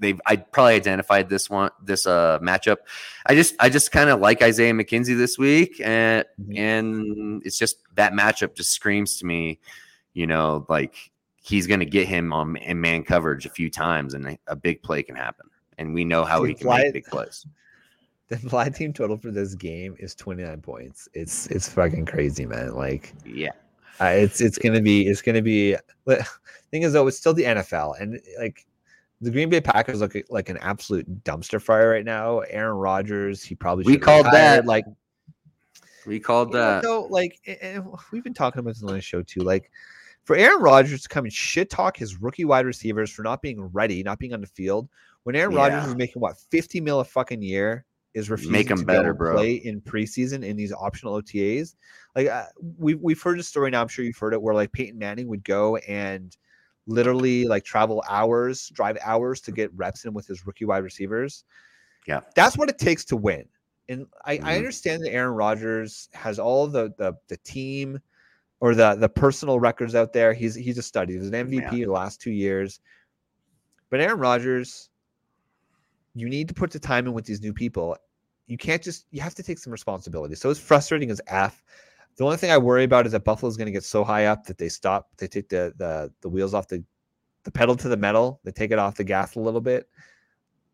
they've 0.00 0.20
I 0.26 0.36
probably 0.36 0.74
identified 0.74 1.28
this 1.28 1.50
one 1.50 1.70
this 1.84 2.06
uh 2.06 2.38
matchup. 2.40 2.78
I 3.26 3.34
just 3.34 3.54
I 3.60 3.68
just 3.68 3.92
kind 3.92 4.08
of 4.08 4.20
like 4.20 4.40
Isaiah 4.42 4.72
McKenzie 4.72 5.18
this 5.18 5.36
week, 5.36 5.80
and 5.84 6.24
Mhm. 6.40 6.58
and 6.58 7.42
it's 7.44 7.58
just 7.58 7.76
that 7.94 8.12
matchup 8.14 8.54
just 8.54 8.72
screams 8.72 9.18
to 9.18 9.26
me, 9.26 9.58
you 10.14 10.26
know, 10.26 10.64
like 10.70 11.10
he's 11.48 11.66
going 11.66 11.80
to 11.80 11.86
get 11.86 12.06
him 12.06 12.32
on 12.32 12.56
in 12.56 12.80
man 12.80 13.02
coverage 13.02 13.46
a 13.46 13.50
few 13.50 13.70
times, 13.70 14.14
and 14.14 14.38
a, 14.46 14.56
big 14.56 14.82
play 14.82 15.02
can 15.02 15.16
happen. 15.16 15.46
And 15.78 15.94
we 15.94 16.04
know 16.04 16.24
how 16.24 16.42
The 16.42 16.48
he 16.48 16.54
can 16.54 16.64
fly- 16.64 16.82
make 16.82 16.92
big 16.92 17.06
plays. 17.06 17.46
the 18.28 18.36
fly 18.36 18.68
team 18.68 18.92
total 18.92 19.16
for 19.16 19.30
this 19.30 19.54
game 19.54 19.96
is 19.98 20.14
29 20.14 20.60
points. 20.60 21.08
It's 21.14 21.46
it's 21.46 21.68
fucking 21.68 22.06
crazy, 22.06 22.44
man. 22.44 22.74
Like 22.74 23.14
Yeah, 23.24 23.52
uh, 24.00 24.06
it's 24.06 24.40
it's 24.40 24.58
gonna 24.58 24.82
be 24.82 25.06
it's 25.06 25.22
gonna 25.22 25.42
be. 25.42 25.76
Thing 26.70 26.82
is 26.82 26.92
though, 26.92 27.06
it's 27.06 27.16
still 27.16 27.32
the 27.32 27.44
NFL, 27.44 27.98
and 27.98 28.20
like 28.38 28.66
the 29.22 29.30
Green 29.30 29.48
Bay 29.48 29.60
Packers 29.60 30.00
look 30.00 30.14
like 30.28 30.50
an 30.50 30.58
absolute 30.58 31.24
dumpster 31.24 31.60
fire 31.60 31.90
right 31.90 32.04
now. 32.04 32.40
Aaron 32.40 32.76
Rodgers, 32.76 33.42
he 33.42 33.54
probably 33.54 33.84
We 33.84 33.96
called 33.96 34.26
that. 34.26 34.66
Like 34.66 34.84
we 36.06 36.20
called 36.20 36.48
You 36.48 36.54
know 36.54 36.60
that. 36.60 36.82
though, 36.82 37.02
like, 37.10 37.38
we've 38.12 38.24
been 38.24 38.34
talking 38.34 38.60
about 38.60 38.74
this 38.74 38.82
on 38.82 38.94
the 38.94 39.00
show 39.00 39.22
too. 39.22 39.40
Like, 39.40 39.70
for 40.28 40.36
Aaron 40.36 40.60
Rodgers 40.60 41.00
to 41.00 41.08
come 41.08 41.24
and 41.24 41.32
shit 41.32 41.70
talk 41.70 41.96
his 41.96 42.20
rookie 42.20 42.44
wide 42.44 42.66
receivers 42.66 43.10
for 43.10 43.22
not 43.22 43.40
being 43.40 43.62
ready, 43.72 44.02
not 44.02 44.18
being 44.18 44.34
on 44.34 44.42
the 44.42 44.46
field, 44.46 44.86
when 45.22 45.34
Aaron 45.34 45.54
Rodgers 45.54 45.86
is 45.86 45.96
making 45.96 46.20
what 46.20 46.36
fifty 46.50 46.82
mil 46.82 47.00
a 47.00 47.04
fucking 47.04 47.40
year, 47.40 47.86
is 48.12 48.28
refusing 48.28 48.52
Make 48.52 48.70
him 48.70 48.80
to 48.80 48.84
better, 48.84 49.14
bro. 49.14 49.36
play 49.36 49.54
in 49.54 49.80
preseason 49.80 50.44
in 50.44 50.54
these 50.54 50.70
optional 50.70 51.14
OTAs. 51.14 51.76
Like, 52.14 52.26
uh, 52.26 52.44
we 52.76 52.94
we've 52.94 53.22
heard 53.22 53.40
a 53.40 53.42
story 53.42 53.70
now. 53.70 53.80
I'm 53.80 53.88
sure 53.88 54.04
you've 54.04 54.18
heard 54.18 54.34
it, 54.34 54.42
where 54.42 54.54
like 54.54 54.70
Peyton 54.70 54.98
Manning 54.98 55.28
would 55.28 55.44
go 55.44 55.76
and 55.76 56.36
literally 56.86 57.46
like 57.46 57.64
travel 57.64 58.04
hours, 58.06 58.68
drive 58.68 58.98
hours 59.02 59.40
to 59.40 59.50
get 59.50 59.72
reps 59.76 60.04
in 60.04 60.12
with 60.12 60.26
his 60.26 60.46
rookie 60.46 60.66
wide 60.66 60.84
receivers. 60.84 61.44
Yeah. 62.06 62.20
That's 62.34 62.58
what 62.58 62.68
it 62.68 62.76
takes 62.76 63.06
to 63.06 63.16
win. 63.16 63.46
And 63.88 64.06
I, 64.26 64.32
I 64.32 64.36
Mhm. 64.36 64.56
understand 64.58 65.02
that 65.04 65.14
Aaron 65.14 65.34
Rodgers 65.34 66.10
has 66.12 66.38
all 66.38 66.66
the 66.66 66.92
the 66.98 67.14
the 67.28 67.38
team 67.38 67.98
or 68.60 68.74
the 68.74 68.94
the 68.94 69.08
personal 69.08 69.60
records 69.60 69.94
out 69.94 70.12
there. 70.12 70.32
He's 70.32 70.54
he's 70.54 70.78
a 70.78 70.82
stud. 70.82 71.08
He 71.08 71.16
was 71.16 71.28
an 71.28 71.48
MVP 71.48 71.70
the 71.70 71.86
last 71.86 72.20
two 72.20 72.30
years. 72.30 72.80
But 73.90 74.00
Aaron 74.00 74.18
Rodgers, 74.18 74.90
you 76.14 76.28
need 76.28 76.48
to 76.48 76.54
put 76.54 76.70
the 76.70 76.78
time 76.78 77.06
in 77.06 77.12
with 77.12 77.24
these 77.24 77.40
new 77.40 77.52
people. 77.52 77.96
You 78.46 78.58
can't 78.58 78.82
just 78.82 79.06
you 79.10 79.20
have 79.20 79.34
to 79.36 79.42
take 79.42 79.58
some 79.58 79.72
responsibility. 79.72 80.34
So 80.34 80.50
it's 80.50 80.60
frustrating 80.60 81.10
as 81.10 81.20
F. 81.26 81.62
The 82.16 82.24
only 82.24 82.36
thing 82.36 82.50
I 82.50 82.58
worry 82.58 82.82
about 82.82 83.06
is 83.06 83.12
that 83.12 83.24
Buffalo's 83.24 83.56
going 83.56 83.66
to 83.66 83.72
get 83.72 83.84
so 83.84 84.02
high 84.02 84.26
up 84.26 84.44
that 84.46 84.58
they 84.58 84.68
stop, 84.68 85.08
they 85.18 85.28
take 85.28 85.48
the 85.48 85.72
the 85.76 86.12
the 86.20 86.28
wheels 86.28 86.54
off 86.54 86.66
the 86.68 86.82
the 87.44 87.52
pedal 87.52 87.76
to 87.76 87.88
the 87.88 87.96
metal, 87.96 88.40
they 88.44 88.50
take 88.50 88.72
it 88.72 88.78
off 88.78 88.96
the 88.96 89.04
gas 89.04 89.36
a 89.36 89.40
little 89.40 89.60
bit. 89.60 89.88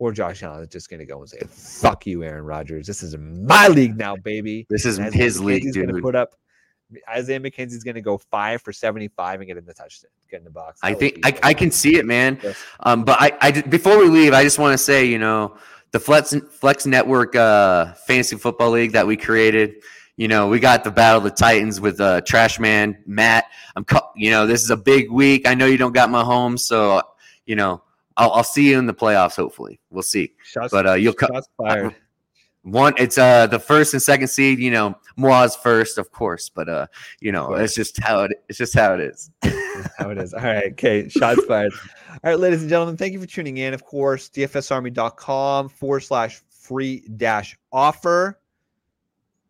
Or 0.00 0.10
Josh 0.10 0.42
Allen 0.42 0.64
is 0.64 0.68
just 0.70 0.90
going 0.90 0.98
to 0.98 1.06
go 1.06 1.20
and 1.20 1.28
say, 1.28 1.38
"Fuck 1.48 2.04
you, 2.04 2.24
Aaron 2.24 2.44
Rodgers. 2.44 2.86
This 2.86 3.02
is 3.02 3.16
my 3.16 3.68
league 3.68 3.96
now, 3.96 4.16
baby." 4.16 4.66
This 4.68 4.84
is 4.84 4.96
his 5.14 5.40
league, 5.40 5.62
McKenzie's 5.62 5.76
gonna 5.76 6.00
put 6.00 6.16
up. 6.16 6.34
Isaiah 7.08 7.40
McKenzie's 7.40 7.84
going 7.84 7.94
to 7.94 8.00
go 8.00 8.18
five 8.18 8.62
for 8.62 8.72
seventy-five 8.72 9.40
and 9.40 9.46
get 9.46 9.56
in 9.56 9.64
the 9.64 9.74
touchdown, 9.74 10.10
get 10.30 10.38
in 10.38 10.44
the 10.44 10.50
box. 10.50 10.80
I 10.82 10.94
think 10.94 11.18
I, 11.24 11.38
I 11.42 11.54
can 11.54 11.70
see 11.70 11.96
it, 11.96 12.06
man. 12.06 12.38
Yes. 12.42 12.56
Um, 12.80 13.04
but 13.04 13.20
I, 13.20 13.32
I 13.40 13.50
before 13.62 13.98
we 13.98 14.08
leave, 14.08 14.32
I 14.32 14.42
just 14.42 14.58
want 14.58 14.72
to 14.72 14.78
say, 14.78 15.04
you 15.04 15.18
know, 15.18 15.56
the 15.92 16.00
Flex 16.00 16.34
Flex 16.50 16.86
Network 16.86 17.36
uh, 17.36 17.94
fantasy 18.06 18.36
football 18.36 18.70
league 18.70 18.92
that 18.92 19.06
we 19.06 19.16
created. 19.16 19.76
You 20.16 20.28
know, 20.28 20.48
we 20.48 20.60
got 20.60 20.84
the 20.84 20.90
battle 20.92 21.18
of 21.18 21.24
the 21.24 21.30
Titans 21.30 21.80
with 21.80 22.00
uh, 22.00 22.20
Trash 22.20 22.60
Man 22.60 22.96
Matt. 23.04 23.46
I'm, 23.74 23.84
co- 23.84 24.10
you 24.14 24.30
know, 24.30 24.46
this 24.46 24.62
is 24.62 24.70
a 24.70 24.76
big 24.76 25.10
week. 25.10 25.48
I 25.48 25.54
know 25.54 25.66
you 25.66 25.76
don't 25.76 25.92
got 25.94 26.08
my 26.08 26.22
home, 26.22 26.56
so 26.56 27.02
you 27.46 27.56
know, 27.56 27.82
I'll, 28.16 28.30
I'll 28.30 28.44
see 28.44 28.70
you 28.70 28.78
in 28.78 28.86
the 28.86 28.94
playoffs. 28.94 29.34
Hopefully, 29.34 29.80
we'll 29.90 30.02
see. 30.02 30.32
Shots, 30.44 30.70
But, 30.70 30.86
uh, 30.86 30.92
you'll 30.94 31.14
co- 31.14 31.26
shots 31.26 31.48
fired. 31.56 31.96
One, 32.64 32.94
it's 32.96 33.18
uh 33.18 33.46
the 33.46 33.58
first 33.58 33.92
and 33.92 34.02
second 34.02 34.28
seed. 34.28 34.58
You 34.58 34.70
know, 34.70 34.96
Moaz 35.18 35.56
first, 35.56 35.98
of 35.98 36.10
course, 36.12 36.48
but 36.48 36.68
uh, 36.68 36.86
you 37.20 37.30
know, 37.30 37.52
it's 37.54 37.74
just 37.74 38.02
how 38.02 38.22
it. 38.22 38.32
It's 38.48 38.56
just 38.56 38.74
how 38.74 38.94
it 38.94 39.00
is. 39.00 39.30
how 39.98 40.08
it 40.08 40.16
is. 40.16 40.32
All 40.32 40.40
right. 40.40 40.72
Okay. 40.72 41.08
Shots 41.10 41.44
fired. 41.44 41.72
All 42.08 42.30
right, 42.30 42.38
ladies 42.38 42.62
and 42.62 42.70
gentlemen, 42.70 42.96
thank 42.96 43.12
you 43.12 43.20
for 43.20 43.26
tuning 43.26 43.58
in. 43.58 43.74
Of 43.74 43.84
course, 43.84 44.30
dfsarmy.com 44.30 45.68
forward 45.68 46.00
slash 46.00 46.40
free 46.48 47.04
dash 47.16 47.58
offer. 47.70 48.40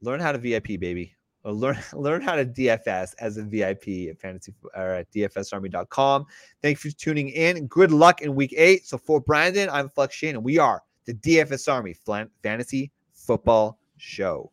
Learn 0.01 0.19
how 0.19 0.33
to 0.33 0.39
VIP, 0.39 0.81
baby. 0.81 1.15
Or 1.45 1.53
learn 1.53 1.79
learn 1.93 2.21
how 2.21 2.35
to 2.35 2.45
DFS 2.45 3.15
as 3.21 3.37
a 3.37 3.45
VIP 3.45 4.11
at 4.11 4.19
fantasy 4.19 4.53
or 4.75 4.91
at 4.91 5.13
dfsarmy.com. 5.13 6.27
Thank 6.63 6.83
you 6.83 6.91
for 6.91 6.97
tuning 6.97 7.29
in. 7.29 7.69
Good 7.69 7.93
luck 7.93 8.23
in 8.23 8.35
week 8.35 8.55
eight. 8.57 8.89
So 8.89 8.99
for 8.99 9.21
Brandon, 9.21 9.69
I'm 9.71 9.89
Flex 9.89 10.17
Shane, 10.17 10.35
and 10.35 10.45
we 10.45 10.59
are 10.59 10.83
the 11.05 11.15
DFS 11.15 11.73
Army 11.73 11.95
Fantasy 12.43 12.91
Football 13.25 13.79
Show. 13.97 14.51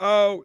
Oh. 0.00 0.44